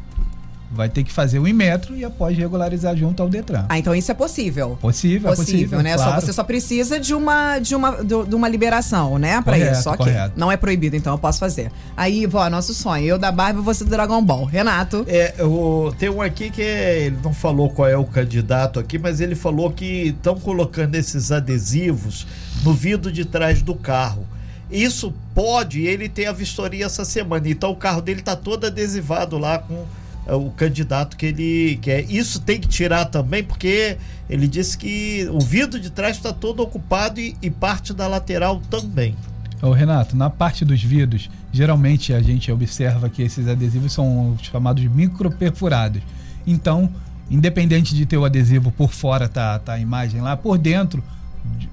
vai 0.71 0.89
ter 0.89 1.03
que 1.03 1.13
fazer 1.13 1.39
o 1.39 1.49
Inmetro 1.49 1.97
e 1.97 2.05
após 2.05 2.37
regularizar 2.37 2.97
junto 2.97 3.23
ao 3.23 3.29
Detran. 3.29 3.65
Ah, 3.69 3.79
então 3.79 3.95
isso 3.95 4.11
é 4.11 4.15
possível. 4.15 4.79
Possível, 4.81 5.31
possível, 5.31 5.31
é 5.31 5.37
possível 5.37 5.83
né? 5.83 5.95
Claro. 5.95 6.13
Só 6.13 6.21
você 6.21 6.33
só 6.33 6.45
precisa 6.45 7.01
de 7.01 7.15
uma 7.15 7.59
de 7.59 7.75
uma 7.75 8.05
de 8.05 8.35
uma 8.35 8.49
liberação, 8.49 9.19
né, 9.19 9.41
para 9.41 9.59
isso. 9.59 9.83
Só 9.83 9.97
que 9.97 10.11
não 10.37 10.53
é 10.53 10.57
proibido, 10.57 10.97
então 10.97 11.15
eu 11.15 11.19
posso 11.19 11.39
fazer. 11.39 11.71
Aí, 11.97 12.27
vó, 12.27 12.49
nosso 12.51 12.75
sonho, 12.75 13.05
eu 13.05 13.19
da 13.19 13.33
Barbie, 13.33 13.61
você 13.61 13.85
do 13.85 13.91
Dragon 13.91 14.23
Ball. 14.23 14.45
Renato. 14.45 15.05
É, 15.09 15.35
o, 15.43 15.93
tem 15.99 16.09
um 16.09 16.21
aqui 16.21 16.51
que 16.51 16.63
ele 16.63 17.19
não 17.23 17.33
falou 17.33 17.71
qual 17.71 17.89
é 17.89 17.97
o 17.97 18.05
candidato 18.05 18.79
aqui, 18.79 18.99
mas 18.99 19.21
ele 19.21 19.35
falou 19.35 19.71
que 19.71 20.09
estão 20.09 20.39
colocando 20.39 20.95
esses 20.95 21.33
adesivos 21.33 22.27
no 22.63 22.75
vidro 22.75 23.11
de 23.11 23.25
trás 23.25 23.63
do 23.63 23.75
carro. 23.75 24.27
Isso 24.71 25.15
pode, 25.35 25.81
ele 25.81 26.09
tem 26.09 26.27
a 26.27 26.33
vistoria 26.33 26.85
essa 26.85 27.05
semana, 27.05 27.49
então 27.49 27.71
o 27.71 27.77
carro 27.77 28.03
dele 28.03 28.21
tá 28.21 28.37
todo 28.37 28.67
adesivado 28.67 29.39
lá 29.39 29.59
com 29.59 29.87
o 30.35 30.51
candidato 30.51 31.17
que 31.17 31.27
ele 31.27 31.79
quer. 31.81 32.11
Isso 32.11 32.41
tem 32.41 32.61
que 32.61 32.69
tirar 32.69 33.07
também, 33.07 33.43
porque 33.43 33.97
ele 34.29 34.47
disse 34.47 34.77
que 34.77 35.29
o 35.31 35.41
vidro 35.41 35.81
de 35.81 35.91
trás 35.91 36.17
está 36.17 36.33
todo 36.33 36.61
ocupado 36.61 37.21
e, 37.21 37.37
e, 37.41 37.51
parte 37.51 37.93
da 37.93 38.07
lateral 38.07 38.61
também. 38.71 39.15
Ô 39.61 39.73
Renato, 39.73 40.17
na 40.17 40.31
parte 40.31 40.65
dos 40.65 40.83
vidros, 40.83 41.29
geralmente 41.53 42.13
a 42.13 42.21
gente 42.21 42.51
observa 42.53 43.09
que 43.09 43.23
esses 43.23 43.49
adesivos 43.49 43.93
são 43.93 44.37
chamados 44.41 44.85
microperfurados. 44.85 46.03
Então, 46.47 46.89
independente 47.31 47.95
de 47.95 48.07
ter 48.07 48.17
o 48.17 48.25
adesivo 48.25 48.71
por 48.71 48.93
fora, 48.93 49.29
tá, 49.29 49.59
tá 49.59 49.73
a 49.75 49.81
imagem 49.81 50.21
lá, 50.21 50.37
por 50.37 50.59
dentro 50.59 51.03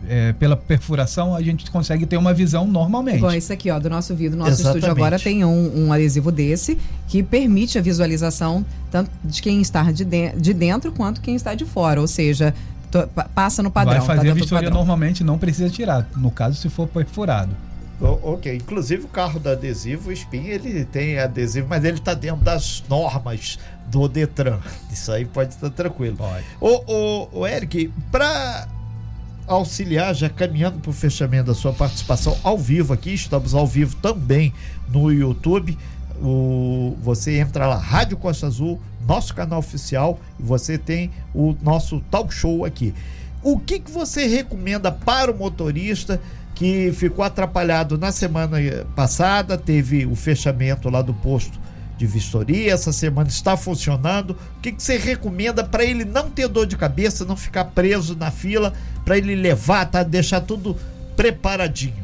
é, 0.08 0.34
pela 0.34 0.56
perfuração, 0.56 1.36
a 1.36 1.42
gente 1.42 1.70
consegue 1.72 2.06
ter 2.06 2.18
uma 2.18 2.34
visão 2.34 2.68
normalmente. 2.68 3.20
Bom, 3.20 3.32
esse 3.32 3.52
aqui, 3.52 3.72
ó, 3.72 3.80
do 3.80 3.90
nosso 3.90 4.16
vidro, 4.16 4.38
nosso 4.38 4.52
Exatamente. 4.52 4.78
estúdio 4.78 4.92
agora 4.92 5.20
tem 5.20 5.44
um, 5.44 5.86
um, 5.86 5.94
adesivo 5.94 6.32
desse 6.32 6.78
que 7.08 7.24
permite 7.24 7.78
a 7.78 7.82
visualização 7.82 8.66
tanto 8.92 9.10
de 9.24 9.42
quem 9.42 9.62
está 9.62 9.92
de, 9.92 10.06
de, 10.06 10.32
de 10.34 10.54
dentro 10.54 10.92
quanto 10.92 11.22
quem 11.22 11.36
está 11.36 11.56
de 11.56 11.66
fora. 11.66 12.00
Ou 12.00 12.08
seja, 12.08 12.54
passa 13.34 13.64
no 13.64 13.72
padrão. 13.72 13.98
Vai 13.98 14.16
fazer 14.16 14.28
tá 14.28 14.32
a 14.32 14.36
vistoria 14.36 14.70
normalmente, 14.70 15.24
não 15.24 15.38
precisa 15.38 15.70
tirar. 15.70 16.08
No 16.16 16.32
caso, 16.32 16.60
se 16.60 16.70
for 16.70 16.88
perfurado. 16.88 17.56
ok, 18.00 18.56
inclusive 18.56 19.06
o 19.06 19.08
carro 19.08 19.40
do 19.40 19.50
adesivo, 19.50 20.10
o 20.10 20.14
Spin, 20.14 20.46
ele 20.46 20.86
tem 20.86 21.18
adesivo, 21.18 21.68
mas 21.70 21.84
ele 21.84 21.98
está 21.98 22.14
dentro 22.14 22.44
das 22.44 22.84
normas 22.88 23.58
do 23.88 24.08
Detran. 24.08 24.60
Isso 24.92 25.12
aí 25.12 25.26
pode 25.26 25.54
estar 25.54 25.70
tranquilo. 25.70 26.18
Pode. 26.18 26.46
O, 26.62 26.70
o, 26.70 27.40
o 27.40 27.48
Eric, 27.48 27.92
para 28.12 28.68
auxiliar, 29.48 30.14
já 30.14 30.30
caminhando 30.30 30.80
para 30.80 30.90
o 30.90 30.94
fechamento 30.94 31.48
da 31.48 31.54
sua 31.54 31.74
participação 31.74 32.38
ao 32.44 32.58
vivo 32.58 32.94
aqui, 32.94 33.14
estamos 33.14 33.54
ao 33.54 33.68
vivo 33.68 33.96
também 33.98 34.54
no 34.90 35.12
YouTube. 35.12 35.78
O, 36.22 36.96
você 37.02 37.40
entra 37.40 37.68
lá, 37.68 37.78
Rádio 37.78 38.18
Costa 38.18 38.48
Azul, 38.48 38.82
nosso 39.08 39.34
canal 39.36 39.60
oficial, 39.60 40.20
e 40.40 40.44
você 40.44 40.78
tem 40.78 41.12
o 41.34 41.56
nosso 41.62 42.00
talk 42.10 42.34
show 42.34 42.66
aqui. 42.66 42.94
O 43.44 43.60
que, 43.60 43.80
que 43.80 43.92
você 43.92 44.26
recomenda 44.26 44.92
para 44.92 45.32
o 45.32 45.38
motorista 45.38 46.20
que 46.56 46.92
ficou 46.94 47.24
atrapalhado 47.24 47.98
na 47.98 48.12
semana 48.12 48.58
passada? 48.96 49.58
Teve 49.58 50.06
o 50.06 50.16
fechamento 50.16 50.90
lá 50.90 51.02
do 51.02 51.14
posto 51.14 51.65
de 51.98 52.06
vistoria, 52.06 52.74
essa 52.74 52.92
semana 52.92 53.30
está 53.30 53.56
funcionando. 53.56 54.32
O 54.32 54.62
que, 54.62 54.72
que 54.72 54.84
você 54.84 54.98
recomenda 54.98 55.64
para 55.64 55.84
ele 55.84 56.04
não 56.04 56.30
ter 56.30 56.48
dor 56.48 56.66
de 56.66 56.76
cabeça, 56.76 57.26
não 57.26 57.36
ficar 57.36 57.66
preso 57.66 58.16
na 58.16 58.32
fila, 58.32 58.74
para 59.04 59.18
ele 59.18 59.36
levar, 59.36 59.86
tá? 59.86 60.04
Deixar 60.04 60.42
tudo 60.42 60.76
preparadinho. 61.16 62.04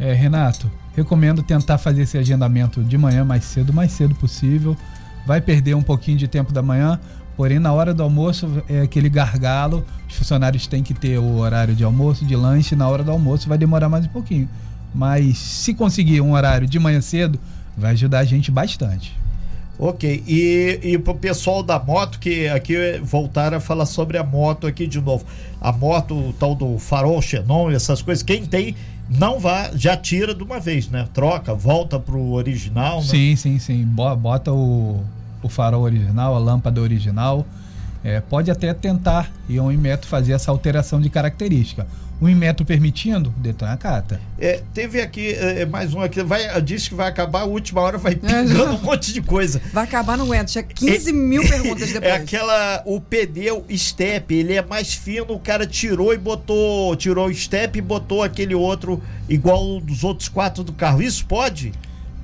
É, 0.00 0.12
Renato, 0.12 0.70
recomendo 0.96 1.42
tentar 1.42 1.78
fazer 1.78 2.02
esse 2.02 2.18
agendamento 2.18 2.82
de 2.82 2.98
manhã 2.98 3.24
mais 3.24 3.44
cedo, 3.44 3.72
mais 3.72 3.92
cedo 3.92 4.14
possível. 4.14 4.76
Vai 5.26 5.40
perder 5.40 5.74
um 5.74 5.82
pouquinho 5.82 6.18
de 6.18 6.26
tempo 6.26 6.52
da 6.52 6.60
manhã, 6.60 6.98
porém 7.36 7.60
na 7.60 7.72
hora 7.72 7.94
do 7.94 8.02
almoço 8.02 8.62
é 8.68 8.80
aquele 8.80 9.08
gargalo. 9.08 9.84
Os 10.08 10.16
funcionários 10.16 10.66
têm 10.66 10.82
que 10.82 10.94
ter 10.94 11.18
o 11.18 11.36
horário 11.36 11.74
de 11.76 11.84
almoço, 11.84 12.24
de 12.24 12.34
lanche. 12.34 12.74
Na 12.74 12.88
hora 12.88 13.04
do 13.04 13.12
almoço 13.12 13.48
vai 13.48 13.56
demorar 13.56 13.88
mais 13.88 14.04
um 14.04 14.08
pouquinho. 14.08 14.48
Mas 14.92 15.38
se 15.38 15.72
conseguir 15.72 16.20
um 16.20 16.32
horário 16.32 16.66
de 16.66 16.78
manhã 16.78 17.00
cedo, 17.00 17.38
vai 17.76 17.92
ajudar 17.92 18.20
a 18.20 18.24
gente 18.24 18.50
bastante. 18.50 19.16
Ok, 19.78 20.22
e, 20.28 20.78
e 20.82 20.98
pro 20.98 21.14
pessoal 21.14 21.62
da 21.62 21.78
moto, 21.78 22.18
que 22.18 22.46
aqui 22.48 23.00
voltaram 23.02 23.56
a 23.56 23.60
falar 23.60 23.86
sobre 23.86 24.18
a 24.18 24.22
moto 24.22 24.66
aqui 24.66 24.86
de 24.86 25.00
novo. 25.00 25.24
A 25.60 25.72
moto, 25.72 26.14
o 26.14 26.32
tal 26.32 26.54
do 26.54 26.78
farol 26.78 27.20
Xenon, 27.20 27.70
essas 27.70 28.02
coisas, 28.02 28.22
quem 28.22 28.44
tem, 28.44 28.76
não 29.08 29.40
vá, 29.40 29.70
já 29.74 29.96
tira 29.96 30.34
de 30.34 30.42
uma 30.42 30.60
vez, 30.60 30.88
né? 30.88 31.08
Troca, 31.12 31.54
volta 31.54 31.98
pro 31.98 32.32
original. 32.32 32.98
Né? 32.98 33.06
Sim, 33.06 33.36
sim, 33.36 33.58
sim. 33.58 33.84
Bota 33.84 34.52
o, 34.52 35.02
o 35.42 35.48
farol 35.48 35.82
original, 35.82 36.34
a 36.34 36.38
lâmpada 36.38 36.80
original. 36.80 37.44
É, 38.04 38.20
pode 38.20 38.50
até 38.50 38.74
tentar, 38.74 39.30
e 39.48 39.60
um 39.60 39.70
Inmetro 39.70 40.08
fazer 40.08 40.32
essa 40.32 40.50
alteração 40.50 41.00
de 41.00 41.08
característica 41.08 41.86
o 42.22 42.28
Inmetro 42.28 42.64
permitindo, 42.64 43.34
Detran 43.36 43.72
acata. 43.72 44.20
É, 44.38 44.62
teve 44.72 45.00
aqui 45.00 45.32
é, 45.32 45.62
é, 45.62 45.66
mais 45.66 45.92
um 45.92 46.00
aqui, 46.00 46.22
vai, 46.22 46.62
disse 46.62 46.88
que 46.88 46.94
vai 46.94 47.08
acabar, 47.08 47.40
a 47.40 47.44
última 47.46 47.80
hora 47.80 47.98
vai 47.98 48.14
pingando 48.14 48.76
um 48.76 48.78
monte 48.78 49.12
de 49.12 49.20
coisa. 49.20 49.60
Vai 49.72 49.82
acabar, 49.82 50.16
não 50.16 50.26
aguento, 50.26 50.50
tinha 50.50 50.62
15 50.62 51.10
é, 51.10 51.12
mil 51.12 51.42
perguntas 51.48 51.90
é 51.90 51.94
depois. 51.94 52.12
É 52.12 52.14
aquela, 52.14 52.80
o 52.86 53.00
pneu 53.00 53.66
step, 53.76 54.32
ele 54.32 54.54
é 54.54 54.62
mais 54.62 54.94
fino, 54.94 55.34
o 55.34 55.40
cara 55.40 55.66
tirou 55.66 56.14
e 56.14 56.16
botou, 56.16 56.94
tirou 56.94 57.26
o 57.26 57.34
step 57.34 57.76
e 57.76 57.82
botou 57.82 58.22
aquele 58.22 58.54
outro 58.54 59.02
igual 59.28 59.80
dos 59.80 60.04
outros 60.04 60.28
quatro 60.28 60.62
do 60.62 60.72
carro, 60.72 61.02
isso 61.02 61.26
pode? 61.26 61.72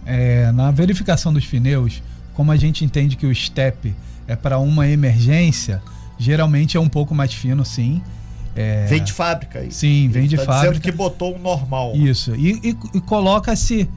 É, 0.06 0.52
na 0.52 0.70
verificação 0.70 1.32
dos 1.32 1.44
pneus, 1.44 2.00
como 2.34 2.52
a 2.52 2.56
gente 2.56 2.84
entende 2.84 3.16
que 3.16 3.26
o 3.26 3.34
step 3.34 3.92
é 4.28 4.36
para 4.36 4.58
uma 4.58 4.86
emergência, 4.86 5.82
geralmente 6.18 6.76
é 6.76 6.80
um 6.80 6.88
pouco 6.88 7.14
mais 7.14 7.32
fino, 7.32 7.64
sim. 7.64 8.02
É... 8.54 8.86
Vem 8.86 9.02
de 9.02 9.12
fábrica. 9.12 9.64
Sim, 9.70 10.08
vem 10.08 10.28
de 10.28 10.36
tá 10.36 10.44
fábrica. 10.44 10.72
Dizendo 10.72 10.82
que 10.82 10.92
botou 10.92 11.34
um 11.34 11.38
normal. 11.38 11.96
Isso. 11.96 12.34
E, 12.36 12.52
e, 12.62 12.76
e 12.94 13.00
coloca-se 13.00 13.88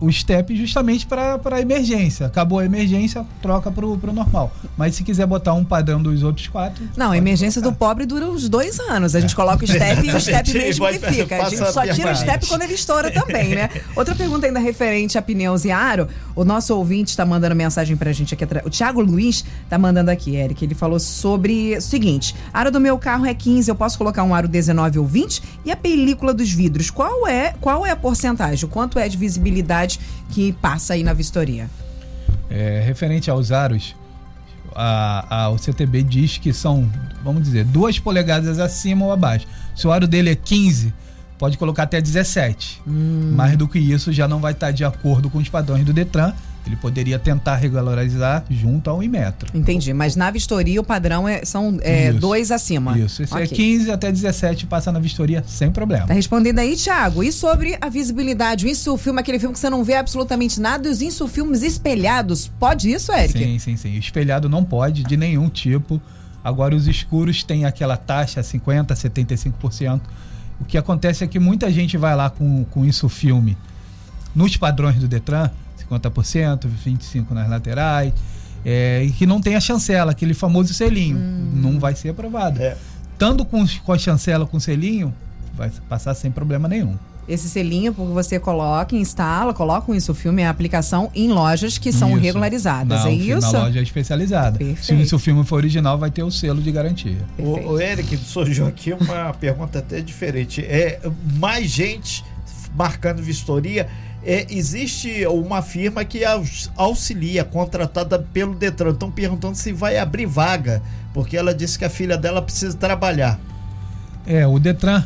o 0.00 0.12
step 0.12 0.54
justamente 0.54 1.06
para 1.06 1.60
emergência. 1.60 2.26
Acabou 2.26 2.58
a 2.58 2.64
emergência, 2.64 3.24
troca 3.40 3.70
para 3.70 3.86
o 3.86 3.96
normal. 4.12 4.52
Mas 4.76 4.94
se 4.94 5.02
quiser 5.02 5.26
botar 5.26 5.54
um 5.54 5.64
padrão 5.64 6.02
dos 6.02 6.22
outros 6.22 6.48
quatro. 6.48 6.84
Não, 6.96 7.12
a 7.12 7.16
emergência 7.16 7.60
colocar. 7.62 7.76
do 7.76 7.78
pobre 7.78 8.06
dura 8.06 8.26
uns 8.26 8.48
dois 8.48 8.78
anos. 8.78 9.14
A 9.14 9.20
gente 9.20 9.34
coloca 9.34 9.64
o 9.64 9.68
step 9.68 10.06
e 10.06 10.10
o 10.10 10.20
step 10.20 10.52
mesmo 10.52 10.86
que 10.88 10.98
fica. 10.98 11.42
A 11.42 11.48
gente 11.48 11.72
só 11.72 11.86
tira 11.86 12.12
o 12.12 12.16
step 12.16 12.46
quando 12.46 12.62
ele 12.62 12.74
estoura 12.74 13.10
também, 13.10 13.54
né? 13.54 13.70
Outra 13.96 14.14
pergunta 14.14 14.46
ainda 14.46 14.58
referente 14.58 15.16
a 15.16 15.22
pneus 15.22 15.64
e 15.64 15.70
aro. 15.70 16.08
O 16.34 16.44
nosso 16.44 16.74
ouvinte 16.76 17.10
está 17.10 17.24
mandando 17.24 17.54
mensagem 17.54 17.96
para 17.96 18.10
a 18.10 18.12
gente 18.12 18.34
aqui. 18.34 18.44
O 18.64 18.70
Thiago 18.70 19.00
Luiz 19.00 19.44
está 19.64 19.78
mandando 19.78 20.10
aqui, 20.10 20.36
Eric. 20.36 20.64
Ele 20.64 20.74
falou 20.74 21.00
sobre 21.00 21.76
o 21.76 21.80
seguinte: 21.80 22.34
aro 22.52 22.70
do 22.70 22.80
meu 22.80 22.98
carro 22.98 23.24
é 23.24 23.32
15, 23.32 23.70
eu 23.70 23.74
posso 23.74 23.96
colocar 23.96 24.22
um 24.22 24.34
aro 24.34 24.46
19 24.46 24.98
ou 24.98 25.06
20? 25.06 25.42
E 25.64 25.70
a 25.70 25.76
película 25.76 26.34
dos 26.34 26.52
vidros, 26.52 26.90
qual 26.90 27.26
é, 27.26 27.54
qual 27.60 27.86
é 27.86 27.90
a 27.90 27.96
porcentagem? 27.96 28.64
O 28.66 28.68
quanto 28.68 28.98
é 28.98 29.08
de 29.08 29.16
visibilidade? 29.16 29.85
Que 30.30 30.52
passa 30.54 30.94
aí 30.94 31.04
na 31.04 31.12
vistoria? 31.12 31.68
É, 32.50 32.82
referente 32.84 33.30
aos 33.30 33.52
aros, 33.52 33.94
a, 34.74 35.44
a, 35.44 35.48
o 35.50 35.58
CTB 35.58 36.02
diz 36.02 36.38
que 36.38 36.52
são, 36.52 36.90
vamos 37.24 37.42
dizer, 37.42 37.64
duas 37.64 37.98
polegadas 37.98 38.58
acima 38.58 39.04
ou 39.04 39.12
abaixo. 39.12 39.46
Se 39.74 39.86
o 39.86 39.92
aro 39.92 40.06
dele 40.06 40.30
é 40.30 40.34
15, 40.34 40.92
pode 41.38 41.56
colocar 41.56 41.84
até 41.84 42.00
17. 42.00 42.82
Hum. 42.86 43.32
Mais 43.34 43.56
do 43.56 43.66
que 43.66 43.78
isso 43.78 44.12
já 44.12 44.28
não 44.28 44.40
vai 44.40 44.52
estar 44.52 44.70
de 44.70 44.84
acordo 44.84 45.30
com 45.30 45.38
os 45.38 45.48
padrões 45.48 45.84
do 45.84 45.92
Detran 45.92 46.32
ele 46.68 46.76
poderia 46.76 47.18
tentar 47.18 47.56
regularizar 47.56 48.44
junto 48.50 48.90
ao 48.90 49.02
Inmetro. 49.02 49.48
Entendi, 49.56 49.92
mas 49.92 50.16
na 50.16 50.30
vistoria 50.30 50.80
o 50.80 50.84
padrão 50.84 51.28
é, 51.28 51.44
são 51.44 51.78
é, 51.82 52.12
dois 52.12 52.50
acima. 52.50 52.98
Isso, 52.98 53.22
esse 53.22 53.32
é 53.32 53.44
okay. 53.44 53.52
é 53.52 53.56
15 53.56 53.90
até 53.90 54.12
17 54.12 54.66
passa 54.66 54.90
na 54.90 54.98
vistoria 54.98 55.44
sem 55.46 55.70
problema. 55.70 56.06
Tá 56.06 56.14
respondendo 56.14 56.58
aí, 56.58 56.76
Thiago. 56.76 57.22
E 57.22 57.32
sobre 57.32 57.76
a 57.80 57.88
visibilidade, 57.88 58.66
o 58.66 58.68
insufilme, 58.68 59.20
aquele 59.20 59.38
filme 59.38 59.54
que 59.54 59.60
você 59.60 59.70
não 59.70 59.84
vê 59.84 59.94
absolutamente 59.94 60.60
nada, 60.60 60.88
e 60.88 60.90
os 60.90 61.00
insufilmes 61.00 61.62
espelhados, 61.62 62.48
pode 62.58 62.90
isso, 62.90 63.12
Eric? 63.12 63.38
Sim, 63.38 63.58
sim, 63.58 63.76
sim. 63.76 63.96
Espelhado 63.96 64.48
não 64.48 64.64
pode, 64.64 65.04
de 65.04 65.16
nenhum 65.16 65.48
tipo. 65.48 66.00
Agora, 66.42 66.74
os 66.74 66.86
escuros 66.86 67.42
têm 67.42 67.64
aquela 67.64 67.96
taxa 67.96 68.40
50%, 68.40 68.86
75%. 68.88 70.00
O 70.60 70.64
que 70.64 70.78
acontece 70.78 71.22
é 71.22 71.26
que 71.26 71.38
muita 71.38 71.70
gente 71.70 71.96
vai 71.96 72.14
lá 72.16 72.30
com, 72.30 72.64
com 72.64 72.84
isso 72.84 73.08
filme 73.08 73.56
nos 74.34 74.56
padrões 74.56 74.96
do 74.96 75.08
Detran 75.08 75.50
50%, 75.90 76.66
25% 76.86 77.30
nas 77.30 77.48
laterais. 77.48 78.12
É, 78.64 79.04
e 79.04 79.12
que 79.12 79.26
não 79.26 79.40
tem 79.40 79.54
a 79.54 79.60
chancela, 79.60 80.10
aquele 80.10 80.34
famoso 80.34 80.74
selinho. 80.74 81.16
Hum. 81.16 81.52
Não 81.54 81.78
vai 81.78 81.94
ser 81.94 82.08
aprovado. 82.08 82.60
É. 82.60 82.76
Tanto 83.16 83.44
com, 83.44 83.64
com 83.84 83.92
a 83.92 83.98
chancela 83.98 84.44
com 84.44 84.58
selinho, 84.58 85.14
vai 85.54 85.70
passar 85.88 86.14
sem 86.14 86.30
problema 86.30 86.68
nenhum. 86.68 86.96
Esse 87.28 87.48
selinho, 87.48 87.92
porque 87.92 88.12
você 88.12 88.38
coloca, 88.38 88.94
instala, 88.94 89.52
coloca 89.52 89.94
isso, 89.96 90.12
o 90.12 90.14
filme 90.14 90.42
é 90.42 90.46
a 90.46 90.50
aplicação 90.50 91.10
em 91.12 91.28
lojas 91.28 91.76
que 91.76 91.92
são 91.92 92.10
isso. 92.10 92.20
regularizadas, 92.20 93.00
Não, 93.00 93.08
é 93.08 93.12
isso? 93.12 93.52
Na 93.52 93.64
loja 93.64 93.80
especializada. 93.80 94.58
Perfeito. 94.58 95.08
Se 95.08 95.14
o 95.14 95.18
filme 95.18 95.44
for 95.44 95.56
original, 95.56 95.98
vai 95.98 96.10
ter 96.10 96.22
o 96.22 96.30
selo 96.30 96.62
de 96.62 96.70
garantia. 96.70 97.18
O, 97.36 97.72
o 97.72 97.80
Eric 97.80 98.16
surgiu 98.18 98.66
aqui 98.66 98.92
uma 98.92 99.32
pergunta 99.32 99.80
até 99.80 100.00
diferente. 100.00 100.60
É 100.64 101.00
mais 101.34 101.68
gente 101.68 102.24
marcando 102.76 103.20
vistoria 103.22 103.88
é, 104.26 104.44
existe 104.50 105.24
uma 105.28 105.62
firma 105.62 106.04
que 106.04 106.22
auxilia, 106.76 107.44
contratada 107.44 108.18
pelo 108.18 108.56
Detran. 108.56 108.90
Estão 108.90 109.08
perguntando 109.08 109.54
se 109.54 109.72
vai 109.72 109.98
abrir 109.98 110.26
vaga, 110.26 110.82
porque 111.14 111.36
ela 111.36 111.54
disse 111.54 111.78
que 111.78 111.84
a 111.84 111.88
filha 111.90 112.18
dela 112.18 112.42
precisa 112.42 112.76
trabalhar. 112.76 113.38
É, 114.26 114.44
o 114.44 114.58
Detran, 114.58 115.04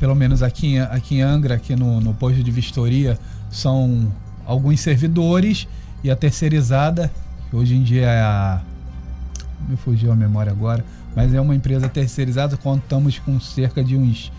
pelo 0.00 0.16
menos 0.16 0.42
aqui, 0.42 0.80
aqui 0.80 1.18
em 1.18 1.22
Angra, 1.22 1.54
aqui 1.54 1.76
no, 1.76 2.00
no 2.00 2.12
posto 2.12 2.42
de 2.42 2.50
vistoria, 2.50 3.16
são 3.52 4.12
alguns 4.44 4.80
servidores 4.80 5.68
e 6.02 6.10
a 6.10 6.16
terceirizada, 6.16 7.08
que 7.48 7.54
hoje 7.54 7.76
em 7.76 7.84
dia 7.84 8.06
é 8.06 8.20
a. 8.20 8.60
Me 9.68 9.76
fugiu 9.76 10.10
a 10.10 10.16
memória 10.16 10.50
agora, 10.50 10.84
mas 11.14 11.32
é 11.32 11.40
uma 11.40 11.54
empresa 11.54 11.88
terceirizada, 11.88 12.56
contamos 12.56 13.16
com 13.20 13.38
cerca 13.38 13.84
de 13.84 13.96
uns 13.96 14.32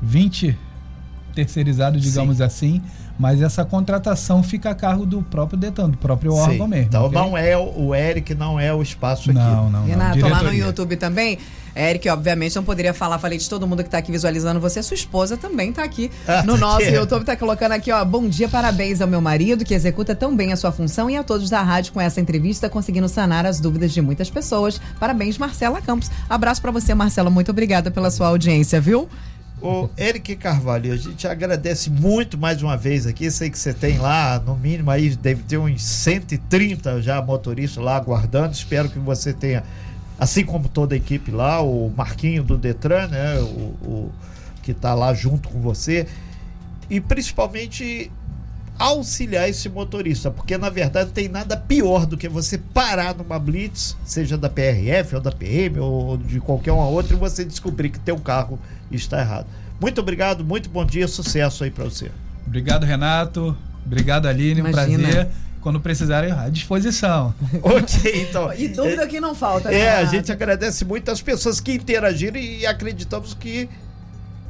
20 0.00 0.56
terceirizados, 1.34 2.00
digamos 2.00 2.38
Sim. 2.38 2.42
assim 2.44 2.82
mas 3.22 3.40
essa 3.40 3.64
contratação 3.64 4.42
fica 4.42 4.70
a 4.70 4.74
cargo 4.74 5.06
do 5.06 5.22
próprio 5.22 5.56
Detan, 5.56 5.88
do 5.88 5.96
próprio 5.96 6.34
órgão 6.34 6.66
mesmo. 6.66 6.86
Então 6.86 7.06
okay? 7.06 7.16
não 7.16 7.38
é 7.38 7.56
o 7.56 7.94
Eric, 7.94 8.34
não 8.34 8.58
é 8.58 8.74
o 8.74 8.82
espaço 8.82 9.30
aqui. 9.30 9.38
Não, 9.38 9.70
não, 9.70 9.84
Renato, 9.84 10.18
não. 10.18 10.28
lá 10.28 10.42
no 10.42 10.52
YouTube 10.52 10.96
também. 10.96 11.38
Eric, 11.74 12.08
obviamente, 12.08 12.56
não 12.56 12.64
poderia 12.64 12.92
falar, 12.92 13.20
falei 13.20 13.38
de 13.38 13.48
todo 13.48 13.64
mundo 13.64 13.84
que 13.84 13.86
está 13.86 13.98
aqui 13.98 14.10
visualizando 14.10 14.58
você. 14.58 14.82
Sua 14.82 14.96
esposa 14.96 15.36
também 15.36 15.70
está 15.70 15.84
aqui 15.84 16.10
ah, 16.26 16.42
no 16.42 16.54
tá 16.54 16.58
nosso 16.58 16.82
aqui. 16.82 16.96
YouTube, 16.96 17.20
está 17.20 17.36
colocando 17.36 17.70
aqui, 17.70 17.92
ó. 17.92 18.04
Bom 18.04 18.26
dia, 18.28 18.48
parabéns 18.48 19.00
ao 19.00 19.06
meu 19.06 19.20
marido, 19.20 19.64
que 19.64 19.72
executa 19.72 20.16
tão 20.16 20.34
bem 20.34 20.52
a 20.52 20.56
sua 20.56 20.72
função, 20.72 21.08
e 21.08 21.16
a 21.16 21.22
todos 21.22 21.48
da 21.48 21.62
rádio 21.62 21.92
com 21.92 22.00
essa 22.00 22.20
entrevista, 22.20 22.68
conseguindo 22.68 23.08
sanar 23.08 23.46
as 23.46 23.60
dúvidas 23.60 23.92
de 23.92 24.02
muitas 24.02 24.30
pessoas. 24.30 24.80
Parabéns, 24.98 25.38
Marcela 25.38 25.80
Campos. 25.80 26.10
Abraço 26.28 26.60
para 26.60 26.72
você, 26.72 26.92
Marcela. 26.92 27.30
Muito 27.30 27.52
obrigada 27.52 27.88
pela 27.88 28.10
sua 28.10 28.26
audiência, 28.26 28.80
viu? 28.80 29.08
O 29.62 29.88
Eric 29.96 30.34
Carvalho, 30.34 30.92
a 30.92 30.96
gente 30.96 31.24
agradece 31.28 31.88
muito 31.88 32.36
mais 32.36 32.60
uma 32.64 32.76
vez 32.76 33.06
aqui. 33.06 33.30
Sei 33.30 33.48
que 33.48 33.56
você 33.56 33.72
tem 33.72 33.96
lá, 33.96 34.42
no 34.44 34.56
mínimo, 34.56 34.90
aí 34.90 35.14
deve 35.14 35.44
ter 35.44 35.56
uns 35.56 35.84
130 35.84 37.00
já 37.00 37.22
motoristas 37.22 37.82
lá 37.82 37.94
aguardando. 37.96 38.52
Espero 38.52 38.88
que 38.88 38.98
você 38.98 39.32
tenha, 39.32 39.62
assim 40.18 40.44
como 40.44 40.68
toda 40.68 40.96
a 40.96 40.98
equipe 40.98 41.30
lá, 41.30 41.62
o 41.62 41.92
Marquinho 41.96 42.42
do 42.42 42.58
Detran, 42.58 43.06
né? 43.06 43.38
O, 43.38 43.46
o 43.86 44.12
que 44.64 44.72
está 44.72 44.94
lá 44.94 45.14
junto 45.14 45.48
com 45.48 45.60
você. 45.60 46.08
E 46.90 47.00
principalmente 47.00 48.10
auxiliar 48.82 49.48
esse 49.48 49.68
motorista, 49.68 50.28
porque 50.28 50.58
na 50.58 50.68
verdade 50.68 51.06
não 51.06 51.12
tem 51.12 51.28
nada 51.28 51.56
pior 51.56 52.04
do 52.04 52.16
que 52.16 52.28
você 52.28 52.58
parar 52.58 53.14
numa 53.14 53.38
blitz, 53.38 53.96
seja 54.04 54.36
da 54.36 54.48
PRF 54.48 55.14
ou 55.14 55.20
da 55.20 55.30
PM 55.30 55.78
ou 55.78 56.16
de 56.16 56.40
qualquer 56.40 56.72
uma 56.72 56.88
outra, 56.88 57.14
e 57.14 57.18
você 57.18 57.44
descobrir 57.44 57.90
que 57.90 58.00
teu 58.00 58.18
carro 58.18 58.58
está 58.90 59.20
errado. 59.20 59.46
Muito 59.80 60.00
obrigado, 60.00 60.44
muito 60.44 60.68
bom 60.68 60.84
dia, 60.84 61.06
sucesso 61.06 61.62
aí 61.62 61.70
para 61.70 61.84
você. 61.84 62.10
Obrigado, 62.44 62.84
Renato. 62.84 63.56
Obrigado, 63.86 64.26
Aline, 64.26 64.60
Imagina. 64.60 64.98
um 64.98 65.02
prazer. 65.02 65.28
Quando 65.60 65.78
precisarem, 65.78 66.32
à 66.32 66.48
disposição. 66.48 67.32
ok, 67.62 68.26
então. 68.28 68.52
E 68.52 68.66
dúvida 68.66 69.06
que 69.06 69.20
não 69.20 69.32
falta, 69.32 69.70
né? 69.70 69.78
É, 69.78 69.92
a 69.92 70.04
gente 70.04 70.32
agradece 70.32 70.84
muito 70.84 71.08
as 71.08 71.22
pessoas 71.22 71.60
que 71.60 71.72
interagiram 71.72 72.36
e 72.36 72.66
acreditamos 72.66 73.32
que 73.32 73.68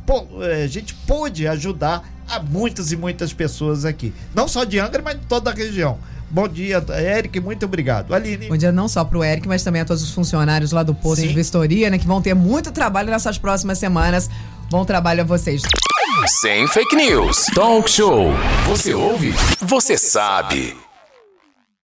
pô, 0.06 0.26
é, 0.42 0.62
a 0.62 0.66
gente 0.66 0.94
pôde 1.06 1.46
ajudar 1.46 2.02
a 2.32 2.40
muitas 2.40 2.90
e 2.90 2.96
muitas 2.96 3.32
pessoas 3.32 3.84
aqui. 3.84 4.12
Não 4.34 4.48
só 4.48 4.64
de 4.64 4.78
Angra, 4.78 5.02
mas 5.02 5.20
de 5.20 5.26
toda 5.26 5.50
a 5.50 5.54
região. 5.54 5.98
Bom 6.30 6.48
dia, 6.48 6.82
Eric, 6.98 7.38
muito 7.40 7.66
obrigado. 7.66 8.14
Aline. 8.14 8.48
Bom 8.48 8.56
dia 8.56 8.72
não 8.72 8.88
só 8.88 9.04
para 9.04 9.18
o 9.18 9.22
Eric, 9.22 9.46
mas 9.46 9.62
também 9.62 9.82
a 9.82 9.84
todos 9.84 10.02
os 10.02 10.12
funcionários 10.12 10.72
lá 10.72 10.82
do 10.82 10.94
posto 10.94 11.20
Sim. 11.20 11.28
de 11.28 11.34
vistoria, 11.34 11.90
né, 11.90 11.98
que 11.98 12.06
vão 12.06 12.22
ter 12.22 12.34
muito 12.34 12.72
trabalho 12.72 13.10
nessas 13.10 13.36
próximas 13.36 13.76
semanas. 13.76 14.30
Bom 14.70 14.82
trabalho 14.82 15.20
a 15.20 15.24
vocês. 15.24 15.62
Sem 16.40 16.66
fake 16.68 16.96
news. 16.96 17.44
Talk 17.54 17.90
show. 17.90 18.30
Você 18.66 18.94
ouve? 18.94 19.34
Você 19.60 19.98
sabe. 19.98 20.81